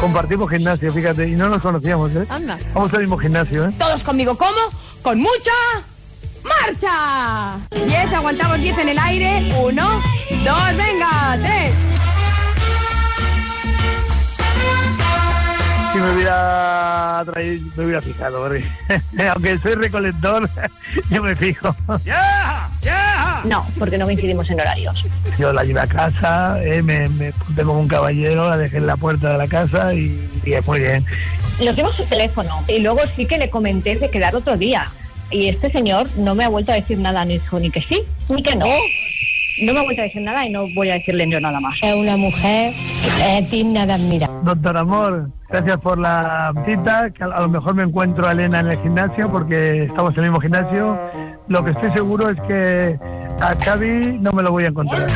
Compartimos 0.00 0.50
gimnasio, 0.50 0.92
fíjate, 0.92 1.28
y 1.28 1.36
no 1.36 1.48
nos 1.48 1.60
conocíamos, 1.60 2.14
¿eh? 2.14 2.26
Anda. 2.28 2.58
Vamos 2.74 2.92
al 2.92 3.00
mismo 3.00 3.16
gimnasio, 3.16 3.66
¿eh? 3.66 3.72
Todos 3.78 4.02
conmigo, 4.02 4.36
¿cómo? 4.36 4.56
Con 5.02 5.18
mucha 5.18 5.52
marcha. 6.44 7.58
10, 7.70 8.12
aguantamos 8.12 8.60
10 8.60 8.78
en 8.78 8.88
el 8.90 8.98
aire. 8.98 9.54
1, 9.58 10.02
2, 10.44 10.76
venga, 10.76 11.38
3. 11.40 11.74
Si 15.92 15.98
me 15.98 16.12
hubiera 16.12 17.22
traído, 17.24 17.66
me 17.76 17.84
hubiera 17.84 18.02
fijado, 18.02 18.42
porque 18.42 18.64
aunque 19.32 19.58
soy 19.58 19.74
recolector, 19.74 20.48
yo 21.10 21.22
me 21.22 21.34
fijo. 21.34 21.74
¡Ya! 22.04 22.68
No, 23.48 23.64
porque 23.78 23.98
no 23.98 24.06
coincidimos 24.06 24.48
en 24.50 24.60
horarios. 24.60 25.04
Yo 25.38 25.52
la 25.52 25.64
llevé 25.64 25.80
a 25.80 25.86
casa, 25.86 26.58
eh, 26.62 26.82
me, 26.82 27.08
me 27.10 27.32
puse 27.32 27.62
como 27.62 27.80
un 27.80 27.88
caballero, 27.88 28.50
la 28.50 28.56
dejé 28.56 28.78
en 28.78 28.86
la 28.86 28.96
puerta 28.96 29.32
de 29.32 29.38
la 29.38 29.46
casa 29.46 29.94
y, 29.94 30.28
y 30.44 30.54
muy 30.66 30.80
bien. 30.80 31.04
Nos 31.64 31.76
dimos 31.76 31.94
su 31.94 32.04
teléfono 32.04 32.64
y 32.68 32.80
luego 32.80 33.00
sí 33.14 33.26
que 33.26 33.38
le 33.38 33.48
comenté 33.48 33.96
de 33.96 34.10
quedar 34.10 34.34
otro 34.34 34.56
día. 34.56 34.84
Y 35.30 35.48
este 35.48 35.70
señor 35.72 36.08
no 36.18 36.34
me 36.34 36.44
ha 36.44 36.48
vuelto 36.48 36.72
a 36.72 36.76
decir 36.76 36.98
nada, 36.98 37.24
ni 37.24 37.34
dijo 37.34 37.58
ni 37.58 37.70
que 37.70 37.82
sí, 37.82 38.02
ni 38.28 38.42
que 38.42 38.54
no. 38.54 38.66
No 39.62 39.72
me 39.72 39.80
ha 39.80 39.82
vuelto 39.82 40.02
a 40.02 40.04
decir 40.04 40.22
nada 40.22 40.44
y 40.44 40.50
no 40.50 40.66
voy 40.74 40.90
a 40.90 40.94
decirle 40.94 41.28
yo 41.30 41.40
nada 41.40 41.58
más. 41.60 41.78
Es 41.82 41.94
una 41.94 42.16
mujer 42.16 42.74
digna 43.50 43.86
de 43.86 43.94
admirar. 43.94 44.30
Doctor 44.44 44.76
Amor, 44.76 45.30
gracias 45.48 45.78
por 45.78 45.98
la 45.98 46.52
cita, 46.66 47.10
que 47.10 47.24
a 47.24 47.40
lo 47.40 47.48
mejor 47.48 47.74
me 47.74 47.84
encuentro 47.84 48.28
a 48.28 48.32
Elena 48.32 48.60
en 48.60 48.66
el 48.68 48.78
gimnasio 48.82 49.30
porque 49.32 49.84
estamos 49.84 50.12
en 50.12 50.24
el 50.24 50.30
mismo 50.30 50.40
gimnasio. 50.40 50.98
Lo 51.48 51.64
que 51.64 51.70
estoy 51.70 51.90
seguro 51.92 52.28
es 52.28 52.40
que 52.42 52.98
a 53.40 53.54
Xavi 53.54 54.18
no 54.20 54.32
me 54.32 54.42
lo 54.42 54.52
voy 54.52 54.64
a 54.64 54.68
encontrar. 54.68 55.08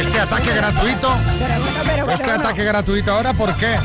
Este 0.00 0.20
ataque 0.20 0.54
gratuito. 0.54 1.08
Este 2.12 2.30
ataque 2.30 2.64
gratuito 2.64 3.12
ahora, 3.12 3.32
¿por 3.32 3.54
qué? 3.56 3.76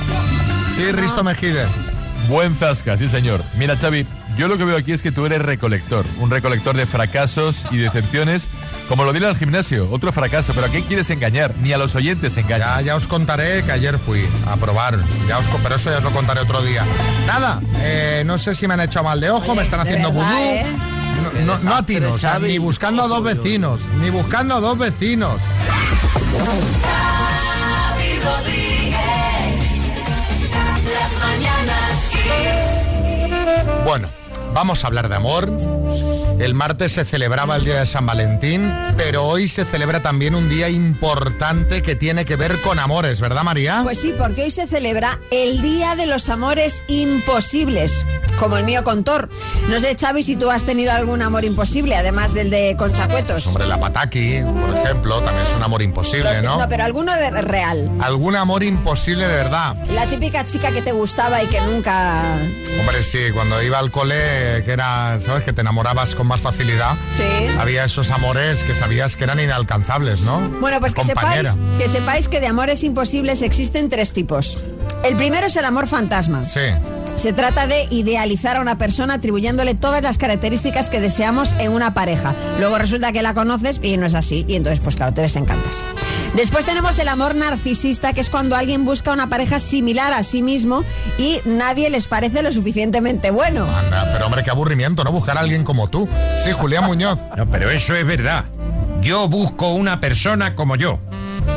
Sí, 0.73 0.91
Risto 0.91 1.23
Mejide. 1.23 1.65
Buen 2.27 2.55
zasca, 2.55 2.95
sí 2.97 3.07
señor. 3.07 3.43
Mira, 3.57 3.75
Xavi, 3.75 4.05
yo 4.37 4.47
lo 4.47 4.57
que 4.57 4.65
veo 4.65 4.77
aquí 4.77 4.91
es 4.91 5.01
que 5.01 5.11
tú 5.11 5.25
eres 5.25 5.41
recolector, 5.41 6.05
un 6.19 6.29
recolector 6.29 6.75
de 6.75 6.85
fracasos 6.85 7.65
y 7.71 7.77
decepciones, 7.77 8.43
como 8.87 9.03
lo 9.03 9.13
dirá 9.13 9.29
al 9.29 9.37
gimnasio, 9.37 9.89
otro 9.91 10.11
fracaso, 10.11 10.53
pero 10.53 10.67
¿a 10.67 10.69
quién 10.69 10.83
quieres 10.83 11.09
engañar? 11.09 11.55
Ni 11.61 11.73
a 11.73 11.77
los 11.79 11.95
oyentes 11.95 12.37
engañas. 12.37 12.77
Ya, 12.77 12.81
ya 12.81 12.95
os 12.95 13.07
contaré 13.07 13.63
que 13.63 13.71
ayer 13.71 13.97
fui 13.97 14.27
a 14.47 14.57
probar, 14.57 14.99
ya 15.27 15.39
os, 15.39 15.47
pero 15.63 15.75
eso 15.75 15.89
ya 15.89 15.97
os 15.97 16.03
lo 16.03 16.11
contaré 16.11 16.41
otro 16.41 16.61
día. 16.61 16.85
Nada, 17.25 17.61
eh, 17.81 18.21
no 18.25 18.37
sé 18.37 18.53
si 18.53 18.67
me 18.67 18.75
han 18.75 18.81
hecho 18.81 19.03
mal 19.03 19.19
de 19.19 19.31
ojo, 19.31 19.55
me 19.55 19.63
están 19.63 19.79
haciendo 19.79 20.11
verdad, 20.11 20.29
vudú. 20.29 20.39
¿eh? 20.39 20.65
No, 21.33 21.57
no, 21.57 21.59
no 21.59 21.75
atino, 21.75 22.13
o 22.13 22.17
sea, 22.17 22.39
ni 22.39 22.57
buscando 22.57 23.03
a 23.03 23.07
dos 23.07 23.23
vecinos, 23.23 23.81
ni 24.01 24.09
buscando 24.09 24.55
a 24.55 24.59
dos 24.59 24.77
vecinos. 24.77 25.41
Bueno, 33.85 34.09
vamos 34.53 34.83
a 34.83 34.87
hablar 34.87 35.09
de 35.09 35.15
amor. 35.15 35.49
El 36.39 36.53
martes 36.53 36.93
se 36.93 37.03
celebraba 37.03 37.57
el 37.57 37.65
Día 37.65 37.81
de 37.81 37.85
San 37.85 38.05
Valentín, 38.05 38.73
pero 38.95 39.25
hoy 39.25 39.49
se 39.49 39.65
celebra 39.65 40.01
también 40.01 40.35
un 40.35 40.47
día 40.47 40.69
importante 40.69 41.81
que 41.81 41.97
tiene 41.97 42.23
que 42.23 42.37
ver 42.37 42.61
con 42.61 42.79
amores, 42.79 43.19
¿verdad, 43.19 43.43
María? 43.43 43.81
Pues 43.83 43.99
sí, 43.99 44.15
porque 44.17 44.43
hoy 44.43 44.51
se 44.51 44.65
celebra 44.65 45.19
el 45.31 45.61
Día 45.61 45.97
de 45.97 46.05
los 46.05 46.29
Amores 46.29 46.81
Imposibles, 46.87 48.05
como 48.39 48.55
el 48.55 48.63
mío 48.63 48.85
con 48.85 49.03
Thor. 49.03 49.27
No 49.67 49.81
sé, 49.81 49.97
Xavi, 49.99 50.23
si 50.23 50.37
tú 50.37 50.49
has 50.49 50.63
tenido 50.63 50.93
algún 50.93 51.21
amor 51.21 51.43
imposible, 51.43 51.97
además 51.97 52.33
del 52.33 52.49
de 52.49 52.73
Conchacuetos. 52.77 53.45
Hombre, 53.47 53.67
la 53.67 53.77
pataki, 53.77 54.39
por 54.41 54.77
ejemplo, 54.77 55.21
también 55.21 55.45
es 55.45 55.53
un 55.53 55.63
amor 55.63 55.81
imposible, 55.81 56.41
¿no? 56.41 56.57
no, 56.57 56.69
pero 56.69 56.85
alguno 56.85 57.13
de 57.15 57.29
real. 57.41 57.91
Algún 57.99 58.37
amor 58.37 58.63
imposible 58.63 59.27
de 59.27 59.35
verdad. 59.35 59.75
La 59.93 60.05
típica 60.05 60.45
chica 60.45 60.71
que 60.71 60.81
te 60.81 60.93
gustaba 60.93 61.43
y 61.43 61.47
que 61.47 61.59
nunca... 61.59 62.37
Hombre, 62.79 63.03
sí, 63.03 63.19
cuando 63.33 63.61
iba 63.61 63.77
al 63.77 63.91
cole, 63.91 64.63
que 64.63 64.71
era, 64.71 65.19
¿sabes? 65.19 65.43
Que 65.43 65.51
te 65.51 65.59
enamorabas 65.59 66.15
con 66.15 66.28
más 66.29 66.39
facilidad. 66.39 66.95
Sí. 67.11 67.23
Había 67.59 67.83
esos 67.83 68.09
amores 68.11 68.63
que 68.63 68.73
sabías 68.73 69.17
que 69.17 69.25
eran 69.25 69.39
inalcanzables, 69.41 70.21
¿no? 70.21 70.39
Bueno, 70.61 70.79
pues 70.79 70.93
que 70.93 71.01
Compañera. 71.01 71.51
sepáis, 71.51 71.77
que 71.81 71.89
sepáis 71.89 72.29
que 72.29 72.39
de 72.39 72.47
amores 72.47 72.83
imposibles 72.85 73.41
existen 73.41 73.89
tres 73.89 74.13
tipos. 74.13 74.57
El 75.03 75.17
primero 75.17 75.47
es 75.47 75.55
el 75.57 75.65
amor 75.65 75.87
fantasma. 75.87 76.45
Sí. 76.45 76.61
Se 77.19 77.33
trata 77.33 77.67
de 77.67 77.85
idealizar 77.91 78.55
a 78.55 78.61
una 78.61 78.77
persona 78.77 79.15
atribuyéndole 79.15 79.75
todas 79.75 80.01
las 80.01 80.17
características 80.17 80.89
que 80.89 81.01
deseamos 81.01 81.53
en 81.59 81.73
una 81.73 81.93
pareja. 81.93 82.33
Luego 82.59 82.77
resulta 82.77 83.11
que 83.11 83.21
la 83.21 83.33
conoces 83.33 83.81
y 83.83 83.97
no 83.97 84.05
es 84.05 84.15
así. 84.15 84.45
Y 84.47 84.55
entonces, 84.55 84.79
pues 84.79 84.95
claro, 84.95 85.13
te 85.13 85.19
desencantas. 85.19 85.83
Después 86.37 86.63
tenemos 86.63 86.97
el 86.97 87.09
amor 87.09 87.35
narcisista, 87.35 88.13
que 88.13 88.21
es 88.21 88.29
cuando 88.29 88.55
alguien 88.55 88.85
busca 88.85 89.11
una 89.11 89.27
pareja 89.27 89.59
similar 89.59 90.13
a 90.13 90.23
sí 90.23 90.41
mismo 90.41 90.85
y 91.17 91.41
nadie 91.43 91.89
les 91.89 92.07
parece 92.07 92.41
lo 92.41 92.53
suficientemente 92.53 93.31
bueno. 93.31 93.67
Anda, 93.69 94.09
pero 94.13 94.25
hombre, 94.25 94.41
qué 94.41 94.51
aburrimiento, 94.51 95.03
¿no? 95.03 95.11
Buscar 95.11 95.37
a 95.37 95.41
alguien 95.41 95.65
como 95.65 95.89
tú. 95.89 96.07
Sí, 96.41 96.53
Julián 96.53 96.85
Muñoz. 96.85 97.19
No, 97.35 97.51
pero 97.51 97.69
eso 97.69 97.95
es 97.95 98.05
verdad. 98.05 98.45
Yo 99.01 99.27
busco 99.27 99.73
una 99.73 99.99
persona 99.99 100.55
como 100.55 100.77
yo. 100.77 101.01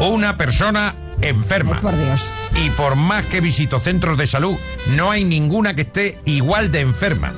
Una 0.00 0.36
persona 0.36 0.96
enferma. 1.22 1.80
por 1.80 1.96
Dios. 1.96 2.32
Y 2.64 2.70
por 2.70 2.96
más 2.96 3.24
que 3.26 3.40
visito 3.40 3.80
centros 3.80 4.18
de 4.18 4.26
salud, 4.26 4.56
no 4.96 5.10
hay 5.10 5.24
ninguna 5.24 5.74
que 5.74 5.82
esté 5.82 6.18
igual 6.24 6.70
de 6.72 6.80
enferma. 6.80 7.32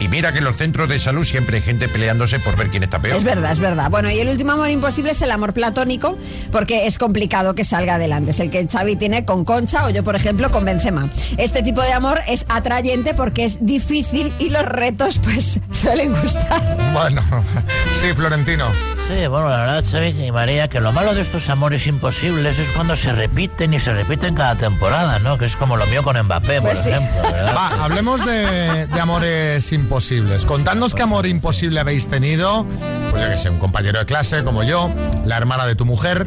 Y 0.00 0.08
mira 0.08 0.32
que 0.32 0.38
en 0.38 0.44
los 0.44 0.56
centros 0.56 0.88
de 0.88 0.98
salud 0.98 1.24
siempre 1.24 1.58
hay 1.58 1.62
gente 1.62 1.88
peleándose 1.88 2.38
por 2.40 2.56
ver 2.56 2.68
quién 2.68 2.82
está 2.82 3.00
peor. 3.00 3.16
Es 3.16 3.24
verdad, 3.24 3.52
es 3.52 3.60
verdad. 3.60 3.90
Bueno, 3.90 4.10
y 4.10 4.18
el 4.18 4.28
último 4.28 4.52
amor 4.52 4.70
imposible 4.70 5.12
es 5.12 5.22
el 5.22 5.30
amor 5.30 5.52
platónico, 5.52 6.18
porque 6.50 6.86
es 6.86 6.98
complicado 6.98 7.54
que 7.54 7.64
salga 7.64 7.94
adelante. 7.94 8.32
Es 8.32 8.40
el 8.40 8.50
que 8.50 8.66
Xavi 8.66 8.96
tiene 8.96 9.24
con 9.24 9.44
Concha 9.44 9.86
o 9.86 9.90
yo, 9.90 10.02
por 10.02 10.16
ejemplo, 10.16 10.50
con 10.50 10.64
Benzema. 10.64 11.10
Este 11.36 11.62
tipo 11.62 11.80
de 11.80 11.92
amor 11.92 12.20
es 12.26 12.44
atrayente 12.48 13.14
porque 13.14 13.44
es 13.44 13.64
difícil 13.64 14.32
y 14.38 14.50
los 14.50 14.64
retos, 14.64 15.20
pues, 15.20 15.60
suelen 15.70 16.12
gustar. 16.20 16.76
Bueno, 16.92 17.22
sí, 18.00 18.08
Florentino. 18.14 18.66
Sí, 19.06 19.26
bueno, 19.26 19.50
la 19.50 19.58
verdad, 19.60 19.84
Xavi 19.90 20.24
y 20.26 20.32
María, 20.32 20.68
que 20.68 20.80
lo 20.80 20.90
malo 20.90 21.14
de 21.14 21.20
estos 21.20 21.50
amores 21.50 21.86
imposibles 21.86 22.58
es 22.58 22.66
cuando 22.68 22.96
se 22.96 23.12
repiten 23.12 23.74
y 23.74 23.80
se 23.80 23.92
repiten 23.92 24.34
cada 24.34 24.54
temporada, 24.56 25.18
¿no? 25.18 25.36
Que 25.36 25.44
es 25.44 25.56
como 25.56 25.76
lo 25.76 25.84
mío 25.86 26.02
con 26.02 26.20
Mbappé, 26.20 26.60
por 26.62 26.70
Pues 26.70 26.78
sí. 26.84 26.88
ejemplo. 26.90 27.22
¿verdad? 27.22 27.54
Va, 27.54 27.84
hablemos 27.84 28.24
de, 28.24 28.86
de 28.86 29.00
amores 29.00 29.70
imposibles. 29.72 30.46
Contadnos 30.46 30.94
qué 30.94 31.02
amor 31.02 31.26
imposible 31.26 31.80
habéis 31.80 32.08
tenido. 32.08 32.64
Pues 33.10 33.22
yo 33.22 33.30
que 33.30 33.36
sé, 33.36 33.50
un 33.50 33.58
compañero 33.58 33.98
de 33.98 34.06
clase 34.06 34.42
como 34.42 34.62
yo, 34.62 34.90
la 35.26 35.36
hermana 35.36 35.66
de 35.66 35.74
tu 35.76 35.84
mujer. 35.84 36.26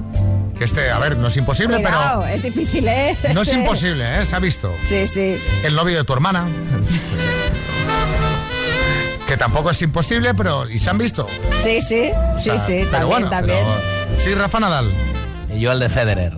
Que 0.57 0.63
este, 0.63 0.89
a 0.91 0.99
ver, 0.99 1.17
no 1.17 1.27
es 1.27 1.37
imposible, 1.37 1.77
Cuidado, 1.81 2.25
es 2.25 2.41
difícil, 2.43 2.87
¿eh? 2.87 3.15
pero 3.21 3.33
no 3.33 3.41
es 3.41 3.53
imposible, 3.53 4.21
¿eh? 4.21 4.25
Se 4.25 4.35
ha 4.35 4.39
visto. 4.39 4.71
Sí, 4.83 5.07
sí. 5.07 5.39
El 5.63 5.75
novio 5.75 5.97
de 5.97 6.03
tu 6.03 6.13
hermana. 6.13 6.47
Que 9.27 9.37
tampoco 9.37 9.69
es 9.71 9.81
imposible, 9.81 10.33
pero 10.33 10.69
¿y 10.69 10.79
se 10.79 10.89
han 10.89 10.97
visto? 10.97 11.27
Sí, 11.63 11.81
sí, 11.81 12.11
sí, 12.37 12.49
O 12.49 12.57
sea, 12.57 12.59
sí, 12.59 12.73
pero 12.79 12.89
también, 12.91 13.07
bueno, 13.09 13.29
también. 13.29 13.59
pero- 13.65 14.19
Sí, 14.21 14.33
Rafa 14.33 14.59
Nadal. 14.59 14.91
Y 15.53 15.59
yo 15.59 15.71
el 15.71 15.79
de 15.79 15.89
Federer. 15.89 16.33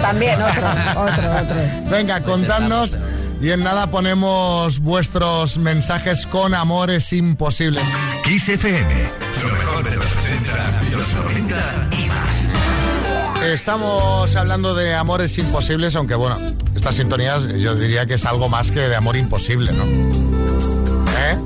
También, 0.00 0.34
otro, 0.42 0.68
otro, 1.02 1.30
otro. 1.42 1.56
Venga, 1.90 2.20
contadnos 2.22 2.98
y 3.40 3.50
en 3.50 3.62
nada 3.62 3.86
ponemos 3.88 4.80
vuestros 4.80 5.58
mensajes 5.58 6.26
con 6.26 6.54
amores 6.54 7.12
imposibles. 7.12 7.82
Kiss 8.24 8.48
FM, 8.48 9.08
lo 9.42 9.52
mejor 9.54 9.84
de 9.84 9.96
los 9.96 10.06
80, 10.16 10.82
los 10.92 11.14
90 11.14 11.88
y 11.98 12.06
más. 12.06 13.42
Estamos 13.44 14.36
hablando 14.36 14.74
de 14.74 14.94
amores 14.94 15.36
imposibles, 15.38 15.96
aunque 15.96 16.14
bueno, 16.14 16.38
estas 16.76 16.94
sintonías 16.96 17.46
yo 17.48 17.74
diría 17.74 18.06
que 18.06 18.14
es 18.14 18.24
algo 18.24 18.48
más 18.48 18.70
que 18.70 18.80
de 18.80 18.94
amor 18.96 19.16
imposible, 19.16 19.72
¿no? 19.72 19.84
¿Eh? 19.84 21.38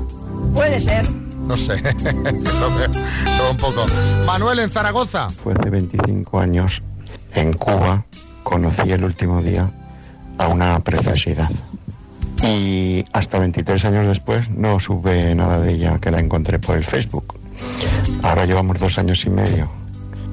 Puede 0.53 0.79
ser. 0.79 1.09
No 1.47 1.55
sé, 1.55 1.81
lo 2.59 2.75
veo 2.75 3.51
un 3.51 3.57
poco. 3.57 3.85
Manuel 4.25 4.59
en 4.59 4.69
Zaragoza. 4.69 5.29
Fue 5.29 5.53
hace 5.53 5.69
25 5.69 6.39
años 6.39 6.81
en 7.35 7.53
Cuba, 7.53 8.05
conocí 8.43 8.91
el 8.91 9.03
último 9.03 9.41
día 9.41 9.69
a 10.37 10.47
una 10.47 10.79
preciosidad. 10.81 11.49
Y 12.43 13.05
hasta 13.13 13.39
23 13.39 13.85
años 13.85 14.07
después 14.07 14.49
no 14.49 14.79
supe 14.79 15.33
nada 15.35 15.59
de 15.59 15.73
ella, 15.73 15.99
que 15.99 16.11
la 16.11 16.19
encontré 16.19 16.59
por 16.59 16.77
el 16.77 16.83
Facebook. 16.83 17.39
Ahora 18.23 18.45
llevamos 18.45 18.79
dos 18.79 18.97
años 18.99 19.25
y 19.25 19.29
medio 19.29 19.69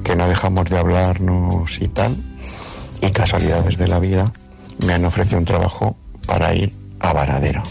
que 0.03 0.15
no 0.15 0.27
dejamos 0.27 0.69
de 0.69 0.77
hablarnos 0.77 1.81
y 1.81 1.87
tal. 1.87 2.15
Y 3.01 3.11
casualidades 3.11 3.77
de 3.77 3.87
la 3.87 3.99
vida 3.99 4.31
me 4.85 4.93
han 4.93 5.03
ofrecido 5.03 5.39
un 5.39 5.45
trabajo 5.45 5.97
para 6.27 6.53
ir 6.53 6.73
a 6.99 7.11
Varadero. 7.11 7.63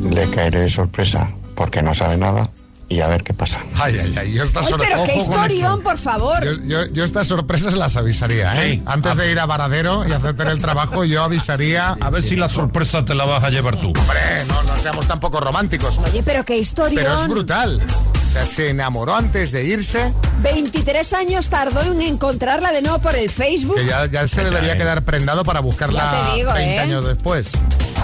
Le 0.00 0.30
caeré 0.30 0.60
de 0.60 0.70
sorpresa 0.70 1.30
porque 1.56 1.82
no 1.82 1.94
sabe 1.94 2.16
nada 2.16 2.50
y 2.88 3.00
a 3.00 3.08
ver 3.08 3.24
qué 3.24 3.34
pasa. 3.34 3.58
Ay, 3.74 3.98
ay, 4.00 4.14
ay, 4.16 4.32
yo 4.32 4.44
estas 4.44 4.66
Ay, 4.66 4.70
sor- 4.70 4.80
pero 4.80 5.02
qué 5.02 5.16
historión, 5.16 5.82
por 5.82 5.98
favor. 5.98 6.44
Yo, 6.44 6.52
yo- 6.64 6.86
yo 6.92 7.04
estas 7.04 7.26
sorpresas 7.26 7.74
las 7.74 7.96
avisaría, 7.96 8.64
¿eh? 8.64 8.74
Sí. 8.74 8.82
Antes 8.86 9.16
de 9.16 9.32
ir 9.32 9.40
a 9.40 9.46
Varadero 9.46 10.06
y 10.06 10.12
hacer 10.12 10.36
el 10.46 10.60
trabajo, 10.60 11.04
yo 11.04 11.24
avisaría. 11.24 11.88
A 12.00 12.10
ver 12.10 12.22
si 12.22 12.36
la 12.36 12.48
sorpresa 12.48 13.04
te 13.04 13.14
la 13.16 13.24
vas 13.24 13.42
a 13.42 13.50
llevar 13.50 13.74
tú. 13.80 13.88
Hombre, 13.88 14.44
no, 14.46 14.62
no 14.62 14.76
seamos 14.76 15.08
tampoco 15.08 15.40
románticos. 15.40 15.98
Oye, 15.98 16.22
pero 16.22 16.44
qué 16.44 16.58
historión. 16.58 17.02
Pero 17.02 17.16
es 17.16 17.28
brutal. 17.28 17.82
O 17.84 18.32
sea, 18.32 18.46
se 18.46 18.70
enamoró 18.70 19.16
antes 19.16 19.50
de 19.50 19.64
irse, 19.64 20.12
23 20.42 21.12
años 21.14 21.48
tardó 21.48 21.80
en 21.82 22.00
encontrarla 22.02 22.70
de 22.70 22.82
nuevo 22.82 22.98
por 23.00 23.16
el 23.16 23.30
Facebook. 23.30 23.76
que 23.76 23.86
ya, 23.86 24.06
ya 24.06 24.28
se 24.28 24.44
debería 24.44 24.76
quedar 24.78 25.02
prendado 25.04 25.42
para 25.42 25.58
buscarla 25.60 26.32
digo, 26.36 26.52
20 26.52 26.74
¿eh? 26.74 26.78
años 26.78 27.04
después. 27.04 27.48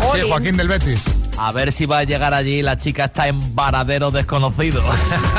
Jolín. 0.01 0.25
Sí, 0.25 0.29
Joaquín 0.31 0.57
del 0.57 0.69
Betis. 0.69 1.05
A 1.45 1.51
ver 1.51 1.73
si 1.73 1.87
va 1.87 1.99
a 1.99 2.05
llegar 2.05 2.35
allí 2.35 2.63
la 2.63 2.77
chica 2.77 3.07
está 3.07 3.27
en 3.27 3.57
varadero 3.57 4.13
desconocido. 4.13 4.81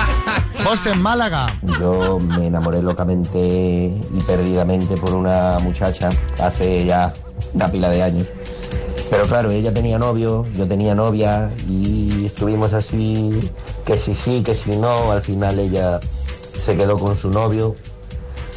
José 0.66 0.92
en 0.92 1.02
Málaga. 1.02 1.58
Yo 1.80 2.20
me 2.20 2.48
enamoré 2.48 2.82
locamente 2.82 3.40
y 3.40 4.22
perdidamente 4.28 4.98
por 4.98 5.16
una 5.16 5.60
muchacha 5.60 6.10
hace 6.42 6.86
ya 6.86 7.14
una 7.54 7.72
pila 7.72 7.90
de 7.90 8.04
años. 8.04 8.28
Pero 9.10 9.24
claro, 9.28 9.50
ella 9.52 9.74
tenía 9.74 9.98
novio, 9.98 10.46
yo 10.58 10.68
tenía 10.68 10.94
novia 10.94 11.50
y 11.70 12.26
estuvimos 12.26 12.74
así, 12.74 13.40
que 13.86 13.98
si 13.98 14.14
sí, 14.14 14.44
que 14.44 14.56
si 14.56 14.76
no. 14.76 15.10
Al 15.10 15.22
final 15.22 15.58
ella 15.58 16.02
se 16.60 16.76
quedó 16.76 17.00
con 17.00 17.16
su 17.16 17.30
novio, 17.30 17.78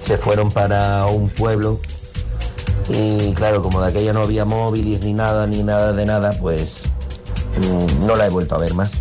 se 0.01 0.18
fueron 0.18 0.51
para 0.51 1.07
un 1.07 1.28
pueblo 1.28 1.78
y 2.88 3.32
claro, 3.34 3.62
como 3.62 3.80
de 3.80 3.90
aquella 3.90 4.12
no 4.12 4.22
había 4.22 4.44
móviles 4.44 5.01
ni 5.03 5.12
nada, 5.12 5.47
ni 5.47 5.62
nada 5.62 5.92
de 5.92 6.07
nada, 6.07 6.32
pues 6.40 6.86
no 8.07 8.16
la 8.16 8.26
he 8.26 8.30
vuelto 8.30 8.54
a 8.54 8.59
ver 8.59 8.74
más. 8.74 8.92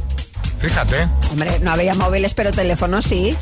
Fíjate. 0.59 1.07
Hombre, 1.31 1.59
no 1.59 1.71
había 1.71 1.93
móviles, 1.93 2.33
pero 2.33 2.51
teléfonos 2.51 3.05
sí. 3.05 3.37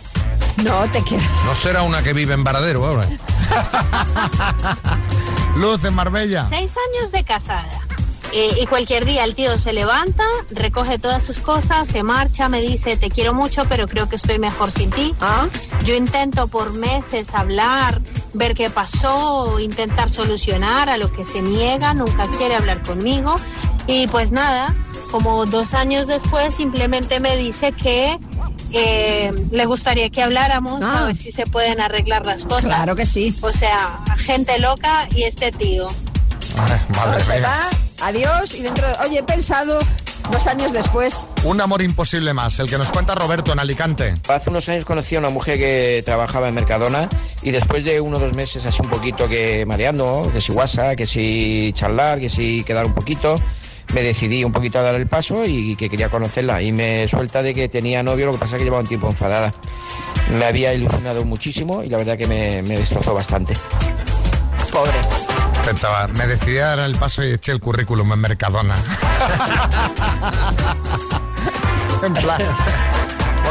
No, 0.64 0.90
te 0.92 1.02
quiero. 1.04 1.24
No 1.46 1.56
será 1.56 1.84
una 1.84 2.04
que 2.04 2.14
vive 2.14 2.34
en 2.34 2.44
Varadero 2.44 2.86
ahora. 2.86 3.08
Luz 5.56 5.84
en 5.84 5.94
Marbella. 5.94 6.48
Seis 6.50 6.74
años 6.90 7.12
de 7.12 7.24
casada. 7.24 7.84
Eh, 8.36 8.62
y 8.62 8.66
cualquier 8.66 9.06
día 9.06 9.26
el 9.26 9.36
tío 9.36 9.60
se 9.60 9.74
levanta, 9.74 10.24
recoge 10.50 10.98
todas 10.98 11.24
sus 11.24 11.40
cosas, 11.40 11.88
se 11.88 12.02
marcha, 12.02 12.50
me 12.50 12.62
dice, 12.62 12.98
te 12.98 13.12
quiero 13.12 13.36
mucho, 13.36 13.66
pero 13.70 13.88
creo 13.88 14.10
que 14.10 14.16
estoy 14.16 14.40
mejor 14.40 14.72
sin 14.72 14.90
ti. 14.90 15.14
Yo 15.86 15.96
intento 15.96 16.48
por 16.48 16.74
meses 16.74 17.36
hablar, 17.36 18.02
ver 18.34 18.56
qué 18.56 18.72
pasó, 18.72 19.60
intentar 19.60 20.10
solucionar 20.10 20.90
a 20.90 20.98
lo 20.98 21.12
que 21.12 21.26
se 21.26 21.44
niega, 21.44 21.94
nunca 21.94 22.28
quiere 22.28 22.56
hablar 22.56 22.82
conmigo. 22.82 23.36
Y 23.86 24.08
pues 24.08 24.32
nada, 24.32 24.74
como 25.14 25.46
dos 25.46 25.76
años 25.76 26.08
después 26.08 26.56
simplemente 26.56 27.20
me 27.20 27.38
dice 27.38 27.72
que 27.72 28.18
eh, 28.72 29.32
le 29.52 29.66
gustaría 29.68 30.10
que 30.10 30.24
habláramos 30.24 30.82
a 30.82 31.06
ver 31.06 31.16
si 31.16 31.32
se 31.32 31.46
pueden 31.46 31.80
arreglar 31.80 32.26
las 32.26 32.46
cosas. 32.46 32.66
Claro 32.66 32.96
que 32.96 33.06
sí. 33.06 33.38
O 33.42 33.52
sea, 33.52 34.00
gente 34.18 34.58
loca 34.58 35.08
y 35.16 35.22
este 35.22 35.52
tío. 35.52 35.88
Madre 36.58 37.24
Se 37.24 37.38
mía. 37.40 37.48
va, 37.48 38.08
adiós, 38.08 38.56
y 38.56 38.64
dentro 38.64 38.88
de... 38.88 38.96
Oye, 39.06 39.20
he 39.20 39.24
pensado 39.24 39.78
dos 40.32 40.48
años 40.48 40.74
después. 40.74 41.28
Un 41.44 41.62
amor 41.62 41.84
imposible 41.84 42.34
más, 42.34 42.58
el 42.58 42.68
que 42.68 42.80
nos 42.80 42.92
cuenta 42.92 43.14
Roberto 43.14 43.54
en 43.54 43.60
Alicante. 43.60 44.16
Hace 44.28 44.50
unos 44.50 44.68
años 44.68 44.84
conocí 44.84 45.16
a 45.16 45.20
una 45.20 45.30
mujer 45.30 45.60
que 45.60 46.02
trabajaba 46.04 46.48
en 46.48 46.56
Mercadona 46.56 47.08
y 47.44 47.52
después 47.52 47.84
de 47.86 48.02
uno 48.02 48.18
o 48.18 48.20
dos 48.20 48.34
meses 48.34 48.66
así 48.66 48.82
un 48.82 48.90
poquito 48.90 49.28
que 49.28 49.64
mareando, 49.68 50.28
que 50.34 50.42
si 50.42 50.52
WhatsApp, 50.52 50.96
que 50.96 51.06
si 51.06 51.72
charlar, 51.76 52.20
que 52.20 52.30
si 52.30 52.64
quedar 52.64 52.88
un 52.88 52.96
poquito, 52.96 53.36
me 53.94 54.02
decidí 54.02 54.44
un 54.44 54.52
poquito 54.52 54.80
a 54.80 54.82
dar 54.82 54.96
el 54.96 55.08
paso 55.08 55.46
y 55.46 55.76
que 55.76 55.90
quería 55.90 56.10
conocerla 56.10 56.62
y 56.62 56.72
me 56.72 57.08
suelta 57.08 57.44
de 57.44 57.54
que 57.54 57.70
tenía 57.70 58.04
novio, 58.04 58.28
lo 58.28 58.34
que 58.34 58.40
pasa 58.40 58.56
es 58.56 58.60
que 58.60 58.66
llevaba 58.66 58.82
un 58.82 58.88
tiempo 58.88 59.08
enfadada. 59.08 59.54
Me 60.32 60.46
había 60.46 60.74
ilusionado 60.74 61.26
muchísimo 61.26 61.84
y 61.84 61.90
la 61.90 61.98
verdad 61.98 62.18
que 62.18 62.28
me, 62.28 62.62
me 62.64 62.78
destrozó 62.78 63.14
bastante. 63.14 63.56
Pobre. 64.72 64.94
Pensaba, 65.66 66.08
me 66.08 66.26
decidí 66.28 66.58
a 66.58 66.76
dar 66.76 66.80
el 66.80 66.96
paso 66.96 67.24
y 67.24 67.32
eché 67.32 67.52
el 67.52 67.60
currículum 67.60 68.12
en 68.14 68.20
Mercadona. 68.20 68.76
en 72.04 72.14
plan. 72.14 72.42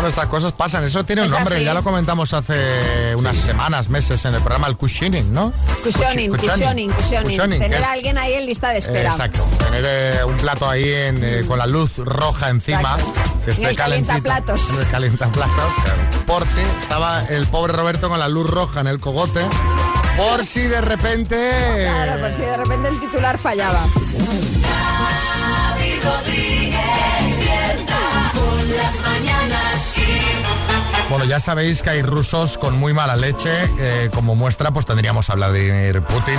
Bueno, 0.02 0.08
estas 0.16 0.26
cosas 0.26 0.52
pasan. 0.52 0.82
Eso 0.82 1.04
tiene 1.04 1.22
un 1.22 1.26
Es 1.26 1.32
nombre. 1.32 1.54
así. 1.54 1.64
Ya 1.64 1.74
lo 1.74 1.84
comentamos 1.84 2.32
hace 2.34 3.14
unas 3.14 3.36
semanas, 3.36 3.88
meses 3.88 4.24
en 4.24 4.34
el 4.34 4.40
programa, 4.40 4.66
el 4.66 4.76
cushioning, 4.76 5.32
¿no? 5.32 5.52
Cushioning, 5.84 6.32
Cushi- 6.32 6.50
cushioning, 6.50 6.90
cushioning. 6.90 7.22
Cushioning, 7.28 7.60
que 7.60 7.66
Tener 7.66 7.80
es- 7.82 7.86
a 7.86 7.92
alguien 7.92 8.18
ahí 8.18 8.32
en 8.34 8.46
lista 8.46 8.70
de 8.70 8.74
Eh, 8.74 8.78
espera. 8.78 9.10
exacto. 9.10 9.46
Tener 9.60 9.84
eh, 9.86 10.24
un 10.24 10.36
plato 10.38 10.68
ahí 10.68 10.92
en, 10.92 11.22
eh, 11.22 11.44
con 11.46 11.56
la 11.56 11.66
luz 11.68 11.98
roja 11.98 12.48
encima. 12.50 12.96
Que 12.96 13.02
En 13.02 13.50
esté 13.50 13.52
el. 13.52 13.60
En 13.62 13.68
el 13.68 13.76
calientaplatos. 13.76 14.60
Por 16.26 16.48
si 16.48 16.60
estaba 16.80 17.24
el 17.26 17.46
pobre 17.46 17.72
Roberto 17.72 18.08
con 18.08 18.18
la 18.18 18.26
luz 18.28 18.50
roja 18.50 18.80
en 18.80 18.88
el 18.88 18.98
cogote. 18.98 19.46
Por 20.16 20.44
si 20.44 20.62
de 20.62 20.80
repente. 20.80 21.36
Claro, 21.86 22.20
por 22.20 22.34
si 22.34 22.42
de 22.42 22.56
repente 22.56 22.88
el 22.88 22.98
titular 22.98 23.38
fallaba. 23.38 23.84
Rodríguez, 26.02 26.80
con 28.34 28.76
las 28.76 29.00
mañanas. 29.00 29.31
Bueno, 31.12 31.26
ya 31.26 31.40
sabéis 31.40 31.82
que 31.82 31.90
hay 31.90 32.00
rusos 32.00 32.56
con 32.56 32.78
muy 32.78 32.94
mala 32.94 33.16
leche. 33.16 33.50
eh, 33.78 34.08
como 34.14 34.34
muestra, 34.34 34.70
pues 34.70 34.86
tendríamos 34.86 35.28
a 35.28 35.34
Vladimir 35.34 36.00
Putin. 36.00 36.38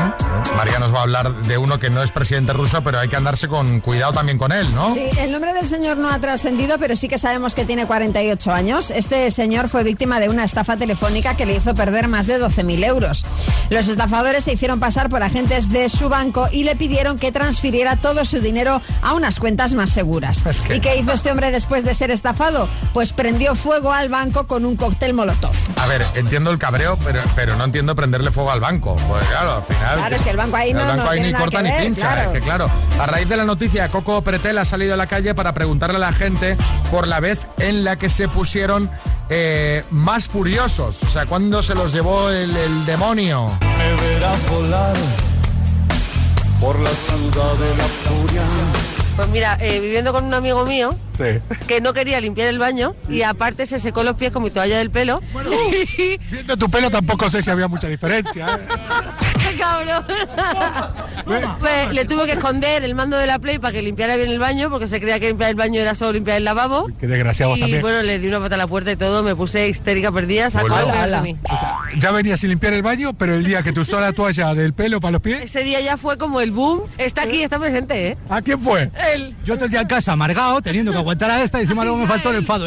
María 0.57 0.80
nos 0.80 0.91
va 0.91 0.97
a 0.97 1.01
hablar 1.03 1.32
de 1.43 1.59
uno 1.59 1.78
que 1.78 1.91
no 1.91 2.01
es 2.01 2.09
presidente 2.09 2.53
ruso, 2.53 2.84
pero 2.84 2.97
hay 2.97 3.07
que 3.07 3.15
andarse 3.15 3.47
con 3.47 3.82
cuidado 3.82 4.13
también 4.13 4.39
con 4.39 4.51
él, 4.51 4.74
¿no? 4.74 4.91
Sí, 4.95 5.07
el 5.19 5.32
nombre 5.32 5.53
del 5.53 5.67
señor 5.67 5.97
no 5.97 6.09
ha 6.09 6.17
trascendido, 6.17 6.80
pero 6.80 6.95
sí 6.95 7.07
que 7.07 7.19
sabemos 7.19 7.53
que 7.53 7.65
tiene 7.65 7.86
48 7.86 8.51
años. 8.51 8.89
Este 8.89 9.30
señor 9.30 9.69
fue 9.69 9.84
víctima 9.84 10.19
de 10.19 10.30
una 10.30 10.43
estafa 10.43 10.76
telefónica 10.76 11.38
que 11.38 11.45
le 11.45 11.53
hizo 11.55 11.76
perder 11.76 12.07
más 12.07 12.26
de 12.26 12.41
12.000 12.41 12.84
euros. 12.84 13.28
Los 13.69 13.88
estafadores 13.88 14.43
se 14.43 14.53
hicieron 14.53 14.80
pasar 14.80 15.07
por 15.07 15.21
agentes 15.21 15.69
de 15.69 15.88
su 15.88 16.09
banco 16.09 16.47
y 16.51 16.63
le 16.63 16.76
pidieron 16.76 17.19
que 17.19 17.32
transfiriera 17.32 17.95
todo 17.97 18.26
su 18.26 18.39
dinero 18.39 18.82
a 19.03 19.13
unas 19.13 19.39
cuentas 19.39 19.76
más 19.76 19.91
seguras. 19.91 20.43
¿Y 20.74 20.80
qué 20.80 20.97
hizo 20.97 21.11
este 21.11 21.30
hombre 21.30 21.51
después 21.51 21.84
de 21.84 21.93
ser 21.93 22.09
estafado? 22.09 22.67
Pues 22.91 23.13
prendió 23.13 23.53
fuego 23.53 23.93
al 23.93 24.09
banco 24.09 24.47
con 24.47 24.62
un 24.66 24.76
cóctel 24.76 25.14
molotov. 25.14 25.55
A 25.78 25.88
ver, 25.88 26.05
entiendo 26.16 26.51
el 26.51 26.57
cabreo, 26.57 26.97
pero, 27.03 27.22
pero 27.36 27.55
no 27.55 27.64
entiendo 27.64 27.95
prenderle 27.95 28.32
fuego 28.32 28.51
al 28.51 28.59
banco. 28.59 28.95
Pues 29.07 29.24
claro, 29.28 29.55
al 29.57 29.64
final. 29.64 29.95
Claro, 29.97 30.16
es 30.16 30.22
que 30.24 30.30
el 30.30 30.38
banco 30.38 30.55
ahí 30.57 30.74
no- 30.74 30.82
El 30.82 30.88
banco 30.88 31.03
no 31.05 31.09
ahí 31.09 31.20
tiene 31.20 31.34
ni 31.34 31.39
corta 31.39 31.61
ni 31.61 31.70
ver, 31.72 31.84
pincha. 31.84 32.01
claro. 32.14 32.32
Es 32.32 32.38
que 32.39 32.41
claro. 32.45 32.70
A 32.99 33.05
raíz 33.05 33.28
de 33.30 33.38
la 33.38 33.45
noticia, 33.45 33.89
Coco 33.89 34.22
Pretel 34.22 34.57
ha 34.57 34.66
salido 34.66 34.93
a 34.93 34.97
la 34.97 35.07
calle 35.07 35.34
para 35.36 35.53
preguntarle 35.53 35.97
a 35.97 35.99
la 35.99 36.14
gente 36.14 36.57
por 36.91 37.07
la 37.07 37.20
vez 37.20 37.39
en 37.59 37.84
la 37.84 37.95
que 37.97 38.09
se 38.09 38.28
pusieron 38.28 38.89
eh, 39.30 39.84
más 39.89 40.26
furiosos. 40.28 41.01
O 41.03 41.09
sea, 41.09 41.26
cuando 41.26 41.64
se 41.64 41.74
los 41.76 41.91
llevó 41.93 42.30
el, 42.30 42.55
el 42.55 42.86
demonio. 42.86 43.57
Me 43.61 43.93
verás 43.93 44.49
volar 44.49 44.93
por 46.59 46.80
la 46.80 46.89
ciudad 46.91 47.53
de 47.55 47.76
la 47.76 47.84
furia. 47.84 48.41
Pues 49.16 49.28
mira, 49.30 49.57
eh, 49.61 49.80
viviendo 49.80 50.11
con 50.11 50.24
un 50.26 50.34
amigo 50.34 50.66
mío 50.66 50.95
Sí. 51.16 51.39
que 51.68 51.82
no 51.82 51.93
quería 51.93 52.20
limpiar 52.20 52.47
el 52.47 52.57
baño 52.57 52.95
y 53.07 53.22
aparte 53.22 53.68
se 53.68 53.78
secó 53.78 54.01
los 54.03 54.16
pies 54.16 54.32
con 54.32 54.41
mi 54.41 54.49
toalla 54.49 54.80
del 54.80 54.89
pelo. 54.89 55.22
Viendo 56.32 56.57
tu 56.57 56.68
pelo 56.70 56.89
tampoco 56.89 57.30
sé 57.30 57.43
si 57.43 57.51
había 57.51 57.68
mucha 57.68 57.88
diferencia. 57.88 58.47
¿eh? 58.47 58.59
¡Qué 59.54 59.60
cabrón! 59.60 60.06
Pues 61.60 61.93
le 61.93 62.06
tuve 62.06 62.26
que 62.26 62.34
esconder 62.34 62.84
el 62.84 62.95
mando 62.95 63.18
de 63.18 63.28
la 63.28 63.39
Play 63.39 63.60
para 63.60 63.72
que 63.74 63.82
limpiara 63.82 64.16
bien 64.16 64.30
el 64.30 64.39
baño 64.39 64.70
porque 64.70 64.88
se 64.88 64.99
creía 64.99 65.20
que 65.20 65.28
limpiar 65.28 65.49
el 65.51 65.56
baño 65.56 65.80
era 65.80 65.95
solo 65.95 66.14
limpiar 66.14 66.38
el 66.38 66.43
lavabo. 66.43 66.89
Qué 66.99 67.08
desgraciados 67.08 67.58
Y 67.58 67.62
también. 67.62 67.82
bueno, 67.82 68.01
le 68.01 68.20
di 68.20 68.28
una 68.28 68.39
pata 68.39 68.56
a 68.56 68.58
la 68.58 68.68
puerta 68.68 68.91
y 68.91 68.95
todo, 68.95 69.24
me 69.24 69.36
puse 69.36 69.68
histérica 69.70 70.12
perdida, 70.12 70.49
sacó 70.49 70.76
de 70.76 71.22
mí. 71.22 71.38
Ya 71.97 72.12
venía 72.12 72.36
sin 72.38 72.49
limpiar 72.49 72.74
el 72.74 72.82
baño, 72.82 73.14
pero 73.14 73.36
el 73.36 73.43
día 73.43 73.64
que 73.64 73.72
tú 73.72 73.82
usó 73.82 73.99
la 73.99 74.12
toalla 74.12 74.54
del 74.54 74.74
pelo 74.74 74.99
para 74.99 75.14
los 75.14 75.22
pies. 75.22 75.41
Ese 75.43 75.64
día 75.64 75.80
ya 75.82 75.97
fue 75.97 76.18
como 76.18 76.41
el 76.41 76.51
boom. 76.51 76.82
Está 76.97 77.24
aquí, 77.24 77.41
está 77.43 77.60
presente, 77.60 78.08
¿eh? 78.10 78.18
¿A 78.30 78.41
quién 78.41 78.60
fue? 78.60 78.91
Él. 79.14 79.36
Yo 79.45 79.56
todo 79.56 79.66
el 79.66 79.72
día 79.72 79.82
en 79.82 79.88
casa 79.88 80.14
amargado, 80.14 80.62
teniendo 80.62 80.91
que 80.91 80.97
aguantar 80.97 81.30
a 81.32 81.41
esta 81.41 81.60
y 81.60 81.64
encima 81.64 81.84
luego 81.84 81.99
me 81.99 82.08
faltó 82.08 82.32
el 82.32 82.38
enfado. 82.38 82.66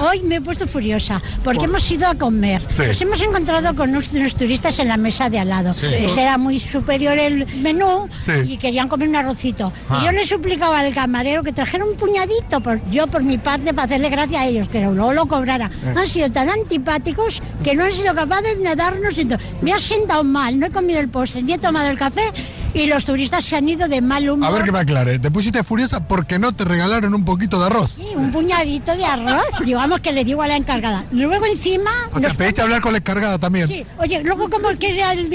Hoy 0.00 0.22
me 0.22 0.36
he 0.36 0.40
puesto 0.40 0.66
furiosa 0.66 1.22
porque 1.44 1.64
hemos 1.64 1.88
ido 1.90 2.06
a 2.08 2.14
comer. 2.14 2.62
Sí. 2.70 2.82
Nos 2.86 3.00
hemos 3.00 3.22
encontrado 3.22 3.74
con 3.74 3.90
unos, 3.90 4.12
unos 4.12 4.34
turistas 4.34 4.78
en 4.78 4.88
la 4.88 4.96
mesa 4.96 5.30
de 5.30 5.38
al 5.38 5.48
lado. 5.48 5.72
Sí. 5.72 5.86
Les 6.00 6.16
era 6.16 6.38
muy 6.38 6.58
superior 6.60 7.18
el 7.18 7.46
menú 7.58 8.08
y 8.46 8.56
querían 8.56 8.88
comer 8.88 9.08
un 9.08 9.16
arrocito. 9.16 9.72
Ah. 9.88 10.00
Y 10.00 10.06
yo 10.06 10.12
le 10.12 10.24
suplicaba 10.24 10.80
al 10.80 10.92
camarero 10.94 11.42
que 11.42 11.52
trajera 11.52 11.84
un 11.84 11.96
puñadito, 11.96 12.60
por, 12.62 12.80
yo 12.90 13.06
por 13.06 13.22
mi 13.22 13.38
parte, 13.38 13.74
para 13.74 13.86
hacerle 13.86 14.10
gracia 14.10 14.40
a 14.40 14.46
ellos, 14.46 14.68
que 14.68 14.80
luego 14.80 15.12
lo 15.12 15.26
cobrara. 15.26 15.70
Eh. 15.84 15.94
Han 15.96 16.06
sido 16.06 16.30
tan 16.30 16.48
antipáticos 16.48 17.42
que 17.62 17.74
no 17.74 17.84
han 17.84 17.92
sido 17.92 18.14
capaces 18.14 18.62
de 18.62 18.74
darnos. 18.74 19.16
Me 19.60 19.72
ha 19.72 19.78
sentado 19.78 20.24
mal, 20.24 20.58
no 20.58 20.66
he 20.66 20.70
comido 20.70 21.00
el 21.00 21.08
postre, 21.08 21.42
ni 21.42 21.54
he 21.54 21.58
tomado 21.58 21.90
el 21.90 21.98
café 21.98 22.22
y 22.74 22.86
los 22.86 23.04
turistas 23.04 23.44
se 23.44 23.56
han 23.56 23.68
ido 23.68 23.88
de 23.88 24.00
mal 24.00 24.28
humor. 24.28 24.48
A 24.48 24.52
ver 24.52 24.64
que 24.64 24.72
me 24.72 24.78
aclare, 24.78 25.18
te 25.18 25.30
pusiste 25.30 25.62
furiosa 25.64 26.06
porque 26.06 26.38
no 26.38 26.52
te 26.52 26.64
regalaron 26.64 27.14
un 27.14 27.24
poquito 27.24 27.58
de 27.60 27.66
arroz. 27.66 27.92
Sí, 27.96 28.06
un 28.14 28.30
puñadito 28.30 28.94
de 28.96 29.04
arroz, 29.04 29.44
digamos 29.64 30.00
que 30.00 30.12
le 30.12 30.24
digo 30.24 30.42
a 30.42 30.48
la 30.48 30.56
encargada. 30.56 31.04
Luego 31.12 31.44
encima... 31.46 31.90
O 32.12 32.20
sea, 32.20 32.30
pediste 32.34 32.62
hablar 32.62 32.80
con 32.80 32.92
la 32.92 32.98
encargada 32.98 33.38
también. 33.38 33.68
Sí, 33.68 33.84
oye, 33.98 34.22
luego 34.22 34.48
cómo 34.48 34.68
queda, 34.78 35.12
el 35.12 35.28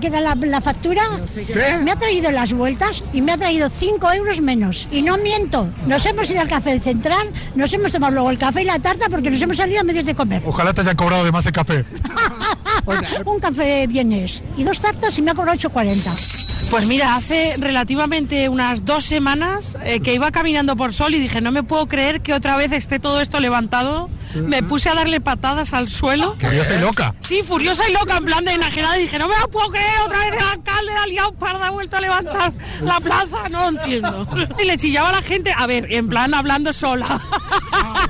queda 0.00 0.20
la, 0.20 0.34
la 0.34 0.60
factura, 0.60 1.02
¿Qué? 1.34 1.78
me 1.82 1.90
ha 1.90 1.96
traído 1.96 2.30
las 2.30 2.52
vueltas 2.52 3.02
y 3.12 3.22
me 3.22 3.32
ha 3.32 3.38
traído 3.38 3.68
5 3.68 4.12
euros 4.12 4.40
menos. 4.40 4.88
Y 4.90 5.02
no 5.02 5.16
miento, 5.18 5.68
nos 5.86 6.04
hemos 6.06 6.30
ido 6.30 6.40
al 6.40 6.48
café 6.48 6.78
central, 6.80 7.30
nos 7.54 7.72
hemos 7.72 7.92
tomado 7.92 8.12
luego 8.12 8.30
el 8.30 8.38
café 8.38 8.62
y 8.62 8.64
la 8.64 8.78
tarta 8.78 9.06
porque 9.08 9.30
nos 9.30 9.40
hemos 9.40 9.56
salido 9.56 9.80
a 9.80 9.84
medios 9.84 10.04
de 10.04 10.14
comer. 10.14 10.42
Ojalá 10.44 10.72
te 10.72 10.82
hayan 10.82 10.96
cobrado 10.96 11.24
de 11.24 11.32
más 11.32 11.46
el 11.46 11.52
café. 11.52 11.84
Un 13.24 13.40
café 13.40 13.86
vienes 13.86 14.42
y 14.56 14.64
dos 14.64 14.80
tartas 14.80 15.16
y 15.18 15.22
me 15.22 15.30
ha 15.30 15.34
cobrado 15.34 15.58
8,40. 15.58 16.63
Pues 16.70 16.86
mira, 16.86 17.14
hace 17.14 17.54
relativamente 17.58 18.48
unas 18.48 18.84
dos 18.84 19.04
semanas 19.04 19.76
eh, 19.84 20.00
que 20.00 20.12
iba 20.12 20.32
caminando 20.32 20.74
por 20.74 20.92
Sol 20.92 21.14
y 21.14 21.20
dije, 21.20 21.40
no 21.40 21.52
me 21.52 21.62
puedo 21.62 21.86
creer 21.86 22.20
que 22.20 22.34
otra 22.34 22.56
vez 22.56 22.72
esté 22.72 22.98
todo 22.98 23.20
esto 23.20 23.38
levantado. 23.38 24.10
Me 24.42 24.62
puse 24.64 24.88
a 24.88 24.94
darle 24.94 25.20
patadas 25.20 25.72
al 25.72 25.88
suelo. 25.88 26.34
Furiosa 26.40 26.74
y 26.74 26.80
loca. 26.80 27.14
Sí, 27.20 27.42
furiosa 27.44 27.88
y 27.88 27.92
loca, 27.92 28.16
en 28.16 28.24
plan 28.24 28.44
de 28.44 28.52
enajenada. 28.52 28.98
Y 28.98 29.02
dije, 29.02 29.18
no 29.20 29.28
me 29.28 29.38
lo 29.38 29.48
puedo 29.48 29.70
creer, 29.70 30.00
otra 30.04 30.18
vez 30.18 30.32
el 30.32 30.48
alcalde 30.48 30.92
la 30.92 31.02
ha 31.02 31.06
liado 31.06 31.32
parda, 31.34 31.66
ha 31.68 31.70
vuelto 31.70 31.96
a 31.96 32.00
levantar 32.00 32.52
la 32.82 32.98
plaza. 32.98 33.48
No 33.50 33.70
lo 33.70 33.78
entiendo. 33.78 34.26
Y 34.60 34.64
le 34.64 34.76
chillaba 34.76 35.10
a 35.10 35.12
la 35.12 35.22
gente, 35.22 35.52
a 35.56 35.66
ver, 35.66 35.92
en 35.92 36.08
plan 36.08 36.34
hablando 36.34 36.72
sola. 36.72 37.20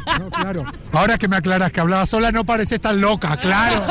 Claro. 0.04 0.64
Ahora 0.92 1.18
que 1.18 1.28
me 1.28 1.36
aclaras 1.36 1.72
que 1.72 1.80
hablaba 1.80 2.06
sola, 2.06 2.30
no 2.32 2.44
pareces 2.44 2.80
tan 2.80 3.00
loca, 3.00 3.36
claro. 3.36 3.82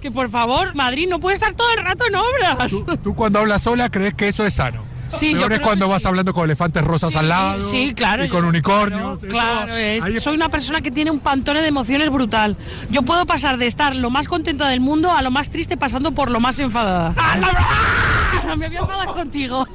que 0.00 0.10
por 0.10 0.28
favor, 0.28 0.74
Madrid 0.74 1.08
no 1.08 1.20
puede 1.20 1.34
estar 1.34 1.54
todo 1.54 1.68
el 1.76 1.84
rato 1.84 2.04
en 2.06 2.14
obras. 2.14 2.72
Tú 3.02 3.14
cuando 3.14 3.40
hablas 3.40 3.62
sola 3.62 3.88
crees 3.90 4.14
que 4.14 4.28
eso 4.28 4.44
es 4.46 4.54
sano. 4.54 4.95
Sí, 5.08 5.32
yo 5.32 5.40
Peor 5.40 5.52
es 5.54 5.60
cuando 5.60 5.88
vas 5.88 6.04
hablando 6.06 6.34
con 6.34 6.44
elefantes 6.44 6.82
rosas 6.84 7.14
al 7.16 7.28
lado. 7.28 7.60
Sí, 7.60 7.94
claro. 7.94 8.24
Y 8.24 8.28
con 8.28 8.42
yo- 8.42 8.48
unicornios. 8.48 9.20
Claro, 9.20 9.74
es- 9.76 10.22
soy 10.22 10.34
una 10.36 10.48
persona 10.48 10.80
que 10.80 10.90
tiene 10.90 11.10
un 11.10 11.20
pantone 11.20 11.60
de 11.62 11.68
emociones 11.68 12.10
brutal. 12.10 12.56
Yo 12.90 13.02
puedo 13.02 13.24
pasar 13.26 13.56
de 13.58 13.66
estar 13.66 13.94
lo 13.94 14.10
más 14.10 14.28
contenta 14.28 14.68
del 14.68 14.80
mundo 14.80 15.12
a 15.12 15.22
lo 15.22 15.30
más 15.30 15.50
triste 15.50 15.76
pasando 15.76 16.12
por 16.12 16.30
lo 16.30 16.40
más 16.40 16.58
enfadada. 16.58 17.14
¡Ah, 17.16 17.36
la-. 17.36 18.56
Me 18.56 18.68
voy 18.68 18.76
a 18.76 18.80
enfadar 18.80 19.06
contigo. 19.08 19.66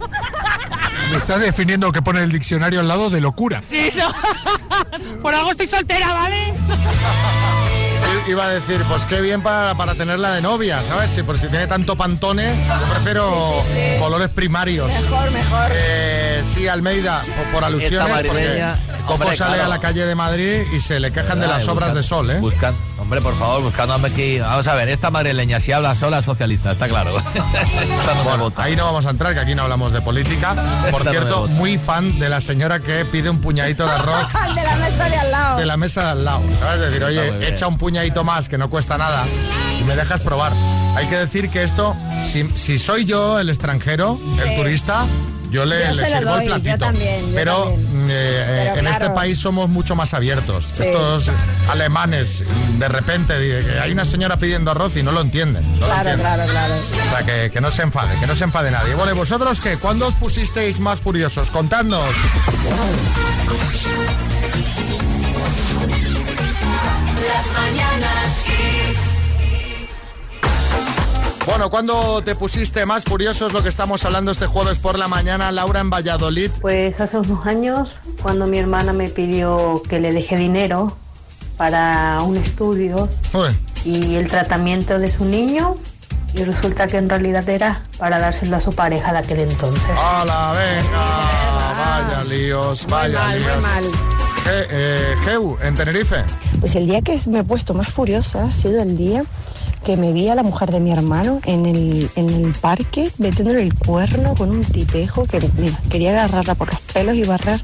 Me 1.12 1.18
estás 1.18 1.42
definiendo 1.42 1.92
que 1.92 2.02
pone 2.02 2.22
el 2.24 2.32
diccionario 2.32 2.80
al 2.80 2.88
lado 2.88 3.10
de 3.10 3.20
locura. 3.22 3.62
Sí, 3.66 3.78
eso. 3.78 4.08
Por 5.22 5.34
algo 5.36 5.52
estoy 5.52 5.68
soltera, 5.68 6.14
¿vale? 6.14 6.54
Iba 8.28 8.46
a 8.46 8.50
decir, 8.50 8.82
pues 8.88 9.06
qué 9.06 9.20
bien 9.20 9.42
para, 9.42 9.74
para 9.76 9.94
tenerla 9.96 10.34
de 10.34 10.42
novia, 10.42 10.84
¿sabes? 10.88 11.12
Si 11.12 11.24
por 11.24 11.40
si 11.40 11.48
tiene 11.48 11.68
tanto 11.68 11.96
pantone, 11.96 12.54
yo 12.68 12.94
prefiero 12.94 13.54
Sí, 13.64 13.70
sí, 13.74 13.78
sí. 13.94 14.00
colores 14.00 14.30
primarios. 14.30 14.92
Mejor, 14.94 15.32
mejor. 15.32 15.72
Eh, 15.74 16.44
sí, 16.46 16.68
Almeida, 16.68 17.22
por, 17.36 17.46
por 17.54 17.64
alusiones, 17.66 18.28
porque 18.28 18.64
Coco 19.02 19.14
hombre, 19.16 19.36
sale 19.36 19.56
claro. 19.56 19.66
a 19.66 19.68
la 19.76 19.82
calle 19.82 20.06
de 20.06 20.14
Madrid 20.16 20.62
y 20.76 20.80
se 20.80 21.00
le 21.00 21.12
quejan 21.12 21.40
de 21.42 21.48
las 21.48 21.68
obras 21.68 21.90
buscan- 21.90 21.94
de 21.96 22.04
sol, 22.04 22.30
¿eh? 22.32 22.40
Buscan, 22.40 22.74
hombre, 23.00 23.20
por 23.22 23.38
favor, 23.38 23.64
buscándome 23.64 24.10
aquí. 24.10 24.40
Vamos 24.40 24.68
a 24.68 24.76
ver, 24.76 24.90
esta 24.90 25.10
madrileña, 25.10 25.60
si 25.60 25.72
habla 25.72 25.96
sola, 25.96 26.20
es 26.20 26.26
socialista, 26.26 26.72
está 26.72 26.88
claro. 26.88 27.12
No 28.16 28.24
Bueno, 28.24 28.54
ahí 28.58 28.76
no 28.76 28.86
vamos 28.86 29.06
a 29.08 29.10
entrar, 29.10 29.34
que 29.34 29.40
aquí 29.40 29.56
no 29.56 29.64
hablamos 29.64 29.92
de 29.92 30.02
política. 30.02 30.54
Por 30.92 31.02
Esta 31.02 31.12
cierto, 31.12 31.48
muy 31.48 31.78
fan 31.80 32.20
de 32.20 32.30
la 32.30 32.40
señora 32.42 32.80
que 32.80 33.04
pide 33.06 33.30
un 33.30 33.42
puñadito 33.42 33.86
de 33.86 33.92
arroz 33.94 34.28
de 34.56 34.64
la 34.64 34.76
mesa 34.76 35.10
de 35.10 35.16
al 35.18 35.32
lado. 35.32 35.58
de 35.58 35.66
la 35.66 35.78
mesa 35.78 36.04
de 36.04 36.10
al 36.12 36.26
lado. 36.26 36.42
¿Sabes? 36.60 36.80
Decir, 36.82 37.02
Está 37.04 37.08
muy 37.08 37.30
oye, 37.40 37.48
echa 37.50 37.68
un 37.68 37.78
puñadito 37.78 37.91
más 38.24 38.48
que 38.50 38.58
no 38.58 38.70
cuesta 38.70 38.98
nada 38.98 39.24
y 39.80 39.84
me 39.84 39.96
dejas 39.96 40.22
probar. 40.22 40.54
Hay 40.96 41.08
que 41.08 41.18
decir 41.18 41.50
que 41.50 41.64
esto, 41.64 41.96
si, 42.32 42.48
si 42.56 42.80
soy 42.80 43.06
yo 43.06 43.40
el 43.40 43.50
extranjero, 43.50 44.18
el 44.46 44.56
turista, 44.56 45.06
yo 45.50 45.66
le, 45.66 45.80
Yo 45.88 45.94
le 46.02 46.06
sirvo 46.08 46.32
doy, 46.32 46.44
el 46.46 46.50
yo 46.50 46.56
platito. 46.56 46.78
también, 46.86 47.28
yo 47.30 47.36
pero 47.36 47.64
también. 47.64 48.06
mm, 48.06 48.10
eh, 48.10 48.14
eh, 48.14 48.72
Pero 48.76 48.80
en 48.88 48.94
este 48.94 49.10
país 49.10 49.38
somos 49.40 49.68
mucho 49.70 49.96
más 49.96 50.14
abiertos. 50.14 50.70
Sí. 50.72 50.84
Estos 50.84 51.30
alemanes, 51.70 52.44
de 52.80 52.88
repente, 52.88 53.34
hay 53.82 53.92
una 53.92 54.06
señora 54.06 54.38
pidiendo 54.38 54.72
arroz 54.72 54.96
y 54.96 55.04
no 55.04 55.12
lo 55.12 55.20
entienden. 55.22 55.64
no 55.74 55.82
lo 55.82 55.86
Claro, 55.88 56.10
entienden. 56.12 56.20
claro, 56.38 56.52
claro. 56.52 56.74
O 56.76 57.16
sea, 57.16 57.26
que, 57.26 57.50
que 57.52 57.60
no 57.62 57.70
se 57.72 57.82
enfade, 57.82 58.18
que 58.22 58.28
no 58.28 58.36
se 58.36 58.46
enfade 58.46 58.72
nadie. 58.72 58.96
Bueno, 58.96 59.12
¿y 59.12 59.16
vosotros 59.16 59.60
qué? 59.60 59.76
¿Cuándo 59.78 60.08
os 60.08 60.16
pusisteis 60.16 60.80
más 60.80 61.02
furiosos? 61.02 61.50
Contadnos. 61.52 62.02
Las 67.42 67.52
mañanas 67.54 68.44
Kiss. 68.46 68.98
Bueno, 71.46 71.70
¿cuándo 71.72 72.24
te 72.24 72.36
pusiste 72.36 72.86
más 72.86 73.04
furioso? 73.04 73.48
Es 73.48 73.54
lo 73.54 73.64
que 73.64 73.70
estamos 73.70 74.06
hablando 74.06 74.32
este 74.32 74.46
jueves 74.46 74.78
por 74.78 75.00
la 75.00 75.08
mañana. 75.08 75.52
Laura 75.52 75.80
en 75.80 75.90
Valladolid. 75.90 76.52
Pues 76.62 77.02
hace 77.02 77.18
unos 77.18 77.46
años, 77.48 77.98
cuando 78.22 78.46
mi 78.46 78.60
hermana 78.60 78.94
me 78.94 79.10
pidió 79.10 79.82
que 79.90 80.00
le 80.00 80.12
deje 80.12 80.38
dinero 80.38 80.96
para 81.58 82.22
un 82.22 82.38
estudio 82.38 83.10
y 83.84 84.16
el 84.16 84.28
tratamiento 84.28 85.00
de 85.00 85.10
su 85.10 85.26
niño, 85.26 85.78
y 86.34 86.44
resulta 86.44 86.88
que 86.88 86.98
en 86.98 87.10
realidad 87.10 87.48
era 87.50 87.84
para 87.98 88.20
dárselo 88.20 88.56
a 88.58 88.60
su 88.60 88.74
pareja 88.74 89.12
de 89.14 89.20
aquel 89.20 89.40
entonces. 89.40 89.92
¡Hala, 89.98 90.54
venga! 90.54 92.08
Vaya 92.12 92.24
líos, 92.24 92.86
vaya 92.88 93.20
mal, 93.20 93.30
muy 93.32 93.40
líos. 93.40 93.62
mal. 93.62 94.11
Je- 94.46 94.68
eh, 94.70 95.16
Geu, 95.26 95.58
en 95.64 95.76
Tenerife. 95.76 96.24
Pues 96.60 96.76
el 96.76 96.88
día 96.88 97.02
que 97.02 97.20
me 97.28 97.40
he 97.40 97.44
puesto 97.44 97.74
más 97.74 97.90
furiosa 97.90 98.46
ha 98.46 98.52
sido 98.52 98.82
el 98.82 98.98
día 98.98 99.24
que 99.86 99.98
me 99.98 100.14
vi 100.14 100.28
a 100.30 100.36
la 100.36 100.44
mujer 100.44 100.72
de 100.72 100.80
mi 100.80 100.92
hermano 100.92 101.40
en 101.46 101.66
el, 101.66 102.10
en 102.16 102.30
el 102.30 102.54
parque 102.54 103.10
metiéndole 103.18 103.64
el 103.64 103.74
cuerno 103.74 104.36
con 104.36 104.52
un 104.52 104.64
tipejo 104.64 105.26
que 105.26 105.40
mira, 105.58 105.80
quería 105.90 106.12
agarrarla 106.12 106.54
por 106.56 106.72
los 106.72 106.80
pelos 106.82 107.16
y 107.16 107.24
barrer 107.24 107.62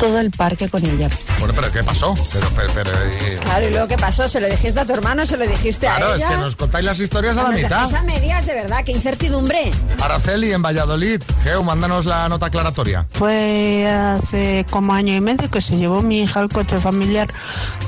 todo 0.00 0.18
el 0.18 0.30
parque 0.30 0.68
con 0.68 0.84
ella. 0.84 1.08
Bueno, 1.38 1.54
pero 1.54 1.70
¿qué 1.70 1.84
pasó? 1.84 2.14
Pero, 2.32 2.46
pero, 2.56 2.72
pero, 2.74 2.90
eh, 2.90 3.38
Claro, 3.42 3.68
y 3.68 3.70
luego 3.70 3.86
¿qué 3.86 3.96
pasó? 3.96 4.26
¿Se 4.28 4.40
lo 4.40 4.48
dijiste 4.48 4.80
a 4.80 4.84
tu 4.86 4.94
hermano? 4.94 5.26
¿Se 5.26 5.36
lo 5.36 5.46
dijiste 5.46 5.86
a 5.86 5.96
Claro, 5.96 6.14
es 6.14 6.22
ella? 6.22 6.30
que 6.30 6.36
nos 6.38 6.56
contáis 6.56 6.84
las 6.84 6.98
historias 7.00 7.36
a 7.36 7.42
la 7.44 7.50
mitad. 7.50 7.68
dejáis 7.88 7.94
a 7.94 8.02
medias, 8.02 8.46
de 8.46 8.54
verdad, 8.54 8.82
qué 8.84 8.92
incertidumbre. 8.92 9.70
Araceli 10.00 10.52
en 10.52 10.62
Valladolid. 10.62 11.22
Geo, 11.44 11.62
mándanos 11.62 12.06
la 12.06 12.28
nota 12.28 12.46
aclaratoria. 12.46 13.06
Fue 13.10 13.86
hace 13.88 14.64
como 14.70 14.94
año 14.94 15.14
y 15.14 15.20
medio 15.20 15.50
que 15.50 15.60
se 15.60 15.76
llevó 15.76 16.00
mi 16.02 16.22
hija 16.22 16.40
al 16.40 16.48
coche 16.48 16.78
familiar 16.78 17.28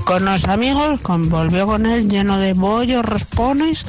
con 0.04 0.24
los 0.26 0.44
amigos, 0.44 1.00
con, 1.00 1.30
volvió 1.30 1.66
con 1.66 1.86
él 1.86 2.08
lleno 2.10 2.38
de 2.38 2.52
bollos, 2.52 3.04
raspones 3.04 3.86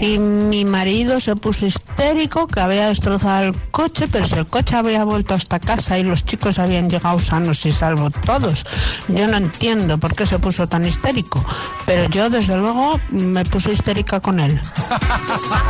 y 0.00 0.18
mi 0.18 0.64
marido 0.64 1.20
se 1.20 1.34
puso 1.36 1.64
histérico 1.66 2.46
que 2.46 2.60
había 2.60 2.88
destrozado 2.88 3.44
el 3.44 3.60
coche, 3.70 4.06
pero 4.10 4.26
si 4.26 4.34
el 4.34 4.46
coche 4.46 4.76
había 4.76 5.04
vuelto 5.04 5.34
hasta 5.34 5.58
casa 5.60 5.98
y 5.98 6.02
los 6.04 6.24
chicos 6.24 6.58
habían 6.58 6.90
llegado 6.90 7.18
sanos 7.20 7.53
y 7.66 7.72
salvos 7.72 8.12
todos. 8.26 8.64
Yo 9.08 9.26
no 9.26 9.36
entiendo 9.36 9.98
por 9.98 10.14
qué 10.14 10.26
se 10.26 10.38
puso 10.38 10.68
tan 10.68 10.84
histérico, 10.84 11.44
pero 11.86 12.08
yo 12.08 12.30
desde 12.30 12.56
luego 12.56 13.00
me 13.10 13.44
puse 13.44 13.72
histérica 13.72 14.20
con 14.20 14.40
él. 14.40 14.60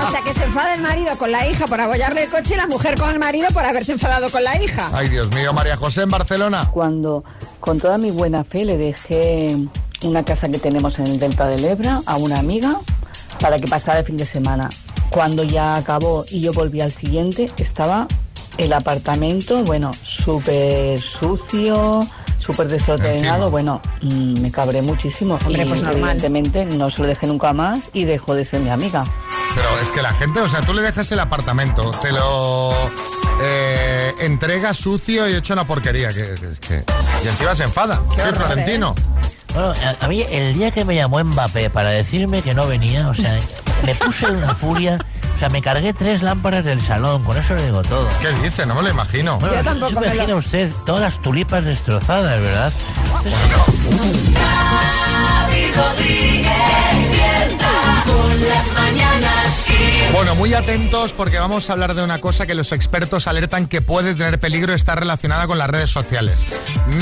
O 0.06 0.10
sea, 0.10 0.22
que 0.22 0.34
se 0.34 0.44
enfada 0.44 0.74
el 0.74 0.80
marido 0.80 1.16
con 1.18 1.30
la 1.30 1.46
hija 1.46 1.66
por 1.66 1.80
abollarle 1.80 2.24
el 2.24 2.30
coche 2.30 2.54
y 2.54 2.56
la 2.56 2.66
mujer 2.66 2.98
con 2.98 3.10
el 3.10 3.18
marido 3.18 3.48
por 3.52 3.64
haberse 3.64 3.92
enfadado 3.92 4.30
con 4.30 4.42
la 4.42 4.60
hija. 4.60 4.90
Ay, 4.92 5.08
Dios 5.08 5.28
mío, 5.34 5.52
María 5.52 5.76
José 5.76 6.02
en 6.02 6.10
Barcelona. 6.10 6.68
Cuando 6.72 7.24
con 7.60 7.78
toda 7.78 7.98
mi 7.98 8.10
buena 8.10 8.44
fe 8.44 8.64
le 8.64 8.76
dejé 8.76 9.56
una 10.02 10.24
casa 10.24 10.48
que 10.48 10.58
tenemos 10.58 10.98
en 10.98 11.06
el 11.06 11.18
Delta 11.18 11.46
del 11.46 11.64
Ebra 11.64 12.00
a 12.06 12.16
una 12.16 12.38
amiga 12.38 12.76
para 13.40 13.58
que 13.58 13.68
pasara 13.68 14.00
el 14.00 14.04
fin 14.04 14.16
de 14.16 14.26
semana. 14.26 14.68
Cuando 15.10 15.44
ya 15.44 15.76
acabó 15.76 16.24
y 16.30 16.40
yo 16.40 16.52
volví 16.52 16.80
al 16.80 16.92
siguiente, 16.92 17.50
estaba 17.56 18.08
el 18.58 18.72
apartamento, 18.72 19.64
bueno, 19.64 19.90
súper 20.02 21.00
sucio, 21.00 22.06
súper 22.38 22.68
desordenado. 22.68 23.50
Bueno, 23.50 23.80
mm, 24.02 24.40
me 24.40 24.50
cabré 24.50 24.82
muchísimo. 24.82 25.38
Hombre, 25.44 25.62
y 25.64 25.66
pues 25.66 25.82
normal. 25.82 26.00
evidentemente 26.02 26.64
no 26.64 26.90
se 26.90 27.02
lo 27.02 27.08
dejé 27.08 27.26
nunca 27.26 27.52
más 27.52 27.90
y 27.92 28.04
dejó 28.04 28.34
de 28.34 28.44
ser 28.44 28.60
mi 28.60 28.70
amiga. 28.70 29.04
Pero 29.54 29.78
es 29.78 29.90
que 29.90 30.02
la 30.02 30.12
gente, 30.12 30.40
o 30.40 30.48
sea, 30.48 30.60
tú 30.62 30.74
le 30.74 30.82
dejas 30.82 31.10
el 31.12 31.20
apartamento, 31.20 31.90
te 32.02 32.10
lo 32.12 32.72
eh, 33.40 34.12
entrega 34.20 34.74
sucio 34.74 35.28
y 35.28 35.34
hecho 35.34 35.52
una 35.52 35.64
porquería. 35.66 36.08
Que, 36.08 36.34
que- 36.34 36.58
que- 36.66 36.84
y 37.24 37.28
encima 37.28 37.54
se 37.54 37.64
enfada. 37.64 38.00
Qué 38.10 38.16
¿Qué, 38.16 38.22
horror, 38.22 38.34
¿eh? 38.34 38.44
Florentino? 38.46 38.94
Bueno, 39.54 39.72
a, 40.00 40.04
a 40.04 40.08
mí 40.08 40.24
el 40.28 40.54
día 40.54 40.70
que 40.72 40.84
me 40.84 40.96
llamó 40.96 41.22
Mbappé 41.22 41.70
para 41.70 41.90
decirme 41.90 42.42
que 42.42 42.54
no 42.54 42.66
venía, 42.66 43.08
o 43.08 43.14
sea, 43.14 43.38
me 43.86 43.94
puse 43.94 44.26
de 44.26 44.32
una 44.38 44.54
furia. 44.54 44.98
Sea, 45.44 45.50
me 45.50 45.60
cargué 45.60 45.92
tres 45.92 46.22
lámparas 46.22 46.64
del 46.64 46.80
salón, 46.80 47.22
con 47.22 47.36
eso 47.36 47.54
le 47.54 47.66
digo 47.66 47.82
todo. 47.82 48.08
¿Qué 48.22 48.32
dice? 48.42 48.64
No 48.64 48.74
me 48.76 48.80
lo 48.80 48.88
imagino. 48.88 49.36
Bueno, 49.38 49.54
Yo 49.56 49.62
tampoco 49.62 49.92
se 49.92 50.00
me 50.00 50.06
lo- 50.06 50.14
imagina 50.14 50.36
usted 50.36 50.72
todas 50.86 51.02
las 51.02 51.20
tulipas 51.20 51.66
destrozadas, 51.66 52.40
¿verdad? 52.40 52.72
Rodríguez 55.76 56.93
Bueno, 60.14 60.36
muy 60.36 60.54
atentos 60.54 61.12
porque 61.12 61.40
vamos 61.40 61.68
a 61.68 61.72
hablar 61.72 61.92
de 61.96 62.04
una 62.04 62.20
cosa 62.20 62.46
que 62.46 62.54
los 62.54 62.70
expertos 62.70 63.26
alertan 63.26 63.66
que 63.66 63.82
puede 63.82 64.14
tener 64.14 64.38
peligro 64.38 64.72
y 64.72 64.76
está 64.76 64.94
relacionada 64.94 65.48
con 65.48 65.58
las 65.58 65.68
redes 65.68 65.90
sociales. 65.90 66.46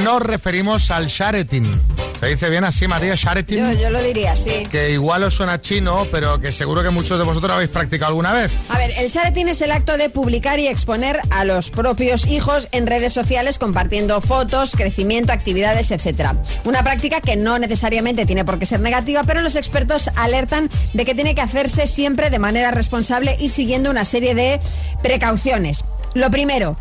Nos 0.02 0.22
referimos 0.22 0.90
al 0.90 1.08
shareting. 1.08 1.70
¿Se 2.18 2.28
dice 2.28 2.48
bien 2.48 2.64
así, 2.64 2.86
María? 2.88 3.14
Shareting. 3.16 3.72
Yo, 3.72 3.80
yo 3.80 3.90
lo 3.90 4.00
diría, 4.00 4.34
sí. 4.34 4.66
Que 4.70 4.92
igual 4.92 5.24
os 5.24 5.34
suena 5.34 5.60
chino, 5.60 6.06
pero 6.10 6.40
que 6.40 6.52
seguro 6.52 6.82
que 6.82 6.88
muchos 6.88 7.18
de 7.18 7.24
vosotros 7.24 7.52
habéis 7.52 7.70
practicado 7.70 8.10
alguna 8.10 8.32
vez. 8.32 8.52
A 8.70 8.78
ver, 8.78 8.92
el 8.96 9.10
shareting 9.10 9.48
es 9.48 9.60
el 9.60 9.72
acto 9.72 9.98
de 9.98 10.08
publicar 10.08 10.58
y 10.58 10.68
exponer 10.68 11.20
a 11.30 11.44
los 11.44 11.70
propios 11.70 12.26
hijos 12.28 12.68
en 12.72 12.86
redes 12.86 13.12
sociales 13.12 13.58
compartiendo 13.58 14.20
fotos, 14.22 14.72
crecimiento, 14.74 15.32
actividades, 15.32 15.90
etc. 15.90 16.28
Una 16.64 16.82
práctica 16.82 17.20
que 17.20 17.36
no 17.36 17.58
necesariamente 17.58 18.24
tiene 18.24 18.44
por 18.44 18.58
qué 18.58 18.66
ser 18.66 18.80
negativa, 18.80 19.24
pero 19.24 19.42
los 19.42 19.56
expertos 19.56 20.08
alertan 20.14 20.70
de 20.94 21.04
que 21.04 21.14
tiene 21.14 21.34
que 21.34 21.40
hacerse 21.42 21.86
siempre 21.86 22.30
de 22.30 22.38
manera 22.38 22.70
responsable 22.70 23.01
y 23.38 23.48
siguiendo 23.48 23.90
una 23.90 24.04
serie 24.04 24.34
de 24.34 24.60
precauciones. 25.02 25.84
Lo 26.14 26.30
primero, 26.30 26.76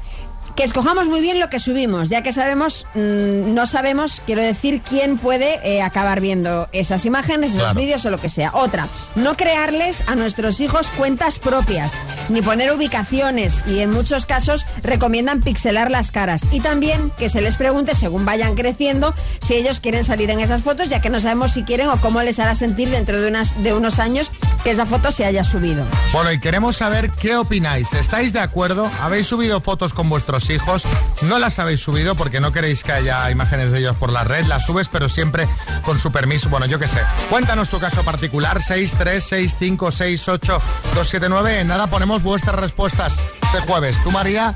que 0.55 0.63
escojamos 0.65 1.07
muy 1.07 1.22
bien 1.22 1.39
lo 1.39 1.49
que 1.49 1.59
subimos, 1.59 2.09
ya 2.09 2.24
que 2.24 2.34
sabemos, 2.34 2.86
mm, 2.93 3.53
no 3.53 3.65
sabemos, 3.65 4.22
quiero 4.26 4.43
decir, 4.43 4.82
quién 4.84 5.17
puede 5.17 5.59
eh, 5.63 5.82
acabar 5.82 6.19
viendo 6.19 6.67
esas 6.74 7.05
imágenes, 7.05 7.51
esos 7.51 7.61
Claro. 7.63 7.80
vídeos 7.80 8.03
o 8.05 8.09
lo 8.09 8.17
que 8.17 8.28
sea. 8.28 8.51
Otra, 8.53 8.89
no 9.15 9.38
crearles 9.38 10.03
a 10.07 10.15
nuestros 10.15 10.59
hijos 10.59 10.88
cuentas 10.97 11.39
propias, 11.39 11.93
ni 12.28 12.41
poner 12.41 12.74
ubicaciones 12.74 13.63
y 13.65 13.80
en 13.80 13.91
muchos 13.91 14.26
casos 14.26 14.65
recomiendan 14.84 15.41
pixelar 15.41 15.89
las 15.89 16.11
caras. 16.11 16.41
Y 16.51 16.59
también 16.59 17.11
que 17.17 17.30
se 17.30 17.39
les 17.39 17.55
pregunte, 17.55 17.95
según 17.95 18.26
vayan 18.26 18.53
creciendo, 18.55 19.15
si 19.39 19.53
ellos 19.55 19.80
quieren 19.80 20.03
salir 20.03 20.30
en 20.32 20.41
esas 20.41 20.63
fotos, 20.63 20.89
ya 20.89 20.99
que 20.99 21.09
no 21.09 21.22
sabemos 21.22 21.53
si 21.53 21.63
quieren 21.63 21.88
o 21.88 21.97
cómo 22.01 22.22
les 22.24 22.39
hará 22.39 22.55
sentir 22.55 22.89
dentro 22.89 23.22
de, 23.22 23.30
unas, 23.30 23.63
de 23.63 23.74
unos 23.74 23.99
años 23.99 24.34
que 24.64 24.72
esa 24.72 24.86
foto 24.86 25.12
se 25.12 25.26
haya 25.26 25.43
subido. 25.43 25.86
Bueno, 26.14 26.32
y 26.32 26.39
queremos 26.39 26.78
saber 26.78 27.12
qué 27.12 27.36
opináis. 27.36 27.91
¿Estáis 27.93 28.34
de 28.34 28.39
acuerdo? 28.39 28.89
¿Habéis 29.01 29.28
subido 29.28 29.62
fotos 29.62 29.93
con 29.93 30.09
vuestros 30.09 30.49
hijos? 30.49 30.84
¿No 31.24 31.39
las 31.39 31.59
habéis 31.59 31.82
subido 31.82 32.16
porque 32.16 32.39
no 32.39 32.51
queréis 32.51 32.84
que 32.84 32.91
haya 32.91 33.30
imágenes 33.32 33.72
de 33.72 33.80
ellos 33.80 33.95
por 33.95 34.12
la 34.12 34.24
red? 34.24 34.45
Las 34.45 34.66
subes, 34.66 34.88
pero 34.88 35.09
siempre 35.09 35.47
con 35.84 35.99
su 35.99 36.12
permiso. 36.12 36.49
Bueno, 36.49 36.66
yo 36.66 36.80
qué 36.80 36.88
sé. 36.88 37.01
Cuéntanos 37.30 37.70
tu 37.70 37.80
caso 37.80 38.03
particular, 38.03 38.59
636568279. 38.59 41.59
En 41.59 41.68
nada 41.68 41.88
ponemos 41.88 42.24
vuestras 42.24 42.55
respuestas 42.55 43.20
este 43.53 43.68
jueves. 43.68 43.97
Tú, 44.03 44.12
María, 44.12 44.55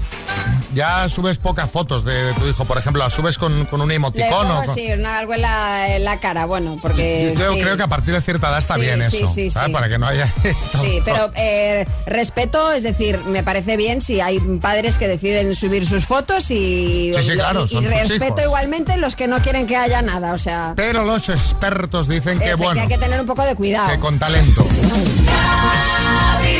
ya 0.76 1.09
subes 1.09 1.38
pocas 1.39 1.69
fotos 1.71 2.03
de, 2.05 2.13
de 2.26 2.34
tu 2.34 2.45
hijo, 2.47 2.65
por 2.65 2.78
ejemplo. 2.78 3.01
Las 3.03 3.13
subes 3.13 3.38
con, 3.39 3.65
con 3.65 3.82
un 3.82 3.91
emoticono. 3.91 4.61
con- 4.65 4.76
sí, 4.76 4.91
una- 4.91 5.17
algo 5.19 5.34
en 5.34 5.41
la, 5.41 5.95
en 5.95 6.03
la 6.03 6.19
cara, 6.19 6.45
bueno, 6.45 6.78
porque... 6.82 7.30
Yo 7.30 7.34
creo, 7.36 7.53
sí. 7.53 7.61
creo 7.61 7.78
que 7.78 7.84
a 7.84 7.88
partir 7.88 8.13
de 8.13 8.21
cierta 8.21 8.49
edad 8.49 8.59
está 8.59 8.76
Sí, 8.76 8.82
bien 8.82 9.09
sí, 9.09 9.17
eso. 9.17 9.28
sí, 9.34 9.49
¿sabes? 9.49 9.67
sí. 9.67 9.73
Para 9.73 9.89
que 9.89 9.97
no 9.97 10.05
haya... 10.07 10.32
Sí, 10.82 10.99
pero 11.05 11.32
eh, 11.36 11.88
respeto, 12.05 12.71
es 12.73 12.84
decir, 12.84 13.19
me 13.26 13.41
parece 13.43 13.78
bien 13.78 14.01
si 14.01 14.19
hay 14.21 14.39
padres 14.61 14.97
que 14.97 15.07
deciden 15.07 15.55
subir 15.55 15.86
sus 15.86 16.05
fotos 16.05 16.51
y, 16.51 17.13
Sí, 17.15 17.23
sí, 17.23 17.32
claro, 17.34 17.61
y- 17.61 17.65
y 17.65 17.69
son 17.69 17.84
sus 17.86 17.91
respeto 17.91 18.26
hijos. 18.26 18.43
igualmente 18.43 18.97
los 18.97 19.15
que 19.15 19.28
no 19.28 19.39
quieren 19.39 19.65
que 19.67 19.78
haya 19.78 20.01
nada, 20.01 20.34
o 20.34 20.38
sea, 20.38 20.73
Pero 20.76 21.03
los 21.05 21.30
expertos 21.30 22.07
dicen 22.07 22.38
que 22.39 22.53
bueno, 22.55 22.82
hay 22.82 22.88
que 22.88 22.97
tener 22.97 23.19
un 23.19 23.26
poco 23.26 23.43
de 23.43 23.55
cuidado. 23.55 23.89
que 23.89 23.99
con 23.99 24.19
talento. 24.19 24.65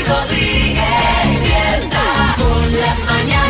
Rodríguez 0.08 1.88
con 2.38 2.80
las 2.80 3.00
mañanas. 3.06 3.45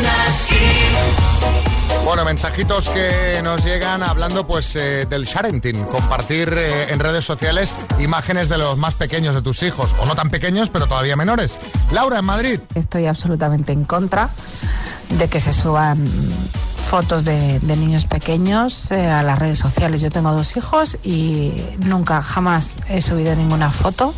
Bueno, 2.06 2.24
mensajitos 2.24 2.88
que 2.90 3.42
nos 3.44 3.66
llegan 3.66 4.04
hablando 4.04 4.46
pues 4.46 4.76
eh, 4.76 5.08
del 5.10 5.26
sharenting, 5.26 5.84
compartir 5.86 6.54
eh, 6.56 6.94
en 6.94 7.00
redes 7.00 7.26
sociales 7.26 7.74
imágenes 8.00 8.48
de 8.48 8.60
los 8.60 8.78
más 8.78 8.94
pequeños 8.94 9.34
de 9.34 9.42
tus 9.42 9.64
hijos, 9.64 9.96
o 10.00 10.06
no 10.06 10.16
tan 10.16 10.30
pequeños, 10.30 10.70
pero 10.70 10.88
todavía 10.88 11.16
menores. 11.16 11.60
Laura, 11.92 12.20
en 12.20 12.26
Madrid. 12.26 12.60
Estoy 12.76 13.08
absolutamente 13.08 13.72
en 13.72 13.86
contra 13.86 14.30
de 15.10 15.28
que 15.28 15.40
se 15.40 15.52
suban 15.52 16.08
fotos 16.86 17.26
de, 17.26 17.60
niños 17.62 18.06
pequeños 18.06 18.92
eh, 18.92 19.08
a 19.08 19.24
las 19.24 19.40
redes 19.40 19.58
sociales. 19.58 20.00
Yo 20.02 20.12
tengo 20.12 20.32
dos 20.32 20.56
hijos 20.56 20.98
y 21.04 21.52
nunca, 21.80 22.22
jamás 22.22 22.78
he 22.88 23.02
subido 23.02 23.36
ninguna 23.36 23.72
foto, 23.72 24.14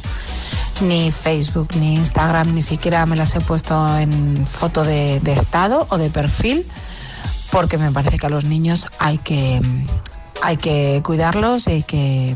ni 0.82 1.12
Facebook, 1.12 1.70
ni 1.76 1.96
Instagram, 1.96 2.54
ni 2.54 2.62
siquiera 2.62 3.06
me 3.06 3.16
las 3.16 3.36
he 3.36 3.42
puesto 3.42 3.98
en 3.98 4.46
foto 4.46 4.84
de, 4.84 5.20
de 5.22 5.34
estado 5.34 5.88
o 5.90 5.98
de 5.98 6.10
perfil, 6.10 6.66
porque 7.52 7.78
me 7.78 7.92
parece 7.92 8.18
que 8.18 8.26
a 8.26 8.30
los 8.30 8.46
niños 8.46 8.88
hay 9.00 9.18
que, 9.18 9.62
hay 10.42 10.58
que 10.58 11.02
cuidarlos 11.04 11.68
y 11.68 11.72
hay 11.72 11.84
que, 11.84 12.36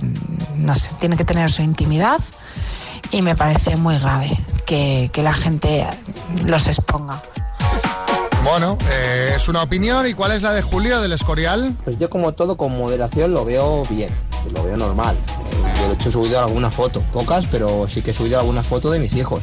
no 0.55 0.75
sé, 0.75 0.91
tienen 0.99 1.17
que 1.17 1.25
tener 1.25 1.51
su 1.51 1.61
intimidad 1.61 2.19
y 3.11 3.21
me 3.21 3.35
parece 3.35 3.75
muy 3.75 3.97
grave 3.97 4.37
que, 4.65 5.09
que 5.13 5.21
la 5.21 5.33
gente 5.33 5.85
los 6.45 6.67
exponga. 6.67 7.21
Bueno, 8.43 8.77
eh, 8.91 9.33
es 9.35 9.47
una 9.47 9.61
opinión. 9.63 10.07
¿Y 10.07 10.13
cuál 10.13 10.31
es 10.31 10.41
la 10.41 10.53
de 10.53 10.61
Julio 10.61 10.99
del 11.01 11.13
Escorial? 11.13 11.75
Pues 11.83 11.99
yo 11.99 12.09
como 12.09 12.33
todo 12.33 12.57
con 12.57 12.75
moderación 12.77 13.33
lo 13.33 13.45
veo 13.45 13.83
bien, 13.89 14.11
lo 14.53 14.63
veo 14.63 14.77
normal. 14.77 15.15
De 15.91 15.95
hecho 15.95 16.07
he 16.07 16.11
subido 16.13 16.39
alguna 16.39 16.71
foto, 16.71 17.01
pocas, 17.11 17.45
pero 17.51 17.85
sí 17.85 18.01
que 18.01 18.11
he 18.11 18.13
subido 18.13 18.39
alguna 18.39 18.63
foto 18.63 18.91
de 18.91 18.99
mis 18.99 19.13
hijos. 19.13 19.41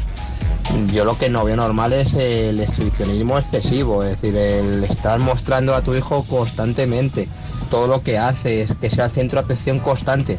Yo 0.94 1.04
lo 1.04 1.18
que 1.18 1.28
no 1.28 1.44
veo 1.44 1.56
normal 1.56 1.92
es 1.92 2.14
el 2.14 2.58
exhibicionismo 2.58 3.36
excesivo, 3.36 4.02
es 4.02 4.18
decir, 4.18 4.34
el 4.34 4.82
estar 4.82 5.20
mostrando 5.20 5.74
a 5.74 5.82
tu 5.82 5.94
hijo 5.94 6.24
constantemente 6.24 7.28
todo 7.68 7.86
lo 7.86 8.02
que 8.02 8.16
hace, 8.16 8.66
que 8.80 8.88
sea 8.88 9.04
el 9.04 9.10
centro 9.10 9.42
de 9.42 9.44
atención 9.44 9.78
constante. 9.80 10.38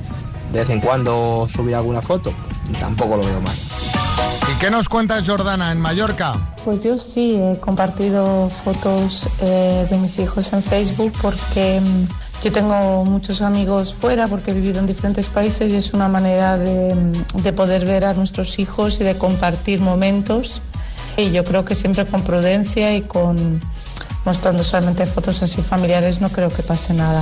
De 0.51 0.61
vez 0.61 0.71
en 0.71 0.81
cuando 0.81 1.47
subir 1.47 1.75
alguna 1.75 2.01
foto, 2.01 2.33
tampoco 2.79 3.17
lo 3.17 3.25
veo 3.25 3.39
mal. 3.39 3.55
¿Y 4.51 4.57
qué 4.57 4.71
nos 4.71 4.89
cuentas, 4.89 5.27
Jordana, 5.27 5.71
en 5.71 5.79
Mallorca? 5.79 6.33
Pues 6.65 6.81
yo 6.81 6.97
sí 6.97 7.35
he 7.35 7.59
compartido 7.59 8.49
fotos 8.63 9.27
eh, 9.41 9.85
de 9.87 9.97
mis 9.99 10.17
hijos 10.17 10.53
en 10.53 10.63
Facebook 10.63 11.13
porque 11.21 11.79
mm, 11.79 12.07
Yo 12.43 12.51
tengo 12.53 13.03
muchos 13.05 13.41
amigos 13.41 13.93
fuera 13.93 14.27
porque 14.27 14.51
he 14.51 14.53
vivido 14.53 14.79
en 14.79 14.87
diferentes 14.87 15.27
países 15.27 15.73
y 15.73 15.75
es 15.75 15.93
una 15.93 16.07
manera 16.07 16.57
de, 16.57 16.95
de 17.33 17.53
poder 17.53 17.85
ver 17.85 18.05
a 18.05 18.13
nuestros 18.13 18.59
hijos 18.59 18.99
y 19.01 19.03
de 19.03 19.17
compartir 19.17 19.81
momentos. 19.81 20.61
Y 21.17 21.31
yo 21.31 21.43
creo 21.43 21.65
que 21.65 21.75
siempre 21.75 22.05
con 22.05 22.23
prudencia 22.23 22.95
y 22.95 23.01
con 23.01 23.59
mostrando 24.23 24.63
solamente 24.63 25.05
fotos 25.05 25.41
así 25.41 25.61
familiares 25.61 26.21
no 26.21 26.29
creo 26.29 26.49
que 26.49 26.63
pase 26.63 26.93
nada. 26.93 27.21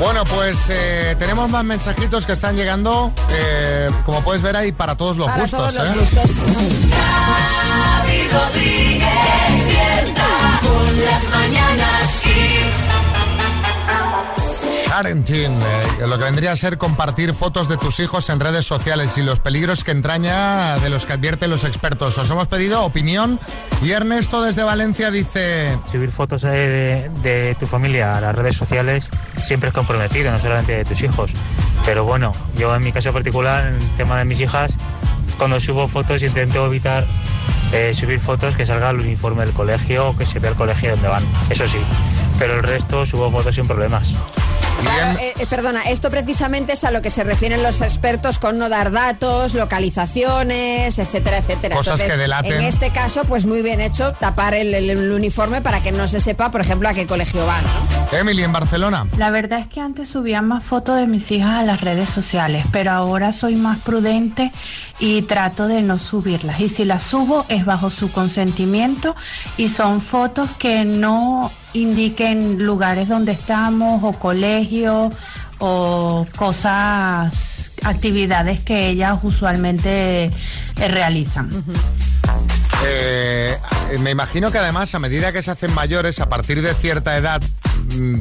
Bueno, 0.00 0.24
pues 0.24 0.56
eh, 0.68 1.14
tenemos 1.18 1.48
más 1.48 1.64
mensajitos 1.64 2.26
que 2.26 2.32
están 2.32 2.56
llegando, 2.56 3.12
eh, 3.30 3.88
como 4.04 4.20
puedes 4.22 4.42
ver 4.42 4.56
ahí, 4.56 4.72
para 4.72 4.96
todos 4.96 5.16
los 5.16 5.26
Para 5.28 5.42
gustos. 5.42 5.60
todos 5.60 5.74
los 5.74 5.90
¿eh? 5.92 5.98
gustos. 6.00 6.30
Parenting, 15.02 15.50
eh, 15.50 16.06
lo 16.06 16.16
que 16.16 16.22
vendría 16.22 16.52
a 16.52 16.56
ser 16.56 16.78
compartir 16.78 17.34
fotos 17.34 17.68
de 17.68 17.76
tus 17.76 17.98
hijos 17.98 18.28
en 18.28 18.38
redes 18.38 18.64
sociales 18.64 19.18
y 19.18 19.22
los 19.22 19.40
peligros 19.40 19.82
que 19.82 19.90
entraña 19.90 20.78
de 20.78 20.90
los 20.90 21.06
que 21.06 21.14
advierten 21.14 21.50
los 21.50 21.64
expertos. 21.64 22.16
Os 22.18 22.30
hemos 22.30 22.46
pedido 22.46 22.84
opinión 22.84 23.40
y 23.82 23.90
Ernesto 23.90 24.42
desde 24.42 24.62
Valencia 24.62 25.10
dice... 25.10 25.76
Subir 25.90 26.12
fotos 26.12 26.42
de, 26.42 27.10
de 27.20 27.56
tu 27.58 27.66
familia 27.66 28.12
a 28.12 28.20
las 28.20 28.32
redes 28.32 28.54
sociales 28.54 29.08
siempre 29.42 29.70
es 29.70 29.74
comprometido, 29.74 30.30
no 30.30 30.38
solamente 30.38 30.76
de 30.76 30.84
tus 30.84 31.02
hijos. 31.02 31.32
Pero 31.84 32.04
bueno, 32.04 32.30
yo 32.56 32.72
en 32.72 32.84
mi 32.84 32.92
caso 32.92 33.12
particular, 33.12 33.66
en 33.66 33.74
el 33.74 33.96
tema 33.96 34.18
de 34.18 34.24
mis 34.24 34.38
hijas, 34.38 34.76
cuando 35.36 35.58
subo 35.58 35.88
fotos 35.88 36.22
intento 36.22 36.64
evitar 36.64 37.04
eh, 37.72 37.92
subir 37.92 38.20
fotos 38.20 38.54
que 38.54 38.64
salga 38.64 38.90
el 38.90 39.00
uniforme 39.00 39.44
del 39.46 39.54
colegio 39.54 40.10
o 40.10 40.16
que 40.16 40.26
se 40.26 40.38
vea 40.38 40.50
el 40.50 40.56
colegio 40.56 40.90
donde 40.90 41.08
van. 41.08 41.24
Eso 41.50 41.66
sí, 41.66 41.78
pero 42.38 42.54
el 42.56 42.62
resto 42.62 43.04
subo 43.06 43.30
fotos 43.30 43.54
sin 43.54 43.66
problemas. 43.66 44.08
Claro, 44.80 45.18
eh, 45.20 45.32
eh, 45.38 45.46
perdona, 45.48 45.82
esto 45.82 46.10
precisamente 46.10 46.72
es 46.72 46.82
a 46.82 46.90
lo 46.90 47.02
que 47.02 47.10
se 47.10 47.22
refieren 47.22 47.62
los 47.62 47.82
expertos 47.82 48.38
con 48.40 48.58
no 48.58 48.68
dar 48.68 48.90
datos, 48.90 49.54
localizaciones, 49.54 50.98
etcétera, 50.98 51.38
etcétera. 51.38 51.76
Cosas 51.76 52.02
que 52.02 52.16
delaten. 52.16 52.52
En 52.54 52.62
este 52.62 52.90
caso, 52.90 53.22
pues 53.24 53.46
muy 53.46 53.62
bien 53.62 53.80
hecho 53.80 54.12
tapar 54.14 54.54
el, 54.54 54.74
el- 54.74 54.90
el 54.90 55.12
uniforme 55.12 55.60
para 55.62 55.82
que 55.82 55.92
no 55.92 56.08
se 56.08 56.20
sepa, 56.20 56.50
por 56.50 56.60
ejemplo, 56.60 56.88
a 56.88 56.94
qué 56.94 57.06
colegio 57.06 57.46
van. 57.46 57.62
¿no? 57.64 58.18
Emily 58.18 58.42
en 58.42 58.52
Barcelona. 58.52 59.06
La 59.16 59.30
verdad 59.30 59.60
es 59.60 59.66
que 59.68 59.80
antes 59.80 60.08
subía 60.08 60.42
más 60.42 60.64
fotos 60.64 60.96
de 60.96 61.06
mis 61.06 61.30
hijas 61.30 61.60
a 61.60 61.62
las 61.62 61.80
redes 61.80 62.10
sociales, 62.10 62.64
pero 62.72 62.90
ahora 62.90 63.32
soy 63.32 63.54
más 63.56 63.78
prudente 63.78 64.50
y 64.98 65.22
trato 65.22 65.68
de 65.68 65.80
no 65.82 65.98
subirlas. 65.98 66.60
Y 66.60 66.68
si 66.68 66.84
las 66.84 67.02
subo 67.04 67.46
es 67.48 67.64
bajo 67.64 67.88
su 67.90 68.10
consentimiento 68.10 69.14
y 69.56 69.68
son 69.68 70.00
fotos 70.00 70.50
que 70.58 70.84
no 70.84 71.52
indiquen 71.74 72.64
lugares 72.64 73.08
donde 73.08 73.32
estamos 73.32 74.02
o 74.04 74.12
colegios 74.18 75.12
o 75.58 76.26
cosas, 76.36 77.70
actividades 77.84 78.60
que 78.60 78.88
ellas 78.88 79.18
usualmente 79.22 80.24
eh, 80.24 80.88
realizan. 80.88 81.50
Eh, 82.84 83.56
me 84.00 84.10
imagino 84.10 84.50
que 84.50 84.58
además 84.58 84.94
a 84.94 84.98
medida 84.98 85.32
que 85.32 85.42
se 85.42 85.50
hacen 85.50 85.72
mayores, 85.72 86.20
a 86.20 86.28
partir 86.28 86.62
de 86.62 86.74
cierta 86.74 87.16
edad, 87.16 87.40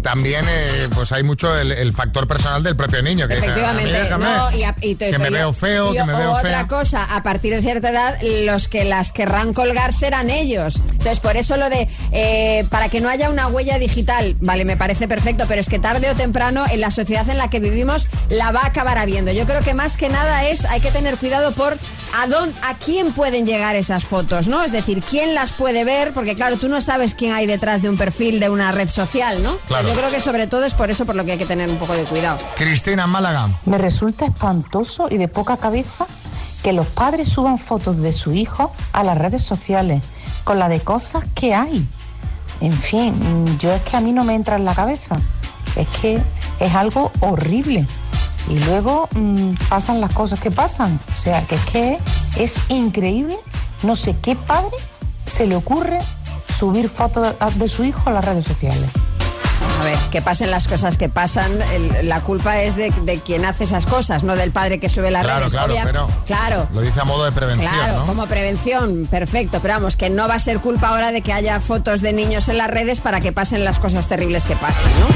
también 0.01 0.45
eh, 0.49 0.89
pues 0.93 1.11
hay 1.11 1.23
mucho 1.23 1.55
el, 1.57 1.71
el 1.71 1.93
factor 1.93 2.27
personal 2.27 2.63
del 2.63 2.75
propio 2.75 3.01
niño. 3.01 3.27
Que 3.27 3.35
dice, 3.35 3.47
Efectivamente, 3.47 3.89
"A 3.89 3.97
mí 3.97 4.03
déjame, 4.03 4.25
no, 4.25 4.51
y 4.57 4.63
a- 4.63 4.75
y 4.81 4.95
te- 4.95 5.11
que 5.11 5.19
me 5.19 5.29
veo 5.29 5.53
feo, 5.53 5.93
y 5.93 5.97
que 5.97 6.03
me 6.03 6.13
veo 6.13 6.31
otra 6.31 6.49
fea. 6.49 6.67
cosa, 6.67 7.15
a 7.15 7.23
partir 7.23 7.53
de 7.53 7.61
cierta 7.61 7.89
edad, 7.89 8.17
los 8.45 8.67
que 8.67 8.83
las 8.85 9.11
querrán 9.11 9.53
colgar 9.53 9.93
serán 9.93 10.29
ellos. 10.29 10.77
Entonces, 10.91 11.19
por 11.19 11.37
eso 11.37 11.57
lo 11.57 11.69
de, 11.69 11.87
eh, 12.11 12.65
para 12.69 12.89
que 12.89 13.01
no 13.01 13.09
haya 13.09 13.29
una 13.29 13.47
huella 13.47 13.79
digital, 13.79 14.35
vale, 14.39 14.65
me 14.65 14.77
parece 14.77 15.07
perfecto, 15.07 15.45
pero 15.47 15.61
es 15.61 15.69
que 15.69 15.79
tarde 15.79 16.09
o 16.09 16.15
temprano, 16.15 16.65
en 16.69 16.81
la 16.81 16.91
sociedad 16.91 17.27
en 17.29 17.37
la 17.37 17.49
que 17.49 17.59
vivimos, 17.59 18.09
la 18.29 18.51
va 18.51 18.61
a 18.61 18.67
acabar 18.67 18.97
habiendo. 18.97 19.31
Yo 19.31 19.45
creo 19.45 19.61
que 19.61 19.73
más 19.73 19.97
que 19.97 20.09
nada 20.09 20.45
es, 20.47 20.65
hay 20.65 20.79
que 20.81 20.91
tener 20.91 21.17
cuidado 21.17 21.51
por 21.53 21.77
a, 22.21 22.27
dónde, 22.27 22.53
a 22.63 22.75
quién 22.77 23.13
pueden 23.13 23.45
llegar 23.45 23.75
esas 23.75 24.03
fotos, 24.05 24.47
¿no? 24.47 24.63
Es 24.63 24.71
decir, 24.71 25.01
quién 25.01 25.33
las 25.33 25.51
puede 25.53 25.83
ver, 25.85 26.11
porque 26.13 26.35
claro, 26.35 26.57
tú 26.57 26.67
no 26.67 26.81
sabes 26.81 27.15
quién 27.15 27.33
hay 27.33 27.45
detrás 27.47 27.81
de 27.81 27.89
un 27.89 27.97
perfil 27.97 28.39
de 28.39 28.49
una 28.49 28.71
red 28.71 28.89
social, 28.89 29.41
¿no? 29.41 29.57
Claro. 29.67 29.87
Yo 29.87 29.95
creo 29.95 30.11
que 30.11 30.19
sobre 30.19 30.47
todo 30.47 30.65
es 30.65 30.73
por 30.73 30.89
eso 30.91 31.05
por 31.05 31.15
lo 31.15 31.23
que 31.25 31.33
hay 31.33 31.37
que 31.37 31.45
tener 31.45 31.69
un 31.69 31.77
poco 31.77 31.93
de 31.93 32.03
cuidado. 32.03 32.37
Cristina 32.55 33.07
Málaga. 33.07 33.49
Me 33.65 33.77
resulta 33.77 34.25
espantoso 34.25 35.07
y 35.09 35.17
de 35.17 35.27
poca 35.27 35.57
cabeza 35.57 36.05
que 36.63 36.73
los 36.73 36.87
padres 36.87 37.29
suban 37.29 37.57
fotos 37.57 37.97
de 37.97 38.13
su 38.13 38.33
hijo 38.33 38.71
a 38.93 39.03
las 39.03 39.17
redes 39.17 39.43
sociales 39.43 40.03
con 40.43 40.59
la 40.59 40.67
de 40.69 40.79
cosas 40.81 41.23
que 41.35 41.53
hay. 41.55 41.87
En 42.59 42.73
fin, 42.73 43.57
yo 43.59 43.71
es 43.71 43.81
que 43.83 43.97
a 43.97 44.01
mí 44.01 44.11
no 44.11 44.23
me 44.23 44.35
entra 44.35 44.55
en 44.57 44.65
la 44.65 44.75
cabeza. 44.75 45.17
Es 45.75 45.87
que 46.01 46.21
es 46.59 46.75
algo 46.75 47.11
horrible. 47.21 47.87
Y 48.49 48.59
luego 48.65 49.07
mm, 49.13 49.53
pasan 49.69 50.01
las 50.01 50.13
cosas 50.13 50.39
que 50.39 50.51
pasan. 50.51 50.99
O 51.13 51.17
sea, 51.17 51.41
que 51.47 51.55
es 51.55 51.65
que 51.65 51.97
es 52.37 52.55
increíble. 52.69 53.37
No 53.83 53.95
sé 53.95 54.15
qué 54.21 54.35
padre 54.35 54.75
se 55.25 55.47
le 55.47 55.55
ocurre 55.55 55.99
subir 56.59 56.89
fotos 56.89 57.33
de- 57.39 57.51
de 57.55 57.67
su 57.67 57.83
hijo 57.83 58.01
a 58.09 58.11
las 58.13 58.25
redes 58.25 58.45
sociales. 58.45 58.89
A 59.81 59.83
ver, 59.83 59.97
que 60.11 60.21
pasen 60.21 60.51
las 60.51 60.67
cosas 60.67 60.95
que 60.97 61.09
pasan, 61.09 61.51
el- 61.73 62.07
la 62.07 62.21
culpa 62.21 62.61
es 62.61 62.75
de, 62.75 62.91
de 63.03 63.19
quien 63.19 63.45
hace 63.45 63.63
esas 63.63 63.85
cosas, 63.87 64.21
no 64.23 64.35
del 64.35 64.51
padre 64.51 64.79
que 64.79 64.89
sube 64.89 65.09
las 65.09 65.23
Claro, 65.23 65.39
redes. 65.39 65.51
claro, 65.53 65.73
Obvia- 65.73 65.83
pero 65.85 66.07
claro, 66.27 66.67
lo 66.73 66.81
dice 66.81 67.01
a 67.01 67.03
modo 67.03 67.25
de 67.25 67.31
prevención, 67.31 67.71
claro, 67.73 67.99
¿no? 67.99 68.05
como 68.05 68.27
prevención, 68.27 69.07
perfecto, 69.09 69.59
pero 69.61 69.73
vamos, 69.75 69.95
que 69.95 70.09
no 70.11 70.27
va 70.27 70.35
a 70.35 70.39
ser 70.39 70.59
culpa 70.59 70.89
ahora 70.89 71.11
de 71.11 71.21
que 71.21 71.33
haya 71.33 71.59
fotos 71.59 72.01
de 72.01 72.13
niños 72.13 72.47
en 72.49 72.57
las 72.59 72.69
redes 72.69 73.01
para 73.01 73.21
que 73.21 73.31
pasen 73.31 73.63
las 73.63 73.79
cosas 73.79 74.07
terribles 74.07 74.45
que 74.45 74.55
pasan, 74.55 74.91
¿no? 74.99 75.07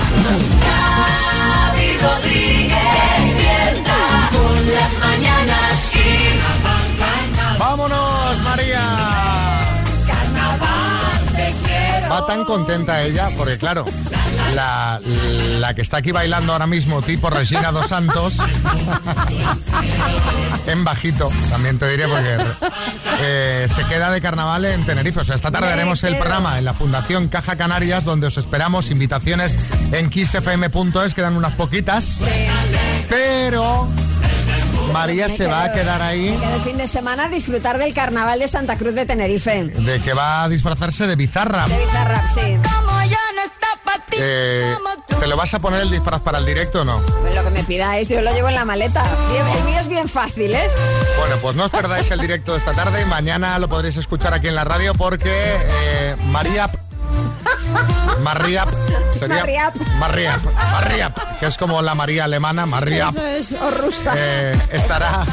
Xavi 0.66 1.97
Rodríguez 1.97 2.78
despierta 3.24 4.30
con 4.32 4.74
las 4.74 4.97
mañanas 4.99 5.89
Kiss. 5.91 7.59
¡Vámonos, 7.59 8.39
María! 8.41 9.25
Va 12.16 12.26
tan 12.26 12.45
contenta 12.45 13.03
ella, 13.03 13.28
porque 13.36 13.57
claro, 13.57 13.84
la, 14.53 15.01
la 15.59 15.74
que 15.74 15.82
está 15.82 15.97
aquí 15.97 16.13
bailando 16.13 16.53
ahora 16.53 16.66
mismo, 16.66 17.01
tipo 17.01 17.30
Regina 17.30 17.74
dos 17.74 17.88
Santos, 17.88 18.38
en 20.68 20.86
bajito, 20.86 21.30
también 21.49 21.78
te 21.78 21.89
diré, 21.89 22.07
porque 22.07 22.38
eh, 23.20 23.68
se 23.68 23.84
queda 23.88 24.11
de 24.11 24.22
carnaval 24.22 24.63
en 24.63 24.86
Tenerife. 24.86 25.20
O 25.20 25.24
sea, 25.26 25.36
esta 25.36 25.51
tarde 25.51 25.68
Me 25.68 25.74
haremos 25.74 26.05
el 26.05 26.16
programa 26.16 26.57
en 26.57 26.63
la 26.63 26.74
Fundación 26.74 27.28
Caja 27.28 27.57
Canarias, 27.57 28.05
donde 28.05 28.28
os 28.28 28.38
esperamos 28.38 28.91
invitaciones 28.91 29.59
en 29.91 30.09
kissfm.es, 30.09 31.13
quedan 31.13 31.36
unas 31.36 31.51
poquitas. 31.55 32.22
Pero 33.09 33.89
María 34.94 35.30
se 35.30 35.48
va 35.48 35.66
a 35.66 35.72
quedar 35.74 36.02
ahí 36.02 36.38
Que 36.42 36.54
el 36.56 36.62
fin 36.62 36.78
de 36.78 36.88
semana 36.88 37.28
disfrutar 37.28 37.78
del 37.78 37.94
carnaval 37.94 38.40
de 38.40 38.48
Santa 38.48 38.78
Cruz 38.78 38.94
de 38.96 39.06
Tenerife. 39.06 39.64
de 39.66 40.00
que 40.00 40.14
va 40.14 40.44
a 40.44 40.50
disfrazarse 40.50 41.08
de 41.08 41.16
bizarra. 41.16 41.68
De 41.68 41.78
Bizarrap, 41.78 42.26
sí. 42.34 42.58
Eh, 44.18 44.76
¿Te 45.20 45.28
lo 45.28 45.36
vas 45.36 45.54
a 45.54 45.60
poner 45.60 45.82
el 45.82 45.90
disfraz 45.92 46.22
para 46.22 46.38
el 46.38 46.46
directo 46.46 46.82
o 46.82 46.86
no? 46.86 47.02
Pues 47.22 47.36
lo 47.36 47.44
que 47.44 47.50
me 47.52 47.64
pidáis, 47.64 48.08
yo 48.08 48.22
lo 48.22 48.32
llevo 48.34 48.48
en 48.48 48.56
la 48.56 48.64
maleta. 48.64 49.04
El 49.58 49.64
mío 49.66 49.80
es 49.80 49.88
bien 49.88 50.08
fácil, 50.08 50.54
¿eh? 50.54 50.70
Bueno, 51.20 51.36
pues 51.42 51.56
no 51.56 51.66
os 51.66 51.72
perdáis 51.72 52.10
el 52.12 52.20
directo 52.22 52.54
de 52.54 52.60
esta 52.60 52.72
tarde 52.74 53.02
y 53.02 53.06
mañana 53.06 53.60
lo 53.60 53.68
podréis 53.68 53.98
escuchar 53.98 54.34
aquí 54.34 54.48
en 54.48 54.56
la 54.56 54.64
radio 54.64 54.94
porque 54.96 55.32
eh, 55.34 56.16
María... 56.26 56.70
Mariap 58.22 58.70
sería. 59.12 59.38
Mariap, 60.00 60.44
Mariap, 60.72 61.40
que 61.40 61.46
es 61.48 61.58
como 61.58 61.82
la 61.82 61.96
María 61.96 62.24
alemana, 62.26 62.66
Mariap. 62.66 63.12
Eso 63.16 63.26
es, 63.26 63.52
o 63.54 63.72
rusa. 63.72 64.14
eh, 64.18 64.58
estará 64.72 65.26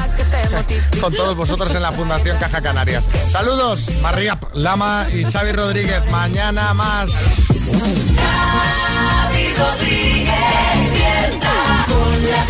con 1.01 1.13
todos 1.15 1.37
vosotros 1.37 1.75
en 1.75 1.83
la 1.83 1.93
Fundación 1.93 2.39
Caja 2.39 2.61
Canarias. 2.61 3.09
Saludos, 3.31 3.89
Mariap, 4.01 4.55
Lama 4.55 5.07
y 5.13 5.25
Xavi 5.25 5.53
Rodríguez. 5.53 6.03
Mañana 6.11 6.75
más. 6.75 7.11
Xavi 8.23 9.55
Rodríguez 9.55 10.33
con 11.89 12.31
las 12.31 12.49